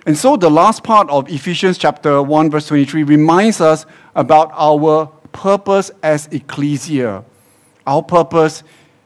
And 0.06 0.18
so 0.18 0.38
the 0.38 0.50
last 0.50 0.84
part 0.84 1.10
of 1.10 1.30
Ephesians 1.30 1.78
chapter 1.78 2.22
1 2.22 2.52
verse 2.52 2.68
23 2.68 3.04
reminds 3.04 3.60
us 3.60 3.86
about 4.16 4.52
our 4.54 5.08
purpose 5.32 5.92
as 6.04 6.28
ecclesia. 6.28 7.24
Our 7.88 8.02
purpose 8.04 8.64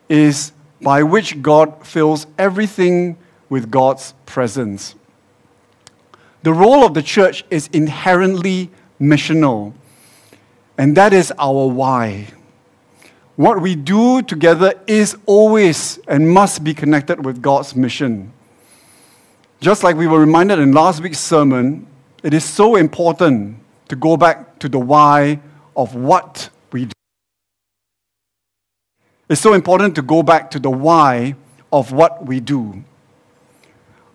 is 0.10 0.52
by 0.82 1.04
which 1.04 1.42
God 1.42 1.86
fills 1.86 2.28
everything 2.38 3.18
with 3.50 3.72
God's 3.72 4.14
presence. 4.26 4.96
The 6.44 6.54
role 6.54 6.86
of 6.86 6.94
the 6.94 7.02
church 7.02 7.44
is 7.50 7.68
inherently 7.74 8.70
missional, 9.00 9.74
and 10.80 10.96
that 10.96 11.12
is 11.12 11.34
our 11.38 11.68
why. 11.68 12.26
What 13.36 13.62
we 13.62 13.76
do 13.76 14.22
together 14.22 14.74
is 14.88 15.18
always 15.26 16.00
and 16.08 16.30
must 16.30 16.64
be 16.64 16.74
connected 16.74 17.26
with 17.26 17.42
God's 17.42 17.76
mission. 17.76 18.32
Just 19.60 19.84
like 19.84 19.98
we 19.98 20.08
were 20.08 20.22
reminded 20.22 20.58
in 20.58 20.72
last 20.72 21.02
week's 21.02 21.20
sermon, 21.20 21.86
it 22.24 22.34
is 22.34 22.46
so 22.46 22.78
important 22.78 23.58
to 23.90 23.98
go 23.98 24.16
back 24.16 24.58
to 24.60 24.70
the 24.70 24.80
why 24.80 25.42
of 25.76 25.96
what 25.96 26.50
we 26.72 26.86
do. 26.86 26.92
It's 29.28 29.42
so 29.42 29.54
important 29.54 29.96
to 29.96 30.02
go 30.02 30.24
back 30.24 30.50
to 30.52 30.60
the 30.60 30.72
why 30.72 31.36
of 31.74 31.92
what 31.92 32.26
we 32.26 32.40
do. 32.40 32.86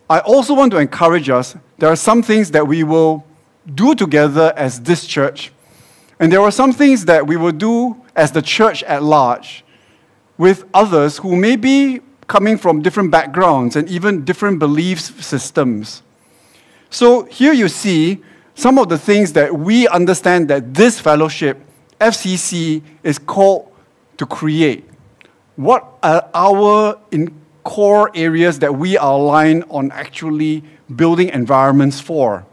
I 0.09 0.21
also 0.21 0.55
want 0.55 0.73
to 0.73 0.79
encourage 0.79 1.29
us 1.29 1.57
there 1.77 1.91
are 1.91 1.97
some 1.97 2.23
things 2.23 2.53
that 2.53 2.67
we 2.67 2.85
will 2.85 3.23
do 3.75 3.95
together 3.95 4.55
as 4.57 4.81
this 4.81 5.07
church, 5.07 5.53
and 6.19 6.33
there 6.33 6.41
are 6.41 6.51
some 6.51 6.73
things 6.73 7.05
that 7.07 7.27
we 7.27 7.37
will 7.37 7.53
do 7.53 8.01
as 8.15 8.33
the 8.33 8.43
church 8.43 8.83
at 8.85 9.03
large 9.03 9.65
with 10.39 10.65
others 10.73 11.19
who 11.19 11.37
may 11.37 11.57
be 11.57 12.01
coming 12.27 12.57
from 12.57 12.83
different 12.83 13.11
backgrounds 13.11 13.77
and 13.77 13.89
even 13.89 14.25
different 14.25 14.59
belief 14.59 15.01
systems. 15.01 16.03
So 16.91 17.25
here 17.25 17.53
you 17.53 17.69
see 17.69 18.23
some 18.55 18.79
of 18.79 18.89
the 18.89 18.99
things 18.99 19.33
that 19.33 19.55
we 19.55 19.89
understand 19.89 20.49
that 20.49 20.75
this 20.75 21.01
fellowship, 21.01 21.59
FCC, 22.01 22.83
is 23.03 23.19
called 23.19 23.73
to 24.17 24.27
create. 24.27 24.89
What 25.57 25.87
are 26.03 26.29
our 26.35 26.99
in 27.11 27.35
core 27.65 28.11
areas 28.15 28.59
that 28.61 28.75
we 28.75 28.97
are 28.97 29.13
aligned 29.13 29.65
on 29.71 29.91
actually 29.91 30.63
building 30.95 31.29
environments 31.31 32.01
for? 32.01 32.47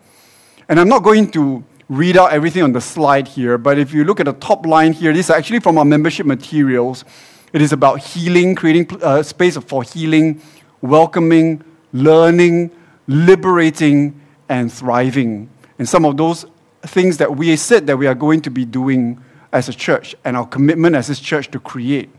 And 0.68 0.80
I'm 0.80 0.90
not 0.90 1.04
going 1.04 1.30
to 1.32 1.64
read 1.92 2.16
out 2.16 2.32
everything 2.32 2.64
on 2.64 2.72
the 2.72 2.80
slide 2.80 3.28
here, 3.28 3.58
but 3.58 3.78
if 3.78 3.94
you 3.94 4.06
look 4.06 4.22
at 4.22 4.26
the 4.26 4.32
top 4.32 4.66
line 4.66 4.94
here, 4.94 5.12
this 5.12 5.26
is 5.26 5.30
actually 5.30 5.60
from 5.60 5.78
our 5.78 5.84
membership 5.84 6.26
materials. 6.26 7.04
It 7.52 7.62
is 7.62 7.74
about 7.74 8.00
healing, 8.00 8.56
creating 8.56 8.88
uh, 9.04 9.22
space 9.24 9.58
for 9.58 9.84
healing, 9.84 10.42
welcoming, 10.80 11.62
learning, 11.92 12.72
liberating, 13.08 14.22
and 14.48 14.72
thriving. 14.72 15.50
And 15.78 15.90
some 15.90 16.06
of 16.06 16.16
those 16.16 16.46
things 16.84 17.18
that 17.18 17.36
we 17.36 17.54
said 17.58 17.88
that 17.88 17.98
we 17.98 18.08
are 18.08 18.16
going 18.16 18.42
to 18.44 18.50
be 18.50 18.64
doing 18.64 19.22
as 19.52 19.68
a 19.68 19.74
church 19.74 20.16
and 20.24 20.38
our 20.38 20.48
commitment 20.48 20.96
as 20.96 21.08
this 21.08 21.20
church 21.20 21.52
to 21.52 21.60
create. 21.60 22.10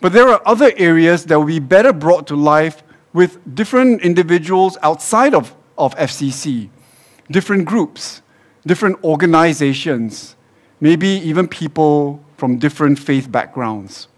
But 0.00 0.12
there 0.12 0.28
are 0.28 0.40
other 0.46 0.70
areas 0.76 1.24
that 1.24 1.36
will 1.36 1.46
be 1.46 1.58
better 1.58 1.92
brought 1.92 2.28
to 2.28 2.36
life 2.36 2.84
with 3.12 3.40
different 3.52 4.02
individuals 4.02 4.78
outside 4.80 5.34
of, 5.34 5.56
of 5.76 5.92
FCC, 5.96 6.68
different 7.28 7.64
groups, 7.64 8.22
different 8.66 9.02
organizations, 9.04 10.36
maybe 10.80 11.08
even 11.08 11.48
people 11.48 12.22
from 12.36 12.58
different 12.58 12.98
faith 12.98 13.30
backgrounds. 13.30 14.08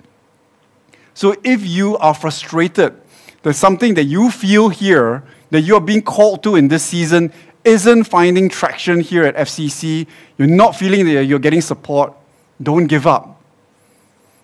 So 1.14 1.36
if 1.44 1.64
you 1.64 1.96
are 1.99 2.14
frustrated 2.14 2.94
that 3.42 3.55
something 3.55 3.94
that 3.94 4.05
you 4.05 4.30
feel 4.30 4.68
here 4.68 5.22
that 5.51 5.62
you 5.62 5.74
are 5.74 5.80
being 5.80 6.03
called 6.03 6.42
to 6.42 6.57
in 6.57 6.68
this 6.68 6.82
season 6.82 7.32
isn't 7.64 8.05
finding 8.05 8.49
traction 8.49 9.01
here 9.01 9.24
at 9.24 9.36
FCC, 9.36 10.07
you're 10.36 10.49
not 10.49 10.76
feeling 10.76 11.05
that 11.07 11.24
you're 11.24 11.38
getting 11.38 11.61
support, 11.61 12.14
don't 12.62 12.86
give 12.86 13.07
up. 13.07 13.40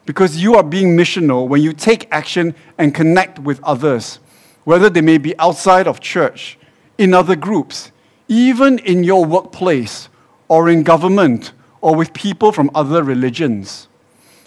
Because 0.06 0.36
you 0.36 0.54
are 0.56 0.62
being 0.62 0.96
missional 0.96 1.48
when 1.48 1.62
you 1.62 1.72
take 1.72 2.08
action 2.10 2.54
and 2.76 2.94
connect 2.94 3.38
with 3.38 3.62
others, 3.64 4.18
whether 4.64 4.90
they 4.90 5.00
may 5.00 5.18
be 5.18 5.38
outside 5.38 5.86
of 5.86 6.00
church, 6.00 6.58
in 6.98 7.12
other 7.12 7.34
groups, 7.34 7.90
even 8.28 8.78
in 8.80 9.04
your 9.04 9.24
workplace, 9.24 10.08
or 10.48 10.68
in 10.68 10.82
government, 10.82 11.52
or 11.80 11.94
with 11.94 12.12
people 12.12 12.52
from 12.52 12.70
other 12.74 13.02
religions 13.02 13.88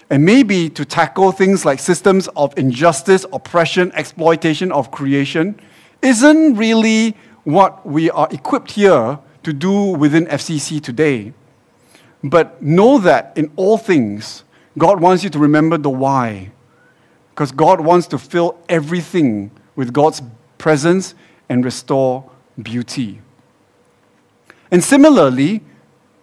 and 0.10 0.24
maybe 0.26 0.70
to 0.70 0.86
tackle 0.86 1.32
things 1.32 1.66
like 1.66 1.80
systems 1.80 2.28
of 2.36 2.58
injustice, 2.58 3.26
oppression, 3.34 3.92
exploitation 3.94 4.72
of 4.72 4.90
creation, 4.92 5.60
isn't 6.02 6.56
really 6.56 7.16
what 7.44 7.86
we 7.86 8.10
are 8.10 8.28
equipped 8.32 8.72
here 8.72 9.20
to 9.44 9.54
do 9.54 9.72
within 9.72 10.26
FCC 10.28 10.82
today. 10.82 11.34
But 12.24 12.62
know 12.62 13.00
that 13.00 13.34
in 13.38 13.52
all 13.56 13.78
things, 13.78 14.44
God 14.78 15.02
wants 15.02 15.24
you 15.24 15.30
to 15.32 15.40
remember 15.40 15.78
the 15.78 15.90
why. 15.90 16.52
Because 17.32 17.52
God 17.52 17.82
wants 17.82 18.08
to 18.08 18.18
fill 18.18 18.58
everything 18.70 19.52
with 19.76 19.94
God's 19.94 20.22
presence 20.58 21.16
and 21.50 21.64
restore 21.64 22.30
beauty. 22.62 23.22
And 24.72 24.84
similarly, 24.84 25.62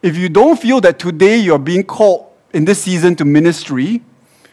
if 0.02 0.16
you 0.16 0.28
don't 0.28 0.60
feel 0.60 0.80
that 0.82 0.98
today 0.98 1.38
you're 1.38 1.58
being 1.58 1.84
called 1.84 2.34
in 2.54 2.64
this 2.64 2.82
season 2.82 3.16
to 3.16 3.24
ministry. 3.24 4.00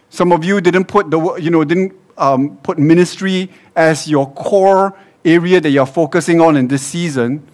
Some 0.10 0.34
of 0.34 0.44
you 0.44 0.60
didn't 0.60 0.86
put 0.86 1.10
the 1.10 1.36
you 1.36 1.52
know 1.52 1.64
didn't 1.64 1.94
um, 2.18 2.58
put 2.58 2.78
ministry 2.78 3.50
as 3.76 4.10
your 4.10 4.30
core 4.34 4.98
area 5.24 5.62
that 5.62 5.70
you're 5.70 5.86
focusing 5.86 6.42
on 6.42 6.58
in 6.58 6.68
this 6.68 6.82
season. 6.82 7.48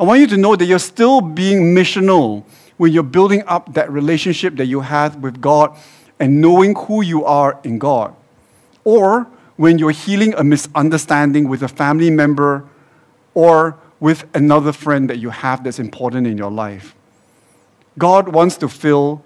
I 0.00 0.04
want 0.04 0.20
you 0.20 0.28
to 0.28 0.36
know 0.36 0.54
that 0.54 0.64
you're 0.64 0.78
still 0.78 1.20
being 1.20 1.74
missional 1.74 2.44
when 2.76 2.92
you're 2.92 3.02
building 3.02 3.42
up 3.46 3.74
that 3.74 3.90
relationship 3.90 4.54
that 4.56 4.66
you 4.66 4.80
have 4.80 5.16
with 5.16 5.40
God 5.40 5.76
and 6.20 6.40
knowing 6.40 6.76
who 6.76 7.02
you 7.02 7.24
are 7.24 7.58
in 7.64 7.78
God. 7.78 8.14
Or 8.84 9.26
when 9.56 9.78
you're 9.78 9.90
healing 9.90 10.34
a 10.34 10.44
misunderstanding 10.44 11.48
with 11.48 11.64
a 11.64 11.68
family 11.68 12.10
member 12.10 12.64
or 13.34 13.76
with 14.00 14.24
another 14.34 14.72
friend 14.72 15.10
that 15.10 15.18
you 15.18 15.30
have 15.30 15.64
that's 15.64 15.78
important 15.78 16.26
in 16.26 16.38
your 16.38 16.50
life. 16.50 16.94
God 17.98 18.28
wants 18.28 18.56
to 18.58 18.68
fill 18.68 19.22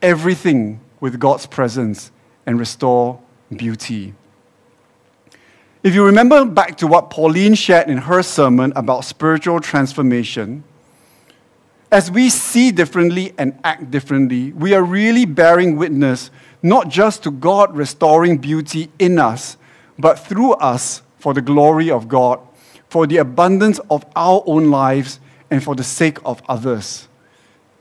everything 0.00 0.80
with 1.00 1.20
God's 1.20 1.46
presence 1.46 2.10
and 2.46 2.58
restore 2.58 3.20
beauty. 3.54 4.14
If 5.82 5.94
you 5.94 6.04
remember 6.04 6.46
back 6.46 6.78
to 6.78 6.86
what 6.86 7.10
Pauline 7.10 7.54
shared 7.54 7.90
in 7.90 7.98
her 7.98 8.22
sermon 8.22 8.72
about 8.74 9.04
spiritual 9.04 9.60
transformation, 9.60 10.64
as 11.92 12.10
we 12.10 12.30
see 12.30 12.72
differently 12.72 13.34
and 13.36 13.58
act 13.62 13.90
differently, 13.90 14.52
we 14.52 14.74
are 14.74 14.82
really 14.82 15.26
bearing 15.26 15.76
witness 15.76 16.30
not 16.62 16.88
just 16.88 17.22
to 17.24 17.30
God 17.30 17.76
restoring 17.76 18.38
beauty 18.38 18.90
in 18.98 19.18
us, 19.18 19.58
but 19.98 20.18
through 20.18 20.54
us 20.54 21.02
for 21.18 21.34
the 21.34 21.42
glory 21.42 21.90
of 21.90 22.08
God, 22.08 22.40
for 22.94 23.08
the 23.08 23.16
abundance 23.16 23.80
of 23.90 24.06
our 24.14 24.40
own 24.46 24.70
lives, 24.70 25.18
and 25.50 25.64
for 25.64 25.74
the 25.74 25.82
sake 25.82 26.18
of 26.24 26.40
others 26.48 27.08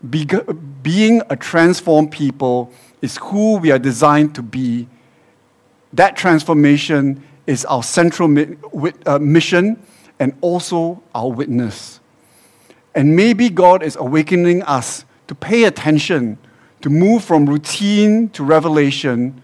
being 0.09 1.21
a 1.29 1.35
transformed 1.35 2.11
people 2.11 2.71
is 3.01 3.17
who 3.17 3.57
we 3.57 3.71
are 3.71 3.79
designed 3.79 4.33
to 4.35 4.41
be. 4.41 4.87
That 5.93 6.17
transformation 6.17 7.23
is 7.45 7.63
our 7.65 7.83
central 7.83 8.27
uh, 9.05 9.19
mission 9.19 9.81
and 10.19 10.35
also 10.41 11.01
our 11.13 11.31
witness. 11.31 11.99
And 12.95 13.15
maybe 13.15 13.49
God 13.49 13.83
is 13.83 13.95
awakening 13.95 14.63
us 14.63 15.05
to 15.27 15.35
pay 15.35 15.65
attention, 15.65 16.37
to 16.81 16.89
move 16.89 17.23
from 17.23 17.45
routine 17.45 18.29
to 18.29 18.43
revelation, 18.43 19.41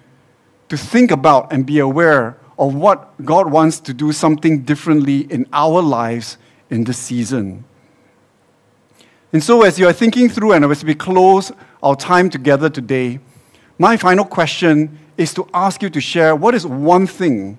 to 0.68 0.78
think 0.78 1.12
about 1.12 1.54
and 1.54 1.66
be 1.66 1.78
aware 1.80 2.39
of 2.60 2.76
what 2.76 3.26
God 3.26 3.50
wants 3.50 3.80
to 3.80 3.94
do 3.94 4.12
something 4.12 4.64
differently 4.64 5.22
in 5.32 5.48
our 5.54 5.82
lives 5.82 6.38
in 6.70 6.84
this 6.84 6.98
season. 7.00 7.64
And 9.32 9.42
so, 9.44 9.64
as 9.64 9.80
you 9.80 9.88
are 9.88 9.94
thinking 9.94 10.28
through 10.28 10.52
and 10.52 10.66
as 10.66 10.84
we 10.84 10.94
close 10.94 11.52
our 11.82 11.96
time 11.96 12.30
together 12.30 12.70
today, 12.70 13.20
my 13.78 13.96
final 13.96 14.26
question 14.26 15.00
is 15.18 15.34
to 15.36 15.48
ask 15.54 15.82
you 15.82 15.90
to 15.90 16.02
share 16.02 16.36
what 16.36 16.54
is 16.54 16.68
one 16.68 17.08
thing 17.08 17.58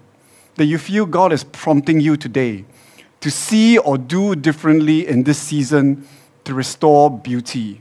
that 0.56 0.66
you 0.66 0.76
feel 0.76 1.06
God 1.06 1.32
is 1.32 1.44
prompting 1.44 2.00
you 2.00 2.16
today 2.16 2.66
to 3.20 3.30
see 3.30 3.78
or 3.78 3.96
do 3.96 4.34
differently 4.34 5.06
in 5.06 5.22
this 5.22 5.38
season 5.38 6.06
to 6.44 6.54
restore 6.54 7.10
beauty. 7.10 7.80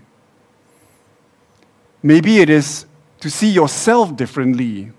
Maybe 2.02 2.40
it 2.40 2.50
is 2.50 2.86
to 3.20 3.30
see 3.30 3.50
yourself 3.50 4.16
differently. 4.16 4.92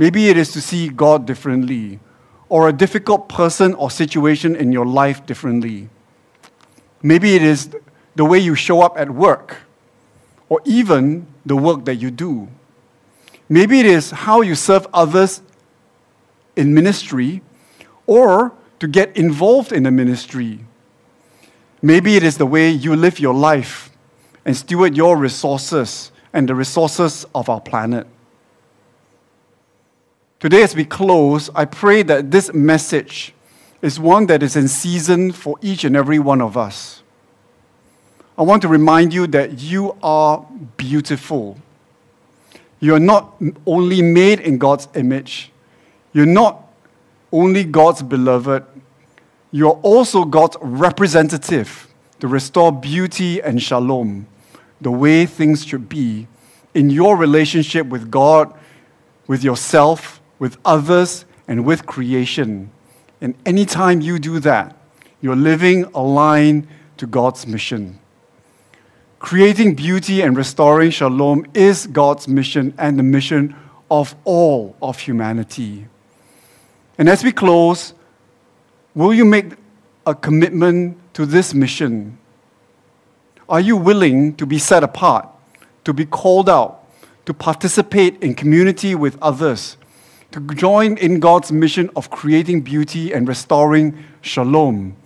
Maybe 0.00 0.30
it 0.30 0.38
is 0.38 0.50
to 0.52 0.62
see 0.62 0.88
God 0.88 1.26
differently, 1.26 2.00
or 2.48 2.70
a 2.70 2.72
difficult 2.72 3.28
person 3.28 3.74
or 3.74 3.90
situation 3.90 4.56
in 4.56 4.72
your 4.72 4.86
life 4.86 5.26
differently. 5.26 5.90
Maybe 7.02 7.34
it 7.34 7.42
is 7.42 7.68
the 8.16 8.24
way 8.24 8.38
you 8.38 8.54
show 8.54 8.80
up 8.80 8.98
at 8.98 9.10
work, 9.10 9.58
or 10.48 10.62
even 10.64 11.26
the 11.44 11.54
work 11.54 11.84
that 11.84 11.96
you 11.96 12.10
do. 12.10 12.48
Maybe 13.46 13.78
it 13.78 13.84
is 13.84 14.10
how 14.10 14.40
you 14.40 14.54
serve 14.54 14.86
others 14.94 15.42
in 16.56 16.72
ministry 16.72 17.42
or 18.06 18.54
to 18.78 18.88
get 18.88 19.14
involved 19.18 19.70
in 19.70 19.82
the 19.82 19.90
ministry. 19.90 20.60
Maybe 21.82 22.16
it 22.16 22.22
is 22.22 22.38
the 22.38 22.46
way 22.46 22.70
you 22.70 22.96
live 22.96 23.20
your 23.20 23.34
life 23.34 23.90
and 24.46 24.56
steward 24.56 24.96
your 24.96 25.18
resources 25.18 26.10
and 26.32 26.48
the 26.48 26.54
resources 26.54 27.26
of 27.34 27.50
our 27.50 27.60
planet. 27.60 28.06
Today, 30.40 30.62
as 30.62 30.74
we 30.74 30.86
close, 30.86 31.50
I 31.54 31.66
pray 31.66 32.02
that 32.02 32.30
this 32.30 32.50
message 32.54 33.34
is 33.82 34.00
one 34.00 34.24
that 34.28 34.42
is 34.42 34.56
in 34.56 34.68
season 34.68 35.32
for 35.32 35.58
each 35.60 35.84
and 35.84 35.94
every 35.94 36.18
one 36.18 36.40
of 36.40 36.56
us. 36.56 37.02
I 38.38 38.42
want 38.42 38.62
to 38.62 38.68
remind 38.68 39.12
you 39.12 39.26
that 39.26 39.60
you 39.60 39.98
are 40.02 40.46
beautiful. 40.78 41.58
You 42.80 42.94
are 42.94 43.00
not 43.00 43.34
only 43.66 44.00
made 44.00 44.40
in 44.40 44.56
God's 44.56 44.88
image, 44.94 45.52
you're 46.14 46.24
not 46.24 46.72
only 47.30 47.62
God's 47.62 48.02
beloved, 48.02 48.64
you're 49.52 49.78
also 49.82 50.24
God's 50.24 50.56
representative 50.62 51.86
to 52.20 52.28
restore 52.28 52.72
beauty 52.72 53.42
and 53.42 53.62
shalom, 53.62 54.26
the 54.80 54.90
way 54.90 55.26
things 55.26 55.66
should 55.66 55.90
be 55.90 56.28
in 56.72 56.88
your 56.88 57.18
relationship 57.18 57.88
with 57.88 58.10
God, 58.10 58.54
with 59.26 59.44
yourself, 59.44 60.19
with 60.40 60.56
others, 60.64 61.24
and 61.46 61.64
with 61.64 61.84
creation. 61.84 62.70
And 63.20 63.34
anytime 63.44 64.00
you 64.00 64.18
do 64.18 64.38
that, 64.40 64.76
you're 65.20 65.36
living 65.36 65.84
aligned 65.94 66.66
to 66.96 67.06
God's 67.06 67.46
mission. 67.46 67.98
Creating 69.18 69.74
beauty 69.74 70.22
and 70.22 70.36
restoring 70.36 70.90
shalom 70.90 71.44
is 71.52 71.86
God's 71.88 72.26
mission 72.26 72.72
and 72.78 72.98
the 72.98 73.02
mission 73.02 73.54
of 73.90 74.14
all 74.24 74.76
of 74.80 74.98
humanity. 75.00 75.86
And 76.96 77.08
as 77.08 77.24
we 77.24 77.32
close, 77.32 77.92
will 78.94 79.12
you 79.12 79.24
make 79.24 79.52
a 80.06 80.14
commitment 80.14 80.96
to 81.14 81.26
this 81.26 81.52
mission? 81.52 82.16
Are 83.48 83.60
you 83.60 83.76
willing 83.76 84.36
to 84.36 84.46
be 84.46 84.58
set 84.58 84.84
apart, 84.84 85.28
to 85.84 85.92
be 85.92 86.06
called 86.06 86.48
out, 86.48 86.86
to 87.26 87.34
participate 87.34 88.22
in 88.22 88.34
community 88.34 88.94
with 88.94 89.18
others, 89.20 89.76
to 90.32 90.40
join 90.54 90.96
in 90.96 91.20
God's 91.20 91.50
mission 91.50 91.90
of 91.96 92.10
creating 92.10 92.62
beauty 92.62 93.12
and 93.12 93.26
restoring 93.26 94.04
shalom? 94.20 94.96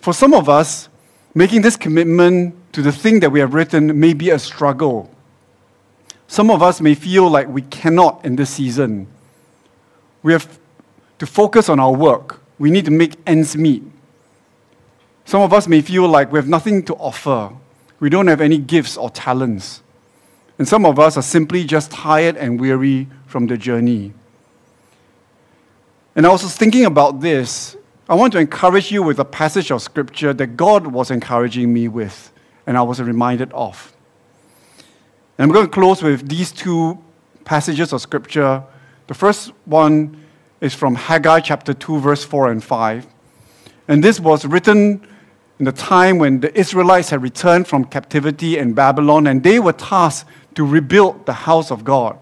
For 0.00 0.12
some 0.12 0.34
of 0.34 0.48
us, 0.48 0.88
making 1.34 1.62
this 1.62 1.76
commitment 1.76 2.54
to 2.72 2.82
the 2.82 2.92
thing 2.92 3.20
that 3.20 3.30
we 3.30 3.40
have 3.40 3.54
written 3.54 3.98
may 3.98 4.12
be 4.12 4.30
a 4.30 4.38
struggle. 4.38 5.10
Some 6.26 6.50
of 6.50 6.62
us 6.62 6.80
may 6.80 6.94
feel 6.94 7.30
like 7.30 7.48
we 7.48 7.62
cannot 7.62 8.24
in 8.24 8.36
this 8.36 8.50
season. 8.50 9.06
We 10.22 10.32
have 10.32 10.58
to 11.18 11.26
focus 11.26 11.68
on 11.68 11.78
our 11.78 11.92
work. 11.92 12.40
We 12.58 12.70
need 12.70 12.84
to 12.86 12.90
make 12.90 13.14
ends 13.26 13.56
meet. 13.56 13.84
Some 15.24 15.42
of 15.42 15.52
us 15.52 15.68
may 15.68 15.80
feel 15.80 16.08
like 16.08 16.32
we 16.32 16.38
have 16.38 16.48
nothing 16.48 16.82
to 16.86 16.94
offer. 16.96 17.52
We 18.00 18.10
don't 18.10 18.26
have 18.26 18.40
any 18.40 18.58
gifts 18.58 18.96
or 18.96 19.10
talents. 19.10 19.83
And 20.58 20.68
some 20.68 20.86
of 20.86 20.98
us 20.98 21.16
are 21.16 21.22
simply 21.22 21.64
just 21.64 21.90
tired 21.90 22.36
and 22.36 22.60
weary 22.60 23.08
from 23.26 23.46
the 23.46 23.56
journey. 23.56 24.12
And 26.16 26.26
I 26.26 26.30
was 26.30 26.56
thinking 26.56 26.84
about 26.84 27.20
this. 27.20 27.76
I 28.08 28.14
want 28.14 28.32
to 28.34 28.38
encourage 28.38 28.92
you 28.92 29.02
with 29.02 29.18
a 29.18 29.24
passage 29.24 29.72
of 29.72 29.82
scripture 29.82 30.32
that 30.32 30.56
God 30.56 30.86
was 30.86 31.10
encouraging 31.10 31.72
me 31.72 31.88
with, 31.88 32.32
and 32.66 32.76
I 32.76 32.82
was 32.82 33.00
reminded 33.00 33.52
of. 33.52 33.92
And 35.36 35.44
I'm 35.44 35.52
going 35.52 35.66
to 35.66 35.72
close 35.72 36.02
with 36.02 36.28
these 36.28 36.52
two 36.52 37.02
passages 37.44 37.92
of 37.92 38.00
scripture. 38.00 38.62
The 39.08 39.14
first 39.14 39.52
one 39.64 40.24
is 40.60 40.74
from 40.74 40.94
Haggai 40.94 41.40
chapter 41.40 41.74
2, 41.74 41.98
verse 41.98 42.24
4 42.24 42.52
and 42.52 42.62
5. 42.62 43.06
And 43.88 44.04
this 44.04 44.20
was 44.20 44.46
written 44.46 45.06
in 45.58 45.64
the 45.64 45.72
time 45.72 46.18
when 46.18 46.40
the 46.40 46.56
Israelites 46.58 47.10
had 47.10 47.22
returned 47.22 47.66
from 47.66 47.84
captivity 47.84 48.58
in 48.58 48.74
Babylon 48.74 49.26
and 49.26 49.42
they 49.42 49.58
were 49.58 49.72
tasked 49.72 50.28
to 50.54 50.64
rebuild 50.64 51.26
the 51.26 51.32
house 51.32 51.70
of 51.70 51.84
God. 51.84 52.18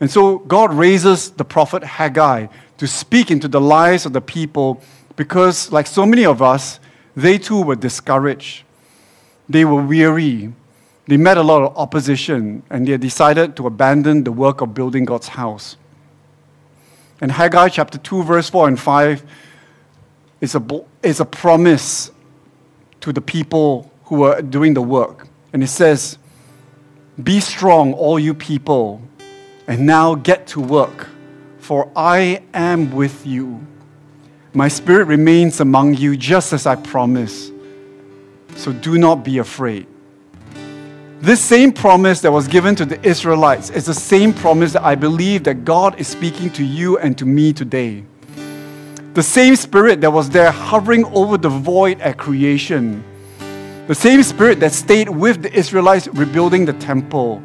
And 0.00 0.10
so 0.10 0.38
God 0.38 0.74
raises 0.74 1.30
the 1.30 1.44
prophet 1.44 1.82
Haggai 1.82 2.48
to 2.78 2.86
speak 2.86 3.30
into 3.30 3.48
the 3.48 3.60
lives 3.60 4.04
of 4.06 4.12
the 4.12 4.20
people 4.20 4.82
because, 5.16 5.70
like 5.72 5.86
so 5.86 6.04
many 6.04 6.26
of 6.26 6.42
us, 6.42 6.80
they 7.16 7.38
too 7.38 7.62
were 7.62 7.76
discouraged. 7.76 8.64
They 9.48 9.64
were 9.64 9.82
weary. 9.82 10.52
They 11.06 11.16
met 11.16 11.36
a 11.36 11.42
lot 11.42 11.62
of 11.62 11.76
opposition 11.76 12.62
and 12.70 12.86
they 12.86 12.96
decided 12.96 13.56
to 13.56 13.66
abandon 13.66 14.24
the 14.24 14.32
work 14.32 14.60
of 14.60 14.74
building 14.74 15.04
God's 15.04 15.28
house. 15.28 15.76
And 17.20 17.30
Haggai 17.30 17.68
chapter 17.68 17.98
2, 17.98 18.22
verse 18.24 18.50
4 18.50 18.68
and 18.68 18.80
5 18.80 19.24
is 20.40 20.54
a, 20.54 20.84
is 21.02 21.20
a 21.20 21.24
promise 21.24 22.10
to 23.00 23.12
the 23.12 23.20
people 23.20 23.90
who 24.04 24.16
were 24.16 24.42
doing 24.42 24.74
the 24.74 24.82
work. 24.82 25.28
And 25.52 25.62
it 25.62 25.68
says, 25.68 26.18
Be 27.22 27.38
strong, 27.38 27.92
all 27.92 28.18
you 28.18 28.34
people, 28.34 29.00
and 29.68 29.86
now 29.86 30.16
get 30.16 30.48
to 30.48 30.60
work, 30.60 31.08
for 31.58 31.90
I 31.94 32.42
am 32.52 32.90
with 32.90 33.24
you. 33.24 33.64
My 34.52 34.68
spirit 34.68 35.06
remains 35.06 35.60
among 35.60 35.94
you 35.94 36.16
just 36.16 36.52
as 36.52 36.66
I 36.66 36.74
promised. 36.74 37.52
So 38.56 38.72
do 38.72 38.98
not 38.98 39.24
be 39.24 39.38
afraid. 39.38 39.86
This 41.20 41.40
same 41.40 41.72
promise 41.72 42.20
that 42.20 42.32
was 42.32 42.48
given 42.48 42.74
to 42.76 42.84
the 42.84 43.00
Israelites 43.06 43.70
is 43.70 43.86
the 43.86 43.94
same 43.94 44.32
promise 44.34 44.72
that 44.72 44.82
I 44.82 44.94
believe 44.94 45.44
that 45.44 45.64
God 45.64 45.98
is 45.98 46.08
speaking 46.08 46.50
to 46.50 46.64
you 46.64 46.98
and 46.98 47.16
to 47.18 47.24
me 47.24 47.52
today. 47.52 48.04
The 49.14 49.22
same 49.22 49.54
spirit 49.54 50.00
that 50.00 50.12
was 50.12 50.28
there 50.30 50.50
hovering 50.50 51.04
over 51.06 51.38
the 51.38 51.48
void 51.48 52.00
at 52.00 52.18
creation. 52.18 53.04
The 53.86 53.94
same 53.94 54.22
spirit 54.22 54.60
that 54.60 54.72
stayed 54.72 55.08
with 55.08 55.42
the 55.42 55.52
Israelites 55.52 56.08
rebuilding 56.08 56.64
the 56.64 56.72
temple. 56.74 57.42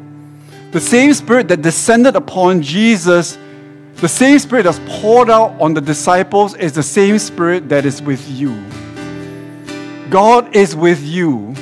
The 0.72 0.80
same 0.80 1.12
spirit 1.14 1.48
that 1.48 1.62
descended 1.62 2.16
upon 2.16 2.62
Jesus. 2.62 3.38
The 3.96 4.08
same 4.08 4.38
spirit 4.38 4.62
that's 4.62 4.80
poured 5.00 5.30
out 5.30 5.60
on 5.60 5.74
the 5.74 5.80
disciples 5.80 6.54
is 6.54 6.72
the 6.72 6.82
same 6.82 7.18
spirit 7.18 7.68
that 7.68 7.84
is 7.84 8.00
with 8.00 8.26
you. 8.28 8.62
God 10.08 10.56
is 10.56 10.74
with 10.74 11.02
you 11.04 11.54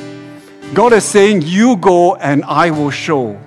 God 0.75 0.93
is 0.93 1.03
saying, 1.05 1.43
You 1.43 1.77
go 1.77 2.17
and 2.17 2.45
I 2.45 2.71
will 2.71 2.91
show. 2.91 3.41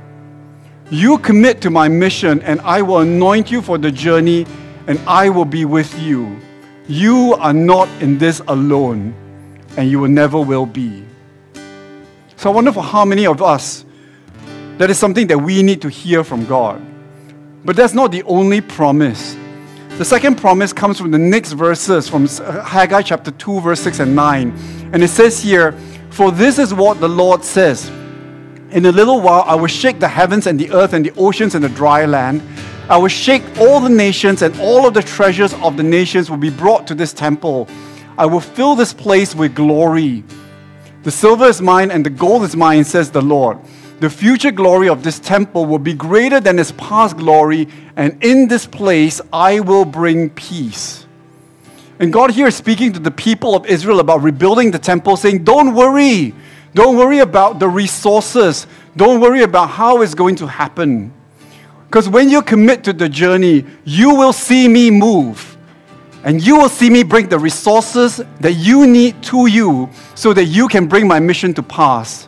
You 0.90 1.20
commit 1.20 1.62
to 1.62 1.70
my 1.70 1.88
mission 1.88 2.42
and 2.42 2.60
I 2.62 2.82
will 2.82 3.00
anoint 3.00 3.52
you 3.52 3.62
for 3.62 3.78
the 3.78 3.92
journey 3.92 4.48
and 4.88 5.00
I 5.08 5.30
will 5.30 5.46
be 5.46 5.64
with 5.64 5.98
you. 6.00 6.40
You 6.88 7.36
are 7.36 7.54
not 7.54 7.88
in 8.02 8.18
this 8.18 8.42
alone 8.48 9.14
and 9.78 9.90
you 9.90 10.00
will 10.00 10.10
never 10.10 10.42
will 10.42 10.66
be. 10.66 11.06
So 12.42 12.50
I 12.50 12.54
wonder 12.56 12.72
for 12.72 12.82
how 12.82 13.06
many 13.06 13.28
of 13.28 13.40
us 13.40 13.86
that 14.80 14.90
is 14.90 14.98
something 14.98 15.28
that 15.28 15.38
we 15.38 15.62
need 15.62 15.80
to 15.84 15.90
hear 15.90 16.24
from 16.24 16.44
God. 16.48 16.82
But 17.64 17.76
that's 17.76 17.94
not 17.94 18.12
the 18.12 18.24
only 18.24 18.62
promise. 18.62 19.38
The 20.00 20.06
second 20.06 20.40
promise 20.40 20.74
comes 20.74 20.98
from 20.98 21.12
the 21.12 21.20
next 21.20 21.52
verses 21.52 22.10
from 22.10 22.24
uh, 22.24 22.64
Haggai 22.64 23.04
chapter 23.04 23.30
2, 23.30 23.62
verse 23.62 23.80
6 23.82 24.00
and 24.00 24.16
9. 24.16 24.58
And 24.92 25.04
it 25.04 25.10
says 25.10 25.40
here, 25.40 25.74
for 26.10 26.32
this 26.32 26.58
is 26.58 26.74
what 26.74 27.00
the 27.00 27.08
Lord 27.08 27.44
says 27.44 27.90
In 28.72 28.88
a 28.88 28.92
little 28.92 29.22
while 29.22 29.44
I 29.46 29.54
will 29.54 29.68
shake 29.68 30.00
the 30.00 30.08
heavens 30.08 30.48
and 30.48 30.60
the 30.60 30.72
earth 30.72 30.94
and 30.94 31.06
the 31.06 31.14
oceans 31.18 31.54
and 31.54 31.64
the 31.64 31.70
dry 31.70 32.08
land. 32.08 32.42
I 32.90 32.98
will 32.98 33.08
shake 33.08 33.44
all 33.60 33.80
the 33.80 33.90
nations, 33.90 34.42
and 34.42 34.60
all 34.60 34.88
of 34.88 34.96
the 34.96 35.04
treasures 35.04 35.54
of 35.62 35.78
the 35.78 35.84
nations 35.84 36.32
will 36.32 36.38
be 36.38 36.50
brought 36.50 36.88
to 36.88 36.96
this 36.96 37.14
temple. 37.14 37.68
I 38.18 38.26
will 38.26 38.42
fill 38.42 38.74
this 38.74 38.94
place 38.94 39.36
with 39.36 39.54
glory. 39.54 40.24
The 41.04 41.12
silver 41.12 41.46
is 41.46 41.62
mine 41.62 41.90
and 41.90 42.06
the 42.06 42.10
gold 42.10 42.44
is 42.44 42.56
mine, 42.56 42.84
says 42.84 43.10
the 43.12 43.22
Lord. 43.22 43.58
The 44.02 44.10
future 44.10 44.52
glory 44.52 44.90
of 44.90 45.04
this 45.04 45.20
temple 45.20 45.66
will 45.66 45.80
be 45.80 45.94
greater 45.94 46.40
than 46.40 46.58
its 46.58 46.72
past 46.72 47.18
glory, 47.18 47.68
and 47.96 48.18
in 48.24 48.48
this 48.48 48.66
place 48.66 49.22
I 49.32 49.60
will 49.60 49.86
bring 49.86 50.32
peace. 50.32 51.06
And 52.00 52.12
God 52.12 52.32
here 52.32 52.48
is 52.48 52.56
speaking 52.56 52.94
to 52.94 53.00
the 53.00 53.12
people 53.12 53.56
of 53.56 53.68
Israel 53.68 54.00
about 54.00 54.24
rebuilding 54.24 54.72
the 54.72 54.80
temple, 54.80 55.18
saying, 55.18 55.44
Don't 55.44 55.76
worry. 55.76 56.34
Don't 56.74 56.98
worry 56.98 57.20
about 57.20 57.60
the 57.60 57.68
resources. 57.68 58.66
Don't 58.96 59.22
worry 59.22 59.44
about 59.44 59.70
how 59.70 60.02
it's 60.02 60.16
going 60.16 60.36
to 60.38 60.48
happen. 60.48 61.14
Because 61.86 62.10
when 62.10 62.30
you 62.30 62.42
commit 62.42 62.84
to 62.86 62.94
the 62.94 63.08
journey, 63.10 63.66
you 63.84 64.16
will 64.16 64.34
see 64.34 64.68
me 64.68 64.90
move. 64.90 65.51
And 66.24 66.46
you 66.46 66.58
will 66.58 66.70
see 66.70 66.90
me 66.90 67.04
bring 67.04 67.30
the 67.30 67.40
resources 67.40 68.22
that 68.40 68.54
you 68.54 68.86
need 68.86 69.24
to 69.24 69.48
you 69.48 69.90
so 70.14 70.34
that 70.34 70.46
you 70.46 70.68
can 70.68 70.88
bring 70.88 71.08
my 71.08 71.20
mission 71.20 71.54
to 71.56 71.64
pass. 71.64 72.28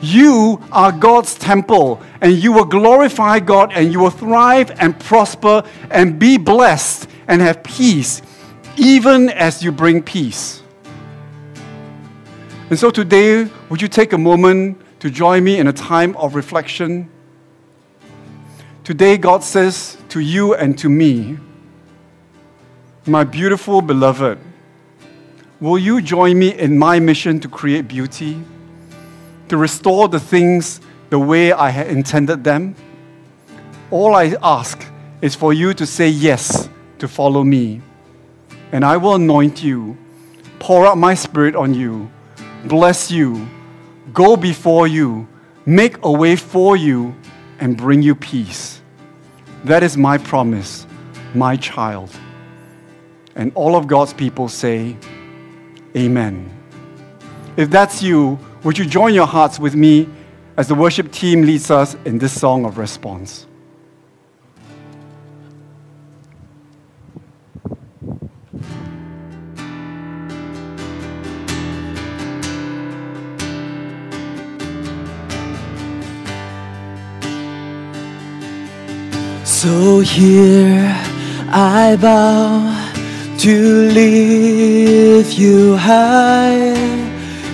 You 0.00 0.62
are 0.72 0.92
God's 0.92 1.34
temple, 1.34 2.00
and 2.20 2.32
you 2.32 2.52
will 2.52 2.64
glorify 2.64 3.40
God, 3.40 3.72
and 3.74 3.92
you 3.92 4.00
will 4.00 4.10
thrive 4.10 4.70
and 4.80 4.98
prosper 4.98 5.62
and 5.90 6.18
be 6.18 6.38
blessed 6.38 7.08
and 7.28 7.40
have 7.40 7.62
peace 7.62 8.22
even 8.76 9.30
as 9.30 9.62
you 9.62 9.72
bring 9.72 10.02
peace. 10.02 10.62
And 12.68 12.78
so 12.78 12.90
today, 12.90 13.48
would 13.68 13.80
you 13.80 13.88
take 13.88 14.12
a 14.12 14.18
moment 14.18 14.80
to 15.00 15.10
join 15.10 15.44
me 15.44 15.58
in 15.58 15.66
a 15.66 15.72
time 15.72 16.16
of 16.16 16.34
reflection? 16.34 17.08
Today, 18.84 19.16
God 19.16 19.42
says 19.42 19.96
to 20.10 20.20
you 20.20 20.54
and 20.54 20.76
to 20.78 20.88
me, 20.88 21.38
My 23.08 23.22
beautiful 23.22 23.82
beloved, 23.82 24.38
will 25.60 25.78
you 25.78 26.02
join 26.02 26.38
me 26.38 26.52
in 26.58 26.76
my 26.76 26.98
mission 26.98 27.38
to 27.40 27.48
create 27.48 27.86
beauty, 27.86 28.42
to 29.48 29.56
restore 29.56 30.08
the 30.08 30.18
things 30.18 30.80
the 31.10 31.18
way 31.18 31.52
I 31.52 31.70
had 31.70 31.86
intended 31.86 32.42
them? 32.42 32.74
All 33.92 34.14
I 34.14 34.34
ask 34.42 34.84
is 35.22 35.36
for 35.36 35.52
you 35.52 35.72
to 35.74 35.86
say 35.86 36.08
yes 36.08 36.68
to 36.98 37.06
follow 37.06 37.44
me 37.44 37.80
and 38.72 38.84
I 38.84 38.96
will 38.96 39.14
anoint 39.14 39.62
you, 39.62 39.96
pour 40.58 40.86
out 40.86 40.98
my 40.98 41.14
spirit 41.14 41.54
on 41.54 41.74
you, 41.74 42.10
bless 42.64 43.10
you, 43.10 43.48
go 44.12 44.36
before 44.36 44.86
you, 44.88 45.28
make 45.64 45.96
a 46.02 46.10
way 46.10 46.36
for 46.36 46.76
you, 46.76 47.14
and 47.60 47.76
bring 47.76 48.02
you 48.02 48.14
peace. 48.14 48.80
That 49.64 49.82
is 49.82 49.96
my 49.96 50.18
promise, 50.18 50.86
my 51.34 51.56
child. 51.56 52.10
And 53.36 53.52
all 53.54 53.76
of 53.76 53.86
God's 53.86 54.14
people 54.14 54.48
say, 54.48 54.96
Amen. 55.94 56.50
If 57.58 57.70
that's 57.70 58.02
you, 58.02 58.38
would 58.64 58.78
you 58.78 58.86
join 58.86 59.14
your 59.14 59.26
hearts 59.26 59.58
with 59.58 59.74
me 59.74 60.08
as 60.56 60.68
the 60.68 60.74
worship 60.74 61.12
team 61.12 61.42
leads 61.42 61.70
us 61.70 61.96
in 62.06 62.18
this 62.18 62.38
song 62.38 62.64
of 62.64 62.78
response? 62.78 63.46
So 79.44 80.00
here 80.00 80.94
I 81.50 81.96
bow 82.00 82.85
to 83.38 83.88
lift 83.90 85.38
you 85.38 85.76
high, 85.76 86.74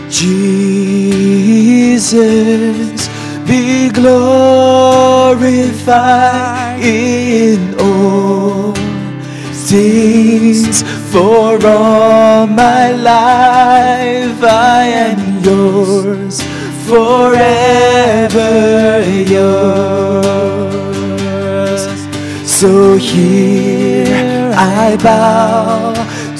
Jesus. 0.08 0.62
Be 3.46 3.90
glorified 3.90 4.22
in 6.80 7.74
all 7.80 8.72
things 9.52 10.82
for 11.12 11.58
all 11.66 12.46
my 12.46 12.92
life. 12.92 14.42
I 14.42 14.84
am 15.08 15.42
yours 15.42 16.40
forever 16.86 18.52
yours. 19.36 20.62
So 22.46 22.96
here 22.96 23.81
I 24.54 24.96
bow 24.96 25.94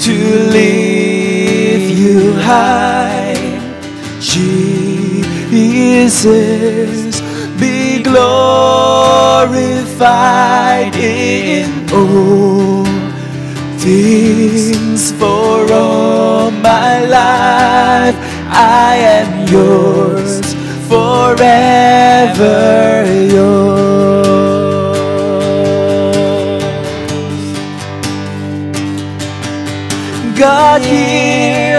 to 0.05 0.15
lift 0.51 1.99
you 1.99 2.35
high, 2.35 3.35
Jesus. 4.21 5.63
Be 7.59 8.03
glorified 8.03 8.57
in 10.97 11.71
all 11.93 12.85
things 13.79 15.13
for 15.13 15.73
all 15.73 16.51
my 16.51 17.01
life. 17.05 18.17
I 18.49 18.97
am 18.97 19.47
yours 19.49 20.41
forever 20.89 22.63
yours. 23.33 24.52
God 30.43 30.83
here 30.83 31.79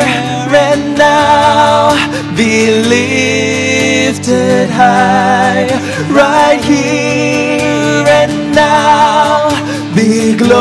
and 0.55 0.97
now. 0.97 1.91
Be 2.37 2.71
lifted 2.93 4.69
high 4.69 5.67
right 6.09 6.63
here 6.63 8.07
and 8.07 8.55
now. 8.55 9.49
Be 9.93 10.33
glorified 10.37 10.55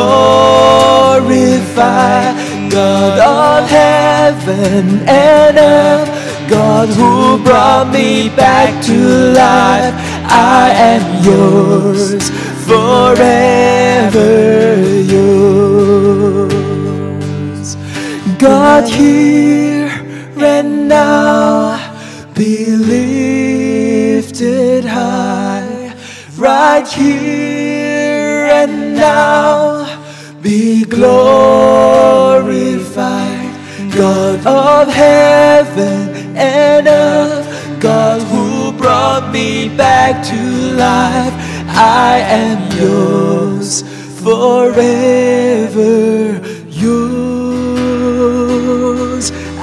God 2.72 3.20
of 3.20 3.70
heaven 3.70 4.84
and 5.08 5.56
earth. 5.58 6.10
God 6.50 6.88
who 6.88 7.38
brought 7.44 7.92
me 7.92 8.30
back 8.30 8.82
to 8.86 8.96
life. 9.44 9.94
I 10.26 10.70
am 10.90 11.02
yours 11.24 12.30
forever 12.66 13.52
yours 15.12 15.31
God 18.42 18.88
here 18.88 19.88
and 20.36 20.88
now 20.88 21.78
be 22.34 22.74
lifted 22.74 24.84
high. 24.84 25.94
Right 26.36 26.88
here 26.88 28.50
and 28.50 28.96
now 28.96 29.86
be 30.42 30.84
glorified. 30.84 31.22
God 33.94 34.44
of 34.44 34.92
heaven 34.92 36.36
and 36.36 36.88
earth 36.88 37.80
God 37.80 38.22
who 38.22 38.72
brought 38.76 39.30
me 39.32 39.68
back 39.76 40.24
to 40.26 40.34
life. 40.34 41.32
I 41.68 42.18
am 42.18 42.72
yours 42.76 43.82
forever 44.20 45.12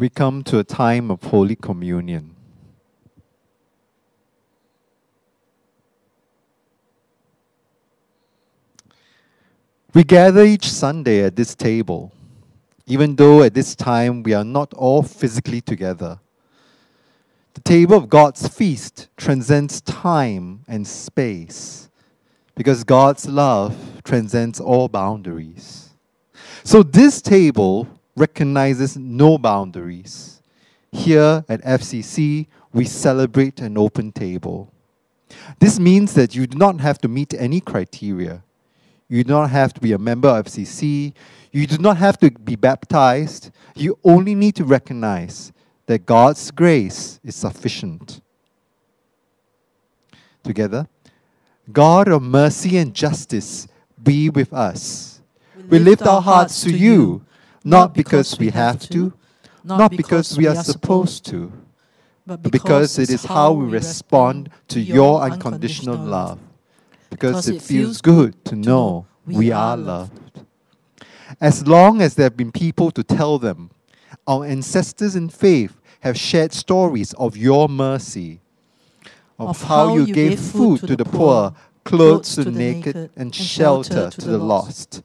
We 0.00 0.08
come 0.08 0.42
to 0.44 0.58
a 0.58 0.64
time 0.64 1.10
of 1.10 1.22
Holy 1.24 1.54
Communion. 1.54 2.34
We 9.92 10.04
gather 10.04 10.42
each 10.42 10.70
Sunday 10.70 11.22
at 11.22 11.36
this 11.36 11.54
table, 11.54 12.12
even 12.86 13.14
though 13.14 13.42
at 13.42 13.52
this 13.52 13.76
time 13.76 14.22
we 14.22 14.32
are 14.32 14.42
not 14.42 14.72
all 14.72 15.02
physically 15.02 15.60
together. 15.60 16.18
The 17.52 17.60
table 17.60 17.98
of 17.98 18.08
God's 18.08 18.48
feast 18.48 19.10
transcends 19.18 19.82
time 19.82 20.64
and 20.66 20.88
space 20.88 21.90
because 22.54 22.84
God's 22.84 23.28
love 23.28 23.76
transcends 24.02 24.60
all 24.60 24.88
boundaries. 24.88 25.90
So 26.64 26.82
this 26.82 27.20
table 27.20 27.99
recognizes 28.20 28.96
no 28.96 29.38
boundaries. 29.38 30.42
Here 30.92 31.44
at 31.48 31.62
FCC, 31.62 32.46
we 32.72 32.84
celebrate 32.84 33.60
an 33.60 33.78
open 33.78 34.12
table. 34.12 34.72
This 35.58 35.78
means 35.78 36.14
that 36.14 36.34
you 36.34 36.46
do 36.46 36.58
not 36.58 36.80
have 36.80 36.98
to 36.98 37.08
meet 37.08 37.34
any 37.34 37.60
criteria. 37.60 38.42
You 39.08 39.24
do 39.24 39.32
not 39.32 39.50
have 39.50 39.72
to 39.74 39.80
be 39.80 39.92
a 39.92 39.98
member 39.98 40.28
of 40.28 40.46
FCC. 40.46 41.14
You 41.50 41.66
do 41.66 41.78
not 41.78 41.96
have 41.96 42.18
to 42.18 42.30
be 42.30 42.56
baptized. 42.56 43.50
You 43.74 43.98
only 44.04 44.34
need 44.34 44.54
to 44.56 44.64
recognize 44.64 45.52
that 45.86 46.06
God's 46.06 46.50
grace 46.50 47.18
is 47.24 47.34
sufficient. 47.34 48.20
Together, 50.44 50.88
God 51.72 52.08
of 52.08 52.22
mercy 52.22 52.76
and 52.78 52.94
justice 52.94 53.66
be 54.02 54.30
with 54.30 54.52
us. 54.52 55.20
We 55.68 55.78
lift 55.78 56.02
our 56.02 56.22
hearts 56.22 56.62
to 56.62 56.70
you, 56.70 57.24
not 57.64 57.94
because 57.94 58.38
we 58.38 58.50
have 58.50 58.80
to, 58.90 59.12
not 59.64 59.90
because 59.90 60.36
we 60.36 60.46
are 60.46 60.56
supposed 60.56 61.24
to, 61.26 61.52
but 62.26 62.42
because 62.42 62.98
it 62.98 63.10
is 63.10 63.24
how 63.24 63.52
we 63.52 63.66
respond 63.66 64.50
to 64.68 64.80
your 64.80 65.20
unconditional 65.22 65.96
love. 65.96 66.38
Because 67.10 67.48
it 67.48 67.60
feels 67.60 68.00
good 68.00 68.44
to 68.44 68.54
know 68.56 69.06
we 69.26 69.50
are 69.50 69.76
loved. 69.76 70.44
As 71.40 71.66
long 71.66 72.00
as 72.02 72.14
there 72.14 72.24
have 72.24 72.36
been 72.36 72.52
people 72.52 72.90
to 72.92 73.02
tell 73.02 73.38
them, 73.38 73.70
our 74.26 74.44
ancestors 74.44 75.16
in 75.16 75.28
faith 75.28 75.76
have 76.00 76.16
shared 76.16 76.52
stories 76.52 77.12
of 77.14 77.36
your 77.36 77.68
mercy, 77.68 78.40
of, 79.38 79.62
how 79.62 79.96
you 79.96 80.12
gave 80.12 80.38
food 80.38 80.80
to 80.86 80.96
the 80.96 81.04
poor, 81.04 81.54
clothes 81.84 82.34
to 82.34 82.44
the 82.44 82.50
naked, 82.50 83.10
and 83.16 83.34
shelter 83.34 84.10
to 84.10 84.26
the 84.26 84.38
lost. 84.38 85.02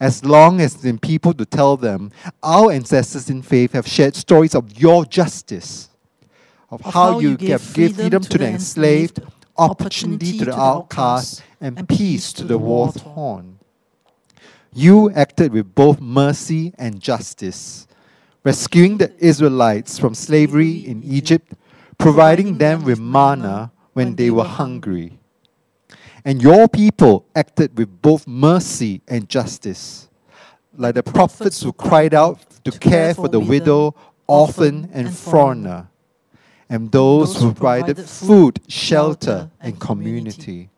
As 0.00 0.24
long 0.24 0.60
as 0.60 0.74
the 0.74 0.96
people 0.98 1.32
to 1.34 1.44
tell 1.44 1.76
them, 1.76 2.10
our 2.42 2.72
ancestors 2.72 3.30
in 3.30 3.42
faith 3.42 3.72
have 3.72 3.86
shared 3.86 4.16
stories 4.16 4.54
of 4.54 4.78
your 4.78 5.04
justice, 5.04 5.88
of, 6.70 6.80
how, 6.80 7.20
you 7.20 7.36
gave 7.36 7.60
freedom 7.60 8.22
to 8.22 8.38
the 8.38 8.48
enslaved, 8.48 9.20
opportunity 9.56 10.38
to 10.38 10.46
the 10.46 10.58
outcast, 10.58 11.42
and 11.60 11.88
peace 11.88 12.32
to 12.32 12.44
the 12.44 12.58
war 12.58 12.92
torn. 12.92 13.58
You 14.72 15.10
acted 15.12 15.52
with 15.52 15.74
both 15.74 16.00
mercy 16.00 16.74
and 16.76 17.00
justice, 17.00 17.86
rescuing 18.42 18.98
the 18.98 19.12
Israelites 19.18 19.98
from 19.98 20.14
slavery 20.14 20.72
in 20.72 21.02
Egypt, 21.04 21.54
providing 21.96 22.58
them 22.58 22.84
with 22.84 22.98
manna 22.98 23.70
when 23.92 24.16
they 24.16 24.30
were 24.30 24.44
hungry. 24.44 25.18
And 26.24 26.42
your 26.42 26.68
people 26.68 27.26
acted 27.34 27.76
with 27.76 28.00
both 28.00 28.26
mercy 28.26 29.02
and 29.06 29.28
justice, 29.28 30.08
like 30.76 30.94
the 30.94 31.02
prophets 31.02 31.62
who 31.62 31.72
cried 31.72 32.14
out 32.14 32.40
to 32.64 32.70
care 32.70 33.14
for 33.14 33.28
the 33.28 33.40
widow, 33.40 33.94
orphan, 34.26 34.88
and 34.92 35.14
foreigner, 35.14 35.88
and 36.70 36.90
those 36.90 37.36
who 37.36 37.52
provided 37.52 37.98
food, 38.00 38.58
shelter, 38.68 39.50
and 39.60 39.78
community. 39.78 40.70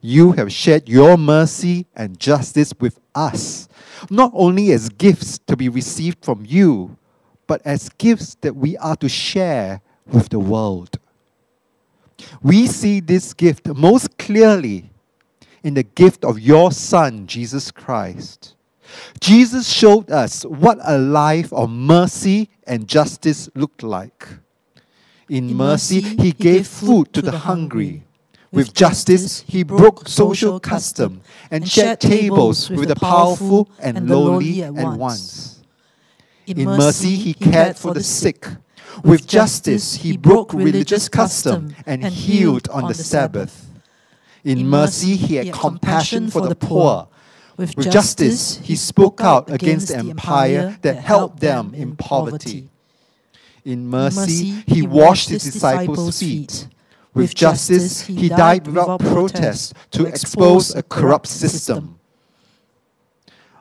You 0.00 0.32
have 0.32 0.50
shared 0.52 0.88
your 0.88 1.16
mercy 1.16 1.86
and 1.94 2.18
justice 2.18 2.74
with 2.80 2.98
us, 3.14 3.68
not 4.10 4.32
only 4.34 4.72
as 4.72 4.88
gifts 4.88 5.38
to 5.46 5.56
be 5.56 5.68
received 5.68 6.24
from 6.24 6.44
you, 6.44 6.96
but 7.46 7.62
as 7.64 7.88
gifts 7.88 8.34
that 8.40 8.56
we 8.56 8.76
are 8.78 8.96
to 8.96 9.08
share 9.08 9.80
with 10.06 10.30
the 10.30 10.40
world. 10.40 10.98
We 12.42 12.66
see 12.66 13.00
this 13.00 13.34
gift 13.34 13.66
most 13.68 14.18
clearly 14.18 14.90
in 15.62 15.74
the 15.74 15.82
gift 15.82 16.24
of 16.24 16.40
your 16.40 16.72
Son, 16.72 17.26
Jesus 17.26 17.70
Christ. 17.70 18.56
Jesus 19.20 19.68
showed 19.68 20.10
us 20.10 20.44
what 20.44 20.78
a 20.82 20.98
life 20.98 21.52
of 21.52 21.70
mercy 21.70 22.50
and 22.66 22.86
justice 22.88 23.48
looked 23.54 23.82
like. 23.82 24.28
In, 25.28 25.50
In 25.50 25.56
mercy, 25.56 26.02
mercy, 26.02 26.16
he 26.16 26.32
gave 26.32 26.66
food 26.66 27.12
to 27.14 27.22
the 27.22 27.38
hungry. 27.38 28.02
With 28.50 28.74
justice, 28.74 29.44
he 29.48 29.62
broke 29.62 30.06
social 30.06 30.60
custom 30.60 31.22
and 31.50 31.66
shared 31.66 32.00
tables 32.00 32.68
with 32.68 32.88
the 32.88 32.96
powerful 32.96 33.70
and 33.80 34.08
lowly 34.08 34.62
at 34.62 34.74
once. 34.74 35.62
In 36.46 36.64
mercy, 36.64 37.16
he 37.16 37.32
cared 37.32 37.78
for 37.78 37.94
the 37.94 38.02
sick. 38.02 38.46
With 39.04 39.26
justice, 39.26 39.94
he 39.94 40.16
broke 40.16 40.52
religious 40.52 41.08
custom 41.08 41.74
and 41.86 42.04
healed 42.04 42.68
on 42.68 42.88
the 42.88 42.94
Sabbath. 42.94 43.70
In 44.44 44.68
mercy, 44.68 45.16
he 45.16 45.36
had 45.36 45.52
compassion 45.52 46.30
for 46.30 46.46
the 46.46 46.54
poor. 46.54 47.08
With 47.56 47.90
justice, 47.90 48.58
he 48.58 48.76
spoke 48.76 49.20
out 49.20 49.50
against 49.50 49.88
the 49.88 49.98
empire 49.98 50.78
that 50.82 50.96
held 50.96 51.38
them 51.40 51.74
in 51.74 51.96
poverty. 51.96 52.68
In 53.64 53.86
mercy, 53.86 54.62
he 54.66 54.82
washed 54.82 55.28
his 55.28 55.44
disciples' 55.44 56.18
feet. 56.18 56.68
With 57.14 57.34
justice, 57.34 58.02
he 58.02 58.28
died 58.28 58.66
without 58.66 59.00
protest 59.00 59.74
to 59.92 60.06
expose 60.06 60.74
a 60.74 60.82
corrupt 60.82 61.28
system. 61.28 61.98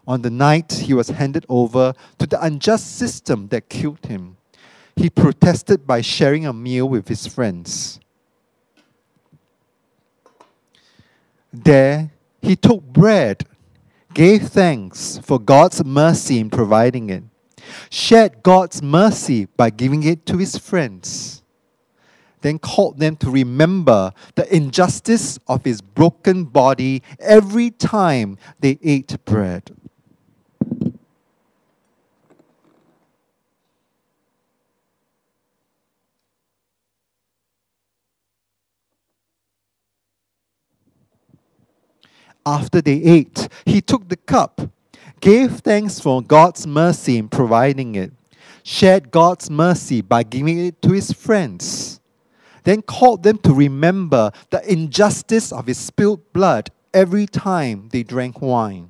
On 0.08 0.22
the 0.22 0.30
night 0.30 0.72
he 0.72 0.94
was 0.94 1.10
handed 1.10 1.46
over 1.48 1.94
to 2.18 2.26
the 2.26 2.44
unjust 2.44 2.98
system 2.98 3.48
that 3.50 3.70
killed 3.70 4.04
him, 4.06 4.38
he 4.96 5.10
protested 5.10 5.88
by 5.88 6.02
sharing 6.02 6.46
a 6.46 6.54
meal 6.54 6.88
with 6.88 7.08
his 7.08 7.28
friends. 7.28 8.00
There, 11.54 12.12
he 12.42 12.56
took 12.56 12.82
bread, 12.82 13.46
gave 14.14 14.44
thanks 14.44 15.20
for 15.24 15.40
God's 15.40 15.84
mercy 15.84 16.40
in 16.40 16.50
providing 16.50 17.10
it, 17.10 17.24
shared 17.90 18.42
God's 18.42 18.82
mercy 18.82 19.46
by 19.46 19.70
giving 19.70 20.04
it 20.04 20.26
to 20.28 20.38
his 20.38 20.58
friends, 20.58 21.44
then 22.42 22.58
called 22.58 23.00
them 23.00 23.16
to 23.18 23.30
remember 23.30 24.14
the 24.36 24.54
injustice 24.56 25.38
of 25.48 25.66
his 25.66 25.82
broken 25.82 26.46
body 26.46 27.04
every 27.20 27.70
time 27.70 28.38
they 28.60 28.80
ate 28.82 29.16
bread. 29.26 29.72
After 42.46 42.82
they 42.82 43.02
ate, 43.04 43.48
he 43.66 43.82
took 43.82 44.10
the 44.10 44.16
cup, 44.16 44.62
gave 45.20 45.60
thanks 45.60 46.00
for 46.00 46.22
God's 46.22 46.66
mercy 46.66 47.18
in 47.18 47.30
providing 47.30 47.96
it, 47.96 48.12
shared 48.64 49.12
God's 49.12 49.50
mercy 49.50 50.02
by 50.02 50.24
giving 50.24 50.60
it 50.60 50.82
to 50.82 50.92
his 50.92 51.12
friends, 51.12 52.00
then 52.64 52.82
called 52.82 53.24
them 53.24 53.38
to 53.40 53.54
remember 53.54 54.32
the 54.50 54.72
injustice 54.72 55.52
of 55.52 55.68
his 55.68 55.78
spilled 55.78 56.34
blood 56.34 56.70
every 56.94 57.28
time 57.28 57.90
they 57.90 58.04
drank 58.04 58.42
wine. 58.42 58.90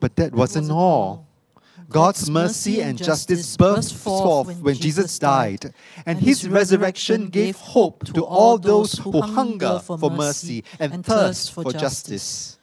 But 0.00 0.16
that 0.16 0.32
wasn't 0.32 0.70
all. 0.70 1.27
God's 1.90 2.28
mercy 2.28 2.82
and 2.82 2.98
justice 2.98 3.56
burst 3.56 3.94
forth 3.94 4.60
when 4.60 4.74
Jesus 4.74 5.18
died, 5.18 5.72
and 6.04 6.18
his 6.18 6.46
resurrection 6.46 7.28
gave 7.28 7.56
hope 7.56 8.04
to 8.12 8.24
all 8.24 8.58
those 8.58 8.94
who 8.98 9.20
hunger 9.22 9.78
for 9.78 10.10
mercy 10.10 10.64
and 10.78 11.04
thirst 11.04 11.52
for 11.52 11.72
justice. 11.72 12.58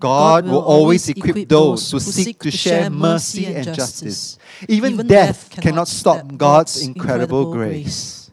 God 0.00 0.46
will 0.46 0.62
always 0.62 1.08
equip 1.08 1.48
those 1.48 1.92
who 1.92 2.00
seek 2.00 2.40
to 2.40 2.50
share 2.50 2.90
mercy 2.90 3.46
and 3.46 3.72
justice. 3.72 4.38
Even 4.68 5.06
death 5.06 5.48
cannot 5.50 5.86
stop 5.86 6.36
God's 6.36 6.84
incredible 6.84 7.52
grace. 7.52 8.30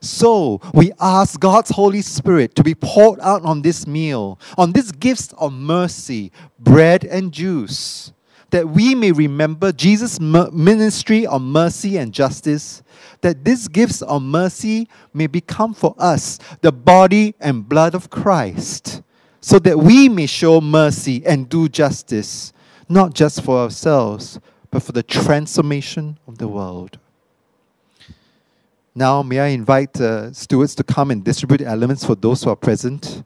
So 0.00 0.60
we 0.72 0.92
ask 1.00 1.38
God's 1.40 1.70
Holy 1.70 2.00
Spirit 2.00 2.54
to 2.54 2.62
be 2.62 2.74
poured 2.74 3.18
out 3.20 3.42
on 3.42 3.62
this 3.62 3.86
meal, 3.86 4.38
on 4.56 4.72
these 4.72 4.92
gifts 4.92 5.34
of 5.36 5.52
mercy, 5.52 6.32
bread 6.58 7.04
and 7.04 7.32
juice 7.32 8.12
that 8.50 8.68
we 8.68 8.94
may 8.94 9.12
remember 9.12 9.72
Jesus' 9.72 10.20
ministry 10.20 11.26
of 11.26 11.42
mercy 11.42 11.96
and 11.96 12.12
justice, 12.12 12.82
that 13.20 13.44
these 13.44 13.68
gifts 13.68 14.02
of 14.02 14.22
mercy 14.22 14.88
may 15.14 15.26
become 15.26 15.74
for 15.74 15.94
us 15.98 16.38
the 16.60 16.72
body 16.72 17.34
and 17.40 17.68
blood 17.68 17.94
of 17.94 18.10
Christ, 18.10 19.02
so 19.40 19.58
that 19.60 19.78
we 19.78 20.08
may 20.08 20.26
show 20.26 20.60
mercy 20.60 21.24
and 21.24 21.48
do 21.48 21.68
justice, 21.68 22.52
not 22.88 23.14
just 23.14 23.42
for 23.42 23.58
ourselves, 23.58 24.38
but 24.70 24.82
for 24.82 24.92
the 24.92 25.02
transformation 25.02 26.18
of 26.26 26.38
the 26.38 26.48
world. 26.48 26.98
Now, 28.94 29.22
may 29.22 29.38
I 29.38 29.46
invite 29.48 30.00
uh, 30.00 30.32
stewards 30.32 30.74
to 30.74 30.82
come 30.82 31.10
and 31.10 31.22
distribute 31.22 31.62
elements 31.62 32.04
for 32.04 32.14
those 32.16 32.42
who 32.42 32.50
are 32.50 32.56
present. 32.56 33.22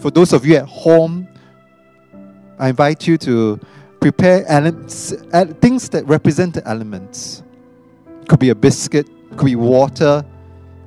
For 0.00 0.10
those 0.10 0.32
of 0.32 0.44
you 0.44 0.56
at 0.56 0.66
home, 0.66 1.26
I 2.58 2.68
invite 2.68 3.06
you 3.06 3.16
to 3.18 3.58
prepare 4.00 4.44
elements, 4.46 5.12
uh, 5.32 5.46
things 5.60 5.88
that 5.90 6.06
represent 6.06 6.54
the 6.54 6.66
elements. 6.68 7.42
Could 8.28 8.38
be 8.38 8.50
a 8.50 8.54
biscuit, 8.54 9.08
could 9.36 9.46
be 9.46 9.56
water, 9.56 10.24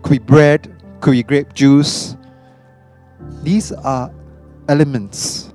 could 0.04 0.12
be 0.12 0.20
bread, 0.20 0.82
could 1.02 1.12
be 1.12 1.24
grape 1.24 1.54
juice. 1.54 2.16
These 3.44 3.72
are 3.72 4.12
elements 4.68 5.52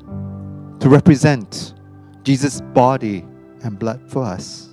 to 0.81 0.89
represent 0.89 1.75
Jesus' 2.23 2.61
body 2.61 3.25
and 3.63 3.79
blood 3.79 4.01
for 4.11 4.25
us. 4.25 4.66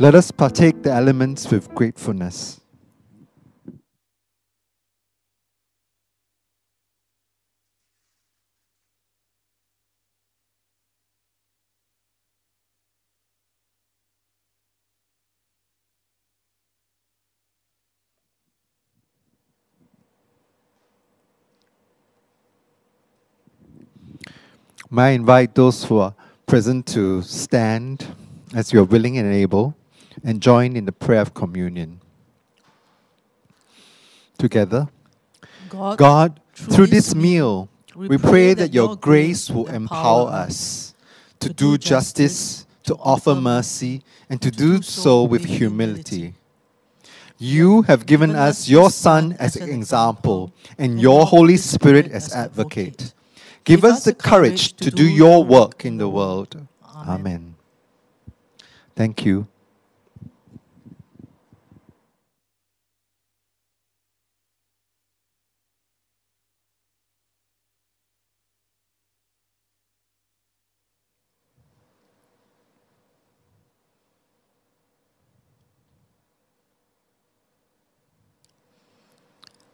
Let 0.00 0.14
us 0.14 0.30
partake 0.30 0.84
the 0.84 0.92
elements 0.92 1.50
with 1.50 1.74
gratefulness. 1.74 2.60
May 24.88 25.02
I 25.02 25.08
invite 25.10 25.56
those 25.56 25.82
who 25.82 25.98
are 25.98 26.14
present 26.46 26.86
to 26.86 27.20
stand 27.22 28.06
as 28.54 28.72
you 28.72 28.78
are 28.80 28.84
willing 28.84 29.18
and 29.18 29.34
able 29.34 29.74
and 30.24 30.40
join 30.40 30.76
in 30.76 30.84
the 30.84 30.92
prayer 30.92 31.20
of 31.20 31.34
communion. 31.34 32.00
Together, 34.38 34.88
God, 35.68 35.98
God, 35.98 36.40
through 36.54 36.74
through 36.74 36.86
this 36.86 37.06
this 37.08 37.14
meal, 37.14 37.68
we 37.94 38.16
pray 38.18 38.54
that 38.54 38.72
your 38.72 38.96
grace 38.96 39.50
will 39.50 39.66
empower 39.66 40.28
us 40.28 40.94
to 41.40 41.52
do 41.52 41.76
justice, 41.76 42.64
to 42.84 42.94
offer 42.96 43.34
mercy, 43.34 44.02
and 44.30 44.40
to 44.40 44.50
do 44.50 44.80
so 44.80 45.24
with 45.24 45.44
humility. 45.44 46.34
You 47.38 47.82
have 47.82 48.06
given 48.06 48.34
us 48.34 48.68
your 48.68 48.90
Son 48.90 49.36
as 49.38 49.56
an 49.56 49.70
example 49.70 50.52
and 50.76 51.00
your 51.00 51.26
Holy 51.26 51.56
Spirit 51.56 52.10
as 52.10 52.32
advocate. 52.32 53.14
Give 53.64 53.84
us 53.84 54.04
the 54.04 54.14
courage 54.14 54.72
to 54.74 54.90
do 54.90 55.08
your 55.08 55.44
work 55.44 55.84
in 55.84 55.98
the 55.98 56.08
world. 56.08 56.66
Amen. 57.06 57.54
Thank 58.96 59.24
you. 59.24 59.46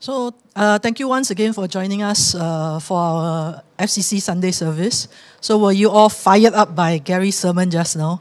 So, 0.04 0.34
uh, 0.54 0.78
thank 0.80 1.00
you 1.00 1.08
once 1.08 1.30
again 1.30 1.54
for 1.54 1.66
joining 1.66 2.02
us 2.02 2.34
uh, 2.34 2.78
for 2.78 2.98
our 2.98 3.62
FCC 3.78 4.20
Sunday 4.20 4.50
service. 4.50 5.08
So, 5.40 5.56
were 5.56 5.72
you 5.72 5.88
all 5.88 6.10
fired 6.10 6.52
up 6.52 6.76
by 6.76 6.98
Gary's 6.98 7.38
sermon 7.38 7.70
just 7.70 7.96
now? 7.96 8.20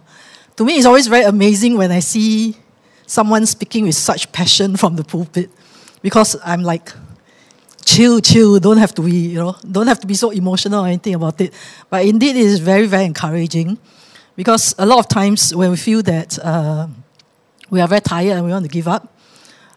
To 0.55 0.63
me, 0.63 0.77
it's 0.77 0.85
always 0.85 1.07
very 1.07 1.25
amazing 1.25 1.75
when 1.75 1.91
I 1.91 1.99
see 1.99 2.55
someone 3.05 3.45
speaking 3.45 3.83
with 3.83 3.95
such 3.95 4.31
passion 4.31 4.77
from 4.81 4.95
the 4.95 5.03
pulpit, 5.03 5.49
because 6.01 6.37
I'm 6.45 6.63
like, 6.63 6.93
chill, 7.83 8.21
chill. 8.21 8.61
Don't 8.61 8.77
have 8.77 8.95
to 8.95 9.01
be, 9.01 9.35
you 9.35 9.39
know, 9.39 9.57
don't 9.69 9.87
have 9.87 9.99
to 9.99 10.07
be 10.07 10.13
so 10.13 10.29
emotional 10.29 10.85
or 10.85 10.87
anything 10.87 11.15
about 11.15 11.41
it. 11.41 11.53
But 11.89 12.05
indeed, 12.05 12.37
it 12.37 12.45
is 12.45 12.59
very, 12.59 12.87
very 12.87 13.03
encouraging, 13.03 13.77
because 14.37 14.73
a 14.79 14.85
lot 14.85 14.99
of 14.99 15.09
times 15.09 15.53
when 15.53 15.69
we 15.69 15.75
feel 15.75 16.01
that 16.03 16.39
uh, 16.39 16.87
we 17.69 17.81
are 17.81 17.89
very 17.89 17.99
tired 17.99 18.37
and 18.37 18.45
we 18.45 18.51
want 18.51 18.63
to 18.63 18.71
give 18.71 18.87
up, 18.87 19.12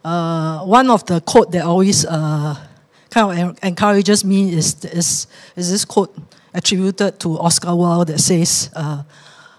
uh, 0.06 0.64
one 0.64 0.88
of 0.88 1.04
the 1.06 1.20
quote 1.20 1.50
that 1.50 1.64
always 1.64 2.06
uh, 2.06 2.54
kind 3.10 3.40
of 3.40 3.58
encourages 3.64 4.24
me 4.24 4.52
is, 4.52 4.84
is, 4.84 5.26
is 5.56 5.70
this 5.72 5.84
quote 5.84 6.16
attributed 6.54 7.18
to 7.18 7.36
Oscar 7.40 7.74
Wilde 7.74 8.06
that 8.08 8.20
says, 8.20 8.70
uh, 8.76 9.02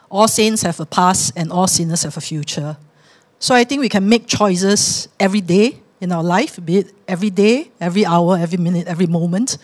All 0.10 0.30
saints 0.30 0.61
have 0.61 0.80
a 0.80 0.86
past 0.86 1.34
and 1.36 1.52
all 1.52 1.68
sinners 1.68 2.03
have 2.03 2.15
a 2.15 2.22
future. 2.22 2.78
So 3.40 3.53
I 3.53 3.65
think 3.65 3.82
we 3.82 3.90
can 3.90 4.07
make 4.07 4.26
choices 4.26 5.10
every 5.19 5.41
day 5.41 5.82
in 5.99 6.14
our 6.14 6.24
life, 6.24 6.64
be 6.64 6.78
it 6.78 6.94
every 7.10 7.30
day, 7.30 7.69
every 7.82 8.06
hour, 8.06 8.38
every 8.38 8.57
minute, 8.57 8.88
every 8.88 9.07
moment, 9.07 9.57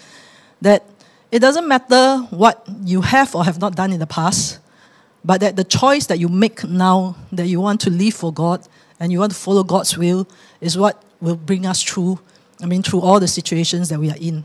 that 0.61 0.83
it 1.31 1.39
doesn't 1.39 1.67
matter 1.67 2.17
what 2.29 2.67
you 2.83 2.99
have 3.01 3.33
or 3.35 3.45
have 3.45 3.59
not 3.59 3.75
done 3.77 3.93
in 3.93 3.99
the 3.99 4.07
past, 4.07 4.59
but 5.23 5.39
that 5.39 5.55
the 5.55 5.63
choice 5.63 6.07
that 6.07 6.19
you 6.19 6.27
make 6.27 6.65
now 6.65 7.15
that 7.31 7.47
you 7.47 7.61
want 7.61 7.79
to 7.81 7.89
live 7.89 8.15
for 8.15 8.33
God 8.33 8.67
and 8.99 9.11
you 9.11 9.19
want 9.19 9.31
to 9.31 9.37
follow 9.37 9.63
God's 9.63 9.97
will 9.97 10.27
is 10.61 10.77
what 10.77 11.03
will 11.21 11.35
bring 11.35 11.65
us 11.65 11.83
through, 11.83 12.19
I 12.61 12.65
mean, 12.65 12.83
through 12.83 13.01
all 13.01 13.19
the 13.19 13.27
situations 13.27 13.89
that 13.89 13.99
we 13.99 14.09
are 14.09 14.17
in. 14.19 14.43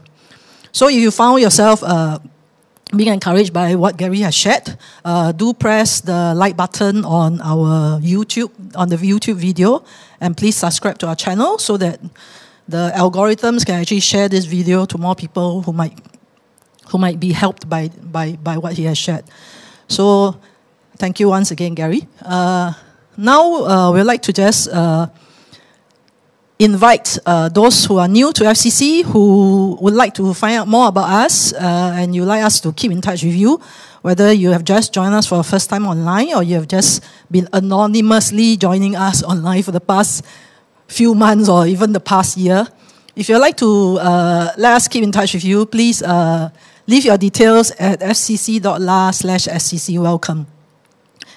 So 0.72 0.88
if 0.88 0.96
you 0.96 1.10
found 1.10 1.40
yourself 1.40 1.82
uh, 1.82 2.18
being 2.96 3.12
encouraged 3.12 3.52
by 3.52 3.74
what 3.74 3.96
Gary 3.96 4.20
has 4.20 4.34
shared, 4.34 4.78
uh, 5.04 5.32
do 5.32 5.52
press 5.52 6.00
the 6.00 6.34
like 6.34 6.56
button 6.56 7.04
on 7.04 7.40
our 7.42 8.00
YouTube, 8.00 8.50
on 8.74 8.88
the 8.88 8.96
YouTube 8.96 9.36
video, 9.36 9.84
and 10.20 10.36
please 10.36 10.56
subscribe 10.56 10.98
to 10.98 11.08
our 11.08 11.16
channel 11.16 11.58
so 11.58 11.76
that 11.76 12.00
the 12.66 12.92
algorithms 12.94 13.64
can 13.64 13.80
actually 13.80 14.00
share 14.00 14.28
this 14.28 14.44
video 14.44 14.84
to 14.86 14.98
more 14.98 15.14
people 15.14 15.62
who 15.62 15.72
might 15.72 15.98
who 16.88 16.98
might 16.98 17.20
be 17.20 17.32
helped 17.32 17.68
by 17.68 17.88
by, 17.88 18.36
by 18.36 18.56
what 18.56 18.74
he 18.74 18.84
has 18.84 18.96
shared. 18.96 19.24
So 19.88 20.38
thank 20.96 21.20
you 21.20 21.28
once 21.28 21.50
again, 21.50 21.74
Gary. 21.74 22.06
Uh, 22.22 22.72
now 23.18 23.64
uh, 23.66 23.92
we'd 23.92 24.04
like 24.04 24.22
to 24.22 24.32
just 24.32 24.68
uh, 24.68 25.08
invite 26.58 27.18
uh, 27.26 27.48
those 27.48 27.84
who 27.84 27.98
are 27.98 28.06
new 28.06 28.32
to 28.32 28.44
FCC 28.44 29.02
who 29.02 29.76
would 29.80 29.94
like 29.94 30.14
to 30.14 30.32
find 30.34 30.54
out 30.56 30.68
more 30.68 30.88
about 30.88 31.10
us 31.10 31.52
uh, 31.52 31.92
and 31.96 32.14
you'd 32.14 32.26
like 32.26 32.42
us 32.42 32.60
to 32.60 32.72
keep 32.72 32.92
in 32.92 33.00
touch 33.00 33.24
with 33.24 33.34
you, 33.34 33.60
whether 34.02 34.32
you 34.32 34.50
have 34.50 34.62
just 34.62 34.94
joined 34.94 35.14
us 35.14 35.26
for 35.26 35.36
the 35.36 35.42
first 35.42 35.68
time 35.68 35.84
online 35.86 36.32
or 36.32 36.44
you 36.44 36.54
have 36.54 36.68
just 36.68 37.02
been 37.28 37.48
anonymously 37.52 38.56
joining 38.56 38.94
us 38.94 39.22
online 39.24 39.64
for 39.64 39.72
the 39.72 39.80
past 39.80 40.24
few 40.86 41.14
months 41.14 41.48
or 41.48 41.66
even 41.66 41.92
the 41.92 42.00
past 42.00 42.36
year. 42.36 42.68
If 43.16 43.28
you'd 43.28 43.40
like 43.40 43.56
to 43.56 43.98
uh, 43.98 44.52
let 44.56 44.74
us 44.74 44.86
keep 44.86 45.02
in 45.02 45.10
touch 45.10 45.34
with 45.34 45.44
you, 45.44 45.66
please 45.66 46.04
uh, 46.04 46.50
leave 46.86 47.04
your 47.04 47.18
details 47.18 47.72
at 47.72 47.98
fcc.la 47.98 49.10
slash 49.10 49.46
scc 49.46 50.00
welcome. 50.00 50.46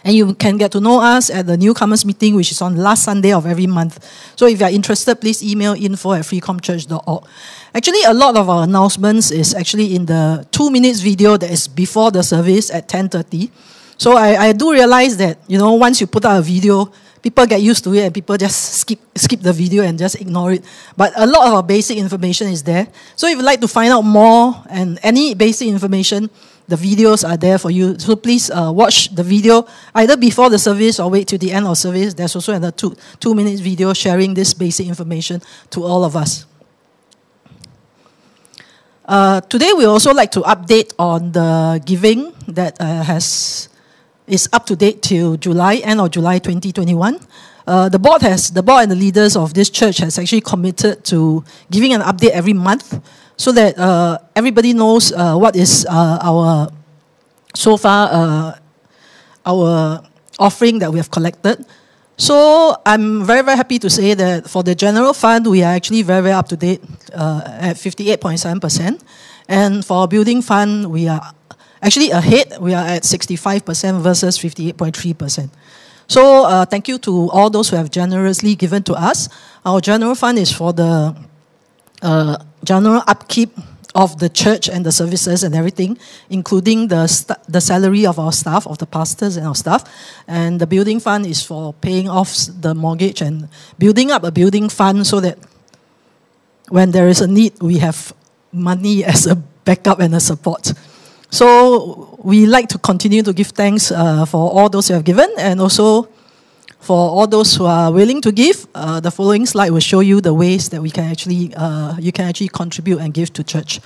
And 0.04 0.16
you 0.16 0.34
can 0.34 0.58
get 0.58 0.72
to 0.72 0.80
know 0.80 1.00
us 1.00 1.30
at 1.30 1.46
the 1.46 1.58
newcomers 1.58 2.06
meeting, 2.06 2.36
which 2.36 2.52
is 2.52 2.62
on 2.62 2.76
last 2.76 3.04
Sunday 3.04 3.34
of 3.34 3.46
every 3.46 3.68
month. 3.68 4.04
So 4.36 4.48
if 4.48 4.60
you 4.60 4.66
are 4.66 4.72
interested, 4.72 5.16
please 5.22 5.44
email 5.44 5.74
info 5.74 6.14
at 6.14 6.24
freecomchurch.org. 6.24 7.24
Actually, 7.74 8.04
a 8.04 8.14
lot 8.14 8.36
of 8.36 8.50
our 8.50 8.64
announcements 8.64 9.32
is 9.32 9.54
actually 9.54 9.96
in 9.96 10.06
the 10.06 10.46
two 10.52 10.72
minutes 10.72 11.00
video 11.02 11.38
that 11.38 11.52
is 11.52 11.68
before 11.68 12.12
the 12.12 12.24
service 12.24 12.72
at 12.72 12.88
10.30. 12.88 13.50
So 13.98 14.18
I, 14.18 14.48
I 14.48 14.54
do 14.54 14.72
realize 14.72 15.18
that, 15.18 15.38
you 15.48 15.60
know, 15.60 15.74
once 15.74 16.02
you 16.02 16.08
put 16.08 16.26
out 16.26 16.40
a 16.40 16.42
video, 16.42 16.92
people 17.22 17.46
get 17.46 17.62
used 17.62 17.84
to 17.84 17.94
it 17.94 18.06
and 18.06 18.14
people 18.14 18.36
just 18.36 18.82
skip, 18.82 19.00
skip 19.16 19.40
the 19.42 19.54
video 19.54 19.84
and 19.84 19.98
just 19.98 20.20
ignore 20.20 20.54
it. 20.54 20.66
But 20.98 21.14
a 21.16 21.28
lot 21.28 21.48
of 21.48 21.54
our 21.54 21.64
basic 21.64 21.98
information 21.98 22.48
is 22.48 22.64
there. 22.64 22.88
So 23.16 23.28
if 23.28 23.38
you'd 23.38 23.46
like 23.46 23.62
to 23.62 23.68
find 23.68 23.94
out 23.94 24.02
more 24.02 24.56
and 24.70 25.00
any 25.04 25.36
basic 25.36 25.68
information, 25.68 26.30
the 26.72 26.78
videos 26.78 27.28
are 27.28 27.36
there 27.36 27.58
for 27.58 27.70
you. 27.70 28.00
So 28.00 28.16
please 28.16 28.50
uh, 28.50 28.72
watch 28.72 29.14
the 29.14 29.24
video 29.24 29.68
either 29.94 30.16
before 30.16 30.50
the 30.50 30.58
service 30.58 31.00
or 31.02 31.10
wait 31.12 31.28
till 31.28 31.38
the 31.38 31.52
end 31.52 31.68
of 31.68 31.78
service. 31.78 32.14
There's 32.14 32.34
also 32.34 32.54
another 32.54 32.72
two, 32.72 32.96
two 33.20 33.36
minutes 33.36 33.60
video 33.60 33.94
sharing 33.94 34.34
this 34.34 34.54
basic 34.54 34.88
information 34.88 35.42
to 35.72 35.84
all 35.84 36.06
of 36.06 36.16
us. 36.16 36.46
Uh, 39.04 39.42
today 39.42 39.74
we 39.76 39.84
also 39.84 40.14
like 40.14 40.32
to 40.32 40.40
update 40.42 40.94
on 40.98 41.34
the 41.34 41.82
giving 41.86 42.32
that 42.48 42.80
uh, 42.80 43.04
has 43.04 43.68
is 44.28 44.48
up 44.54 44.66
to 44.66 44.78
date 44.78 45.02
till 45.02 45.36
July, 45.36 45.76
end 45.84 46.00
of 46.00 46.10
July 46.12 46.40
2021. 46.40 47.20
Uh, 47.68 47.90
the 47.90 48.00
board 48.00 48.22
has 48.22 48.50
the 48.50 48.64
board 48.64 48.84
and 48.84 48.92
the 48.92 48.96
leaders 48.96 49.36
of 49.36 49.54
this 49.54 49.70
church 49.70 49.98
has 49.98 50.18
actually 50.18 50.40
committed 50.40 51.04
to 51.04 51.44
giving 51.70 51.94
an 51.94 52.02
update 52.02 52.30
every 52.32 52.54
month 52.54 53.02
so 53.42 53.52
that 53.52 53.74
uh, 53.74 54.20
everybody 54.38 54.72
knows 54.72 55.12
uh, 55.12 55.34
what 55.34 55.56
is 55.56 55.82
uh, 55.90 56.22
our 56.22 56.70
so 57.58 57.74
far 57.76 58.06
uh, 58.14 58.54
our 59.44 60.06
offering 60.38 60.78
that 60.78 60.94
we 60.94 61.02
have 61.02 61.10
collected. 61.10 61.66
So 62.22 62.78
I'm 62.86 63.26
very 63.26 63.42
very 63.42 63.58
happy 63.58 63.80
to 63.80 63.90
say 63.90 64.14
that 64.14 64.46
for 64.46 64.62
the 64.62 64.76
general 64.78 65.18
fund 65.18 65.50
we 65.50 65.64
are 65.66 65.74
actually 65.74 66.04
very 66.06 66.22
very 66.22 66.38
up 66.38 66.54
to 66.54 66.56
date 66.56 66.86
uh, 67.18 67.42
at 67.74 67.82
58.7 67.82 68.62
percent, 68.62 69.02
and 69.50 69.82
for 69.82 70.08
building 70.08 70.46
fund 70.46 70.94
we 70.94 71.10
are 71.10 71.34
actually 71.82 72.12
ahead. 72.14 72.62
We 72.62 72.76
are 72.78 72.86
at 72.86 73.06
65 73.06 73.66
percent 73.66 73.98
versus 74.06 74.38
58.3 74.38 75.18
percent. 75.18 75.50
So 76.06 76.46
uh, 76.46 76.66
thank 76.66 76.88
you 76.88 77.00
to 77.10 77.32
all 77.34 77.50
those 77.50 77.70
who 77.74 77.76
have 77.78 77.90
generously 77.90 78.54
given 78.54 78.84
to 78.84 78.94
us. 78.94 79.30
Our 79.66 79.82
general 79.82 80.14
fund 80.14 80.38
is 80.38 80.54
for 80.54 80.74
the 80.74 81.16
uh, 82.04 82.38
general 82.64 83.04
upkeep 83.08 83.52
of 83.94 84.20
the 84.20 84.30
church 84.30 84.70
and 84.70 84.86
the 84.86 84.92
services 84.92 85.44
and 85.44 85.54
everything, 85.54 85.98
including 86.30 86.88
the, 86.88 87.36
the 87.48 87.60
salary 87.60 88.06
of 88.06 88.20
our 88.20 88.32
staff, 88.32 88.66
of 88.66 88.78
the 88.78 88.86
pastors 88.86 89.36
and 89.36 89.46
our 89.46 89.56
staff. 89.56 89.84
And 90.28 90.60
the 90.60 90.68
building 90.68 91.00
fund 91.00 91.26
is 91.26 91.44
for 91.44 91.74
paying 91.74 92.10
off 92.10 92.34
the 92.48 92.74
mortgage 92.74 93.22
and 93.22 93.50
building 93.78 94.12
up 94.12 94.24
a 94.24 94.32
building 94.32 94.70
fund 94.70 95.06
so 95.06 95.20
that 95.20 95.38
when 96.70 96.92
there 96.92 97.10
is 97.10 97.20
a 97.20 97.28
need, 97.28 97.62
we 97.62 97.80
have 97.80 98.14
money 98.52 99.04
as 99.14 99.28
a 99.28 99.36
backup 99.36 100.00
and 100.00 100.16
a 100.16 100.20
support. 100.20 100.74
So 101.30 102.18
we 102.24 102.46
like 102.46 102.68
to 102.70 102.78
continue 102.78 103.24
to 103.24 103.34
give 103.34 103.48
thanks 103.48 103.92
uh, 103.92 104.26
for 104.26 104.52
all 104.52 104.70
those 104.70 104.88
who 104.88 104.94
have 104.96 105.06
given 105.06 105.30
and 105.38 105.62
also 105.62 106.10
For 106.82 106.98
all 106.98 107.28
those 107.28 107.56
who 107.56 107.66
are 107.66 107.92
willing 107.92 108.22
to 108.22 108.32
give, 108.32 108.66
uh, 108.74 109.00
the 109.00 109.12
following 109.12 109.46
slide 109.46 109.70
will 109.70 109.80
show 109.80 110.00
you 110.00 110.20
the 110.20 110.34
ways 110.34 110.70
that 110.70 110.82
we 110.82 110.90
can 110.90 111.06
actually 111.06 111.54
uh, 111.56 111.96
you 112.00 112.12
can 112.12 112.28
actually 112.28 112.50
contribute 112.50 112.98
and 112.98 113.14
give 113.14 113.32
to 113.34 113.44
church. 113.44 113.80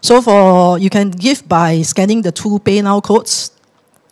So 0.00 0.22
for 0.22 0.78
you 0.78 0.88
can 0.88 1.10
give 1.10 1.48
by 1.48 1.82
scanning 1.82 2.22
the 2.22 2.30
two 2.30 2.60
PayNow 2.60 3.02
codes. 3.02 3.50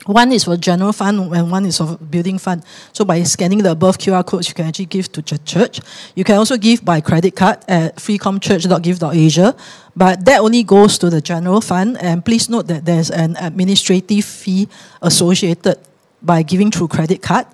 One 0.07 0.33
is 0.33 0.45
for 0.45 0.57
general 0.57 0.93
fund 0.93 1.33
and 1.33 1.51
one 1.51 1.65
is 1.65 1.79
for 1.79 1.97
building 1.97 2.39
fund. 2.39 2.63
So 2.93 3.05
by 3.05 3.23
scanning 3.23 3.63
the 3.63 3.71
above 3.71 3.97
QR 3.99 4.27
codes, 4.27 4.49
you 4.49 4.55
can 4.55 4.67
actually 4.67 4.87
give 4.87 5.11
to 5.13 5.23
ch- 5.23 5.43
church. 5.45 5.81
You 6.15 6.25
can 6.25 6.37
also 6.37 6.59
give 6.59 6.85
by 6.85 7.01
credit 7.01 7.37
card 7.37 7.59
at 7.69 7.97
freecomchurch.give.asia, 7.97 9.57
but 9.97 10.25
that 10.27 10.41
only 10.41 10.63
goes 10.63 10.99
to 10.99 11.09
the 11.09 11.23
general 11.23 11.63
fund. 11.63 11.97
And 12.03 12.23
please 12.23 12.51
note 12.51 12.67
that 12.67 12.85
there's 12.85 13.11
an 13.11 13.37
administrative 13.41 14.25
fee 14.27 14.69
associated 15.01 15.79
by 16.21 16.43
giving 16.43 16.71
through 16.71 16.89
credit 16.89 17.23
card. 17.23 17.47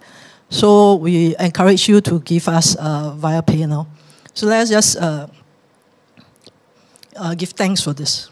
So 0.50 0.96
we 0.96 1.36
encourage 1.38 1.88
you 1.88 2.00
to 2.02 2.18
give 2.20 2.48
us 2.48 2.74
uh, 2.74 3.14
via 3.16 3.40
PayNow. 3.40 3.86
So 4.34 4.46
let's 4.46 4.68
just 4.68 4.96
uh, 4.96 5.28
uh, 7.16 7.34
give 7.34 7.50
thanks 7.50 7.80
for 7.80 7.92
this. 7.92 8.28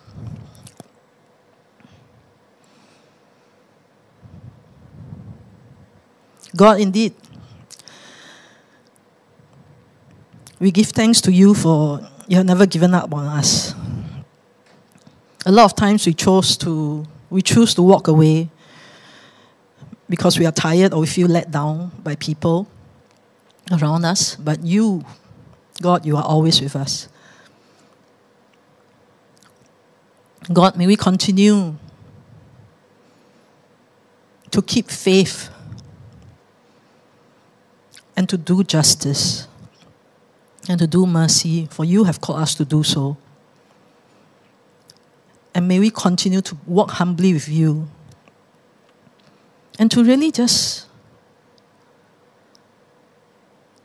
God, 6.56 6.80
indeed, 6.80 7.14
we 10.58 10.72
give 10.72 10.86
thanks 10.88 11.20
to 11.20 11.32
you 11.32 11.54
for 11.54 12.00
you 12.26 12.36
have 12.36 12.46
never 12.46 12.66
given 12.66 12.94
up 12.94 13.14
on 13.14 13.26
us. 13.26 13.74
A 15.46 15.52
lot 15.52 15.66
of 15.66 15.76
times 15.76 16.04
we 16.04 16.14
chose 16.14 16.56
to 16.58 17.06
we 17.30 17.42
choose 17.42 17.74
to 17.74 17.82
walk 17.82 18.08
away 18.08 18.50
because 20.08 20.38
we 20.38 20.46
are 20.46 20.52
tired 20.52 20.92
or 20.92 21.00
we 21.00 21.06
feel 21.06 21.28
let 21.28 21.50
down 21.50 21.92
by 22.02 22.14
people 22.16 22.66
around 23.70 24.04
us. 24.04 24.36
But 24.36 24.64
you, 24.64 25.04
God, 25.82 26.06
you 26.06 26.16
are 26.16 26.24
always 26.24 26.60
with 26.60 26.74
us. 26.74 27.08
God, 30.52 30.76
may 30.76 30.86
we 30.86 30.96
continue 30.96 31.76
to 34.50 34.62
keep 34.62 34.90
faith 34.90 35.50
and 38.16 38.28
to 38.28 38.38
do 38.38 38.64
justice 38.64 39.46
and 40.68 40.78
to 40.78 40.86
do 40.86 41.06
mercy, 41.06 41.68
for 41.70 41.84
you 41.84 42.04
have 42.04 42.20
called 42.20 42.40
us 42.40 42.54
to 42.54 42.64
do 42.64 42.82
so. 42.82 43.16
And 45.54 45.68
may 45.68 45.78
we 45.78 45.90
continue 45.90 46.40
to 46.40 46.56
walk 46.66 46.92
humbly 46.92 47.32
with 47.32 47.48
you 47.48 47.88
and 49.78 49.90
to 49.90 50.02
really 50.02 50.32
just 50.32 50.86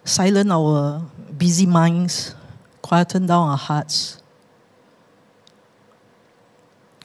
silence 0.03 0.49
our 0.51 0.99
busy 1.37 1.65
minds, 1.65 2.35
quieten 2.81 3.27
down 3.27 3.49
our 3.49 3.57
hearts, 3.57 4.21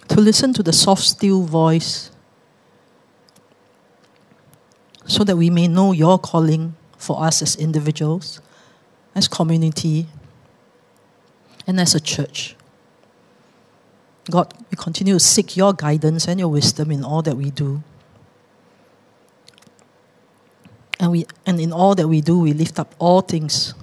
to 0.08 0.20
listen 0.20 0.52
to 0.54 0.62
the 0.62 0.72
soft, 0.72 1.02
still 1.02 1.42
voice, 1.42 2.10
so 5.06 5.22
that 5.24 5.36
we 5.36 5.50
may 5.50 5.68
know 5.68 5.92
your 5.92 6.18
calling 6.18 6.74
for 6.96 7.22
us 7.22 7.42
as 7.42 7.56
individuals, 7.56 8.40
as 9.14 9.28
community, 9.28 10.06
and 11.66 11.78
as 11.78 11.94
a 11.94 12.00
church. 12.00 12.56
God, 14.30 14.52
we 14.70 14.76
continue 14.76 15.14
to 15.14 15.20
seek 15.20 15.56
your 15.56 15.72
guidance 15.72 16.28
and 16.28 16.38
your 16.38 16.48
wisdom 16.48 16.90
in 16.90 17.04
all 17.04 17.22
that 17.22 17.36
we 17.36 17.50
do. 17.50 17.82
And, 20.98 21.12
we, 21.12 21.26
and 21.46 21.60
in 21.60 21.72
all 21.72 21.94
that 21.94 22.08
we 22.08 22.20
do, 22.20 22.40
we 22.40 22.52
lift 22.52 22.78
up 22.78 22.94
all 22.98 23.20
things 23.20 23.74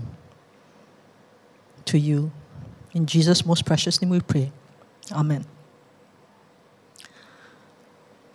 to 1.85 1.97
you. 1.97 2.31
In 2.93 3.05
Jesus' 3.05 3.45
most 3.45 3.65
precious 3.65 4.01
name 4.01 4.11
we 4.11 4.19
pray. 4.19 4.51
Amen. 5.11 5.45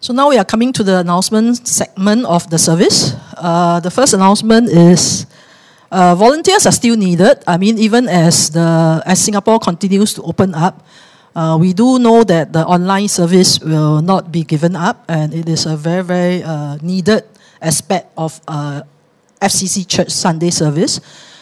So 0.00 0.14
now 0.14 0.30
we 0.30 0.38
are 0.38 0.44
coming 0.44 0.72
to 0.72 0.82
the 0.82 1.00
announcement 1.00 1.68
segment 1.68 2.24
of 2.24 2.48
the 2.48 2.58
service. 2.58 3.12
Uh, 3.36 3.80
the 3.80 3.90
first 3.90 4.14
announcement 4.14 4.70
is 4.70 5.26
uh, 5.90 6.14
volunteers 6.14 6.64
are 6.64 6.72
still 6.72 6.96
needed. 6.96 7.44
I 7.46 7.58
mean, 7.58 7.76
even 7.76 8.08
as 8.08 8.48
the 8.48 9.02
as 9.04 9.20
Singapore 9.20 9.58
continues 9.58 10.14
to 10.14 10.22
open 10.22 10.54
up, 10.54 10.80
uh, 11.36 11.58
we 11.60 11.74
do 11.74 11.98
know 11.98 12.24
that 12.24 12.54
the 12.54 12.64
online 12.64 13.08
service 13.08 13.60
will 13.60 14.00
not 14.00 14.32
be 14.32 14.42
given 14.42 14.74
up, 14.74 15.04
and 15.08 15.34
it 15.34 15.48
is 15.48 15.66
a 15.66 15.76
very 15.76 16.02
very 16.02 16.42
uh, 16.42 16.78
needed 16.80 17.28
aspect 17.60 18.12
of 18.16 18.40
uh, 18.48 18.82
FCC 19.40 19.86
Church 19.86 20.10
Sunday 20.10 20.50
service. 20.50 21.00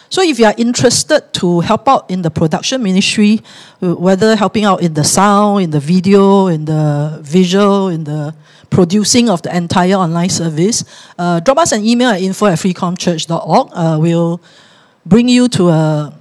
So 0.09 0.23
if 0.23 0.39
you 0.39 0.45
are 0.45 0.55
interested 0.57 1.31
to 1.33 1.59
help 1.59 1.87
out 1.87 2.09
in 2.09 2.23
the 2.23 2.31
production 2.31 2.81
ministry, 2.81 3.41
uh, 3.81 3.93
whether 3.95 4.35
helping 4.35 4.65
out 4.65 4.81
in 4.81 4.95
the 4.95 5.03
sound, 5.03 5.63
in 5.63 5.69
the 5.69 5.79
video, 5.79 6.47
in 6.47 6.65
the 6.65 7.19
visual, 7.21 7.89
in 7.89 8.05
the 8.05 8.33
producing 8.71 9.29
of 9.29 9.41
the 9.43 9.55
entire 9.55 9.93
online 9.93 10.29
service, 10.29 10.83
uh, 11.19 11.39
drop 11.41 11.59
us 11.59 11.71
an 11.71 11.85
email 11.85 12.09
at 12.09 12.21
info 12.21 12.47
at 12.47 12.57
freecomchurch.org. 12.57 13.69
Uh, 13.71 13.97
we'll 14.01 14.41
bring 15.05 15.29
you 15.29 15.47
to 15.47 15.69
a 15.69 16.13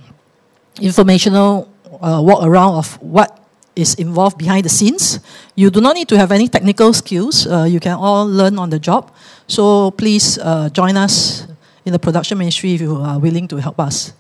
informational 0.81 1.69
uh, 2.03 2.21
walk 2.23 2.45
around 2.45 2.75
of 2.75 3.01
what 3.03 3.41
is 3.75 3.95
involved 3.95 4.37
behind 4.37 4.65
the 4.65 4.69
scenes. 4.69 5.21
You 5.55 5.71
do 5.71 5.81
not 5.81 5.95
need 5.95 6.09
to 6.09 6.19
have 6.19 6.33
any 6.33 6.49
technical 6.49 6.93
skills. 6.93 7.47
Uh, 7.47 7.65
you 7.65 7.81
can 7.81 7.95
all 7.95 8.27
learn 8.27 8.59
on 8.59 8.71
the 8.71 8.79
job. 8.79 9.13
So 9.49 9.91
please 9.91 10.39
uh, 10.39 10.69
join 10.69 10.97
us 10.97 11.49
in 11.85 11.93
the 11.93 11.99
production 11.99 12.37
ministry 12.37 12.75
if 12.75 12.83
you 12.83 12.97
are 12.97 13.19
willing 13.19 13.49
to 13.49 13.57
help 13.57 13.81
us. 13.81 14.13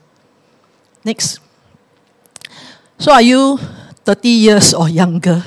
Next. 1.04 1.38
So 2.96 3.12
are 3.12 3.22
you 3.22 3.58
30 4.04 4.28
years 4.28 4.72
or 4.72 4.88
younger? 4.88 5.44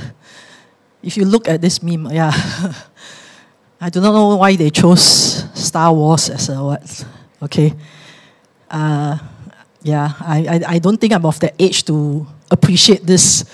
If 1.02 1.18
you 1.18 1.26
look 1.26 1.49
at 1.49 1.62
this 1.62 1.82
meme, 1.82 2.14
yeah. 2.14 2.32
I 3.82 3.90
do 3.90 3.99
not 3.99 4.14
know 4.14 4.36
why 4.38 4.56
they 4.56 4.70
chose 4.70 5.02
Star 5.58 5.91
Wars 5.91 6.30
as 6.30 6.49
a 6.49 6.64
what. 6.64 7.06
Okay. 7.41 7.74
Uh, 8.70 9.18
yeah, 9.82 10.14
I, 10.22 10.45
I, 10.45 10.76
I 10.76 10.80
don't 10.80 11.02
think 11.02 11.12
I'm 11.14 11.26
of 11.26 11.40
the 11.40 11.52
age 11.58 11.84
to 11.86 12.28
appreciate 12.52 13.02
this 13.08 13.45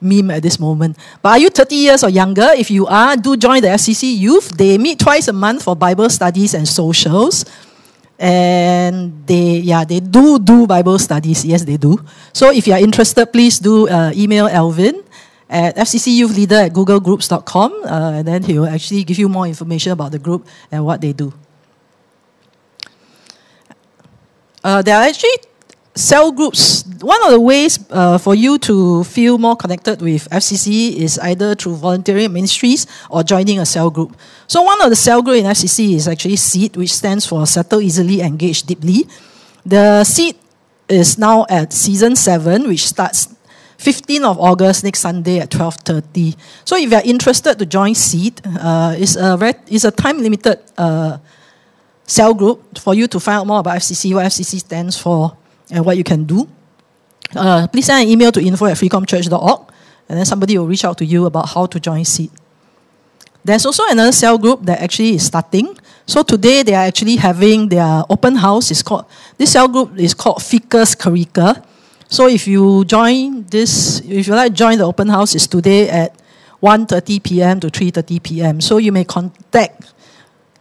meme 0.00 0.30
at 0.30 0.42
this 0.42 0.58
moment. 0.58 0.96
But 1.22 1.28
are 1.30 1.38
you 1.38 1.50
30 1.50 1.76
years 1.76 2.04
or 2.04 2.10
younger? 2.10 2.48
If 2.56 2.70
you 2.70 2.86
are, 2.86 3.16
do 3.16 3.36
join 3.36 3.62
the 3.62 3.68
FCC 3.68 4.16
Youth. 4.18 4.56
They 4.56 4.78
meet 4.78 4.98
twice 4.98 5.28
a 5.28 5.32
month 5.32 5.62
for 5.64 5.76
Bible 5.76 6.08
studies 6.08 6.54
and 6.54 6.66
socials. 6.66 7.44
And 8.18 9.26
they, 9.26 9.64
yeah, 9.64 9.84
they 9.84 10.00
do 10.00 10.38
do 10.38 10.66
Bible 10.66 10.98
studies. 10.98 11.44
Yes, 11.44 11.64
they 11.64 11.76
do. 11.76 11.98
So 12.32 12.52
if 12.52 12.66
you 12.66 12.74
are 12.74 12.80
interested, 12.80 13.26
please 13.32 13.58
do 13.58 13.88
uh, 13.88 14.12
email 14.14 14.46
Elvin 14.46 15.02
at 15.48 15.76
fccyouthleader 15.76 16.66
at 16.66 16.72
googlegroups.com. 16.72 17.72
Uh, 17.84 18.12
and 18.20 18.28
then 18.28 18.42
he 18.42 18.58
will 18.58 18.68
actually 18.68 19.04
give 19.04 19.18
you 19.18 19.28
more 19.28 19.46
information 19.46 19.92
about 19.92 20.12
the 20.12 20.18
group 20.18 20.46
and 20.70 20.84
what 20.84 21.00
they 21.00 21.12
do. 21.12 21.32
Uh, 24.62 24.82
there 24.82 24.96
are 24.96 25.08
actually 25.08 25.32
cell 25.94 26.30
groups, 26.32 26.84
one 27.00 27.22
of 27.24 27.32
the 27.32 27.40
ways 27.40 27.78
uh, 27.90 28.18
for 28.18 28.34
you 28.34 28.58
to 28.58 29.04
feel 29.04 29.38
more 29.38 29.56
connected 29.56 30.00
with 30.00 30.28
FCC 30.30 30.96
is 30.96 31.18
either 31.18 31.54
through 31.54 31.76
volunteering 31.76 32.32
ministries 32.32 32.86
or 33.10 33.22
joining 33.22 33.58
a 33.58 33.66
cell 33.66 33.90
group. 33.90 34.16
So 34.46 34.62
one 34.62 34.80
of 34.82 34.90
the 34.90 34.96
cell 34.96 35.22
group 35.22 35.36
in 35.36 35.46
FCC 35.46 35.94
is 35.94 36.08
actually 36.08 36.36
SEED, 36.36 36.76
which 36.76 36.92
stands 36.92 37.26
for 37.26 37.46
Settle 37.46 37.80
Easily, 37.80 38.20
Engage 38.20 38.62
Deeply. 38.62 39.06
The 39.66 40.04
SEED 40.04 40.36
is 40.88 41.18
now 41.18 41.46
at 41.48 41.72
season 41.72 42.16
7, 42.16 42.68
which 42.68 42.88
starts 42.88 43.34
15th 43.78 44.24
of 44.24 44.38
August 44.38 44.84
next 44.84 45.00
Sunday 45.00 45.40
at 45.40 45.50
12.30. 45.50 46.36
So 46.64 46.76
if 46.76 46.90
you're 46.90 47.00
interested 47.04 47.58
to 47.58 47.66
join 47.66 47.94
SEED, 47.94 48.40
uh, 48.44 48.94
it's, 48.96 49.16
a 49.16 49.54
it's 49.68 49.84
a 49.84 49.90
time-limited 49.90 50.60
uh, 50.76 51.18
cell 52.04 52.34
group 52.34 52.78
for 52.78 52.94
you 52.94 53.06
to 53.06 53.18
find 53.20 53.40
out 53.40 53.46
more 53.46 53.60
about 53.60 53.78
FCC, 53.78 54.14
what 54.14 54.26
FCC 54.26 54.58
stands 54.58 54.98
for, 54.98 55.36
and 55.72 55.84
what 55.84 55.96
you 55.96 56.04
can 56.04 56.24
do. 56.24 56.48
Uh, 57.34 57.66
please 57.68 57.86
send 57.86 58.04
an 58.04 58.08
email 58.08 58.32
to 58.32 58.40
info 58.40 58.66
at 58.66 58.76
freecomchurch.org 58.76 59.72
and 60.08 60.18
then 60.18 60.24
somebody 60.24 60.58
will 60.58 60.66
reach 60.66 60.84
out 60.84 60.98
to 60.98 61.04
you 61.04 61.26
about 61.26 61.48
how 61.50 61.66
to 61.66 61.78
join 61.78 62.04
SEED. 62.04 62.30
There's 63.44 63.64
also 63.64 63.84
another 63.88 64.12
cell 64.12 64.36
group 64.36 64.62
that 64.64 64.80
actually 64.80 65.14
is 65.14 65.26
starting. 65.26 65.76
So 66.04 66.22
today 66.22 66.62
they 66.62 66.74
are 66.74 66.84
actually 66.84 67.16
having 67.16 67.68
their 67.68 68.04
open 68.10 68.34
house. 68.36 68.70
It's 68.70 68.82
called 68.82 69.06
this 69.38 69.52
cell 69.52 69.68
group 69.68 69.98
is 69.98 70.12
called 70.12 70.42
Ficus 70.42 70.94
Carica. 70.94 71.64
So 72.08 72.26
if 72.26 72.46
you 72.48 72.84
join 72.84 73.44
this, 73.44 74.00
if 74.00 74.26
you 74.26 74.34
like 74.34 74.52
join 74.52 74.78
the 74.78 74.84
open 74.84 75.08
house, 75.08 75.34
it's 75.34 75.46
today 75.46 75.88
at 75.88 76.20
1.30 76.60 77.22
p.m. 77.22 77.60
to 77.60 77.68
3.30 77.68 78.22
p.m. 78.22 78.60
So 78.60 78.76
you 78.76 78.92
may 78.92 79.04
contact 79.04 79.94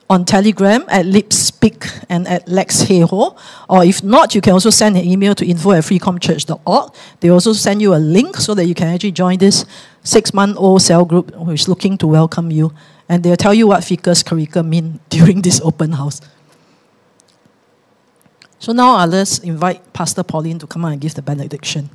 on 0.10 0.26
Telegram 0.26 0.84
at 0.88 1.06
Lipspeak 1.06 2.06
and 2.10 2.28
at 2.28 2.48
Lex 2.48 2.84
Heho. 2.84 3.38
Or 3.70 3.86
if 3.86 4.04
not, 4.04 4.34
you 4.34 4.42
can 4.42 4.54
also 4.54 4.72
send 4.72 4.98
an 4.98 5.06
email 5.06 5.36
to 5.36 5.46
info 5.46 5.72
at 5.72 5.84
freecomchurch.org. 5.84 6.94
They 7.20 7.30
also 7.30 7.54
send 7.54 7.82
you 7.82 7.94
a 7.94 8.02
link 8.02 8.38
so 8.38 8.56
that 8.56 8.66
you 8.66 8.74
can 8.74 8.88
actually 8.88 9.12
join 9.12 9.38
this 9.38 9.66
six-month-old 10.04 10.82
cell 10.82 11.06
group 11.06 11.34
who 11.36 11.52
is 11.52 11.68
looking 11.68 11.98
to 12.00 12.08
welcome 12.08 12.50
you. 12.50 12.74
And 13.08 13.24
they'll 13.24 13.38
tell 13.38 13.54
you 13.54 13.68
what 13.68 13.84
Ficus 13.84 14.24
Carica 14.24 14.66
mean 14.66 15.00
during 15.10 15.42
this 15.42 15.62
open 15.62 15.94
house. 15.94 16.22
So 18.58 18.74
now 18.74 18.98
uh, 18.98 19.08
let's 19.08 19.40
invite 19.40 19.94
Pastor 19.94 20.24
Pauline 20.24 20.60
to 20.60 20.68
come 20.68 20.84
on 20.86 20.94
and 20.94 21.02
give 21.02 21.14
the 21.14 21.22
benediction. 21.22 21.90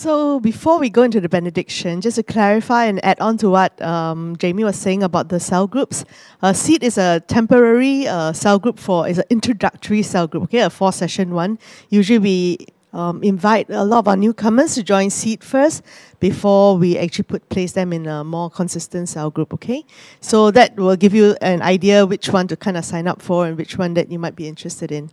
So 0.00 0.40
before 0.40 0.78
we 0.78 0.88
go 0.88 1.02
into 1.02 1.20
the 1.20 1.28
benediction, 1.28 2.00
just 2.00 2.16
to 2.16 2.22
clarify 2.22 2.86
and 2.86 3.04
add 3.04 3.20
on 3.20 3.36
to 3.36 3.50
what 3.50 3.78
um, 3.82 4.34
Jamie 4.38 4.64
was 4.64 4.76
saying 4.76 5.02
about 5.02 5.28
the 5.28 5.38
cell 5.38 5.66
groups, 5.66 6.06
uh, 6.40 6.54
SEED 6.54 6.84
is 6.84 6.96
a 6.96 7.20
temporary 7.28 8.08
uh, 8.08 8.32
cell 8.32 8.58
group 8.58 8.78
for 8.78 9.06
is 9.06 9.18
an 9.18 9.26
introductory 9.28 10.02
cell 10.02 10.26
group. 10.26 10.44
Okay, 10.44 10.60
a 10.60 10.70
four 10.70 10.90
session 10.90 11.34
one. 11.34 11.58
Usually 11.90 12.18
we 12.18 12.66
um, 12.94 13.22
invite 13.22 13.68
a 13.68 13.84
lot 13.84 13.98
of 13.98 14.08
our 14.08 14.16
newcomers 14.16 14.74
to 14.76 14.82
join 14.82 15.10
SEED 15.10 15.44
first 15.44 15.82
before 16.18 16.78
we 16.78 16.96
actually 16.96 17.24
put 17.24 17.46
place 17.50 17.72
them 17.72 17.92
in 17.92 18.06
a 18.06 18.24
more 18.24 18.48
consistent 18.48 19.06
cell 19.06 19.28
group. 19.28 19.52
Okay, 19.52 19.84
so 20.22 20.50
that 20.50 20.76
will 20.76 20.96
give 20.96 21.12
you 21.12 21.36
an 21.42 21.60
idea 21.60 22.06
which 22.06 22.30
one 22.30 22.48
to 22.48 22.56
kind 22.56 22.78
of 22.78 22.86
sign 22.86 23.06
up 23.06 23.20
for 23.20 23.46
and 23.46 23.58
which 23.58 23.76
one 23.76 23.92
that 23.92 24.10
you 24.10 24.18
might 24.18 24.34
be 24.34 24.48
interested 24.48 24.90
in. 24.90 25.10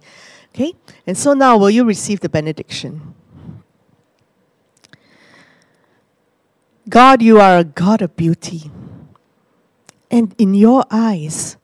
Okay, 0.55 0.76
and 1.05 1.18
so 1.18 1.34
now 1.34 1.57
will 1.57 1.69
you 1.69 1.84
receive 1.84 2.22
the 2.22 2.30
benediction? 2.30 3.16
God, 6.89 7.22
you 7.22 7.39
are 7.39 7.59
a 7.59 7.64
God 7.65 8.01
of 8.01 8.15
beauty. 8.15 8.72
And 10.09 10.34
in 10.38 10.53
your 10.53 10.85
eyes, 10.89 11.57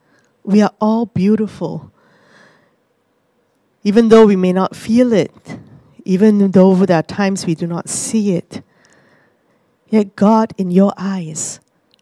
we 0.44 0.62
are 0.62 0.74
all 0.82 1.06
beautiful. 1.06 1.92
Even 3.84 4.10
though 4.10 4.26
we 4.26 4.36
may 4.36 4.52
not 4.52 4.76
feel 4.76 5.14
it, 5.14 5.60
even 6.04 6.52
though 6.52 6.76
there 6.76 6.98
are 6.98 7.04
times 7.04 7.46
we 7.46 7.56
do 7.56 7.68
not 7.68 7.88
see 7.88 8.34
it, 8.34 8.62
yet, 9.88 10.16
God, 10.16 10.54
in 10.58 10.72
your 10.72 10.94
eyes, 10.98 11.62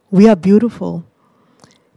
we 0.09 0.27
are 0.27 0.35
beautiful. 0.35 1.05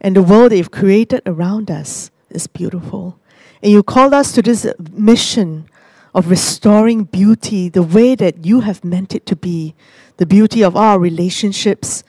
And 0.00 0.14
the 0.14 0.22
world 0.22 0.52
that 0.52 0.58
you've 0.58 0.70
created 0.70 1.22
around 1.24 1.70
us 1.70 2.10
is 2.28 2.46
beautiful. 2.46 3.18
And 3.62 3.72
you 3.72 3.82
called 3.82 4.12
us 4.12 4.32
to 4.32 4.42
this 4.42 4.66
mission 4.92 5.70
of 6.14 6.28
restoring 6.28 7.04
beauty 7.04 7.70
the 7.70 7.82
way 7.82 8.14
that 8.14 8.44
you 8.44 8.60
have 8.60 8.84
meant 8.84 9.14
it 9.14 9.24
to 9.26 9.36
be 9.36 9.74
the 10.16 10.26
beauty 10.26 10.62
of 10.62 10.76
our 10.76 10.98
relationships, 10.98 12.04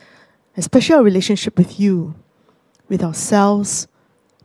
especially 0.57 0.95
our 0.95 1.03
relationship 1.03 1.57
with 1.57 1.80
you, 1.80 2.15
with 2.88 3.03
ourselves, 3.03 3.88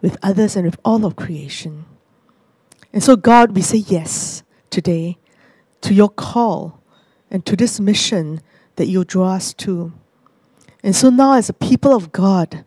with 0.00 0.16
others, 0.22 0.56
and 0.56 0.64
with 0.64 0.78
all 0.84 1.04
of 1.04 1.16
creation. 1.16 1.84
And 2.92 3.02
so, 3.02 3.16
God, 3.16 3.54
we 3.54 3.62
say 3.62 3.78
yes 3.78 4.42
today 4.70 5.18
to 5.82 5.94
your 5.94 6.08
call 6.08 6.80
and 7.30 7.44
to 7.46 7.56
this 7.56 7.78
mission 7.78 8.40
that 8.76 8.86
you 8.86 9.04
draw 9.04 9.34
us 9.34 9.52
to. 9.54 9.92
And 10.82 10.96
so 10.96 11.10
now, 11.10 11.34
as 11.34 11.48
a 11.48 11.52
people 11.52 11.94
of 11.94 12.12
God, 12.12 12.64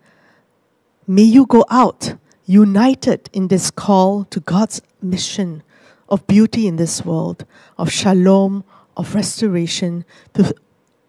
may 1.08 1.24
you 1.24 1.46
go 1.46 1.66
out 1.70 2.16
united 2.46 3.30
in 3.34 3.48
this 3.48 3.72
call 3.72 4.26
to 4.26 4.40
God's 4.40 4.82
mission 5.02 5.64
of 6.10 6.26
beauty 6.28 6.68
in 6.68 6.76
this 6.76 7.04
world, 7.04 7.46
of 7.78 7.92
shalom, 7.92 8.64
of 8.96 9.16
restoration, 9.16 10.06
to 10.34 10.54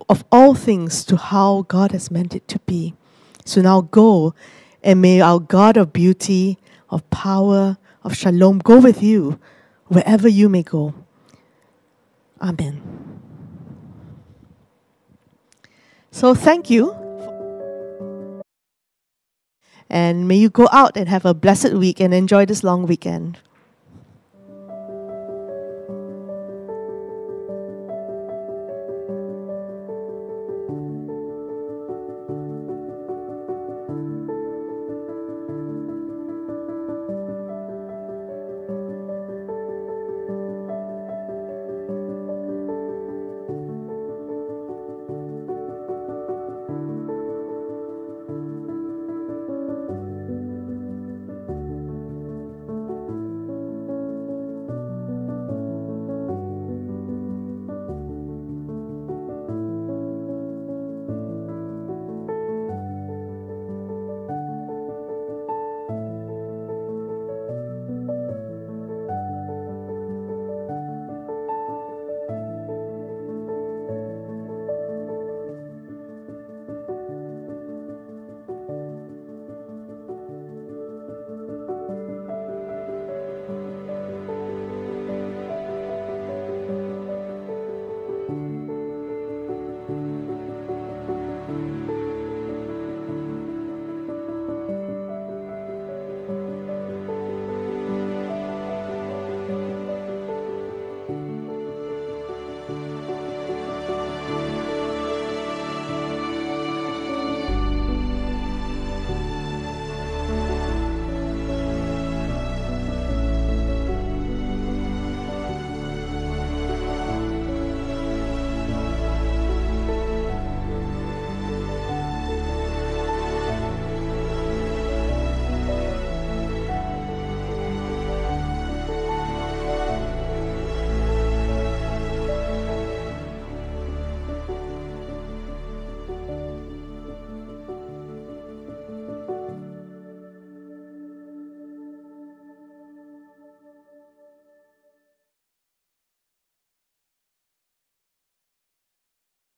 of 0.09 0.25
all 0.31 0.55
things 0.55 1.05
to 1.05 1.17
how 1.17 1.63
God 1.69 1.93
has 1.93 2.11
meant 2.11 2.35
it 2.35 2.47
to 2.49 2.59
be. 2.61 2.95
So 3.45 3.61
now 3.61 3.83
go, 3.83 4.35
and 4.83 5.01
may 5.01 5.21
our 5.21 5.41
God 5.41 5.77
of 5.77 5.93
beauty, 5.93 6.59
of 6.91 7.09
power, 7.11 7.79
of 8.03 8.17
shalom 8.17 8.59
go 8.59 8.81
with 8.81 9.03
you 9.03 9.39
wherever 9.87 10.29
you 10.29 10.49
may 10.49 10.63
go. 10.63 10.95
Amen. 12.41 12.83
So 16.11 16.35
thank 16.35 16.71
you. 16.71 16.95
And 19.91 20.27
may 20.29 20.37
you 20.37 20.51
go 20.51 20.69
out 20.73 20.97
and 20.97 21.09
have 21.09 21.25
a 21.25 21.35
blessed 21.35 21.73
week 21.73 22.01
and 22.01 22.13
enjoy 22.15 22.47
this 22.47 22.65
long 22.65 22.87
weekend. 22.87 23.39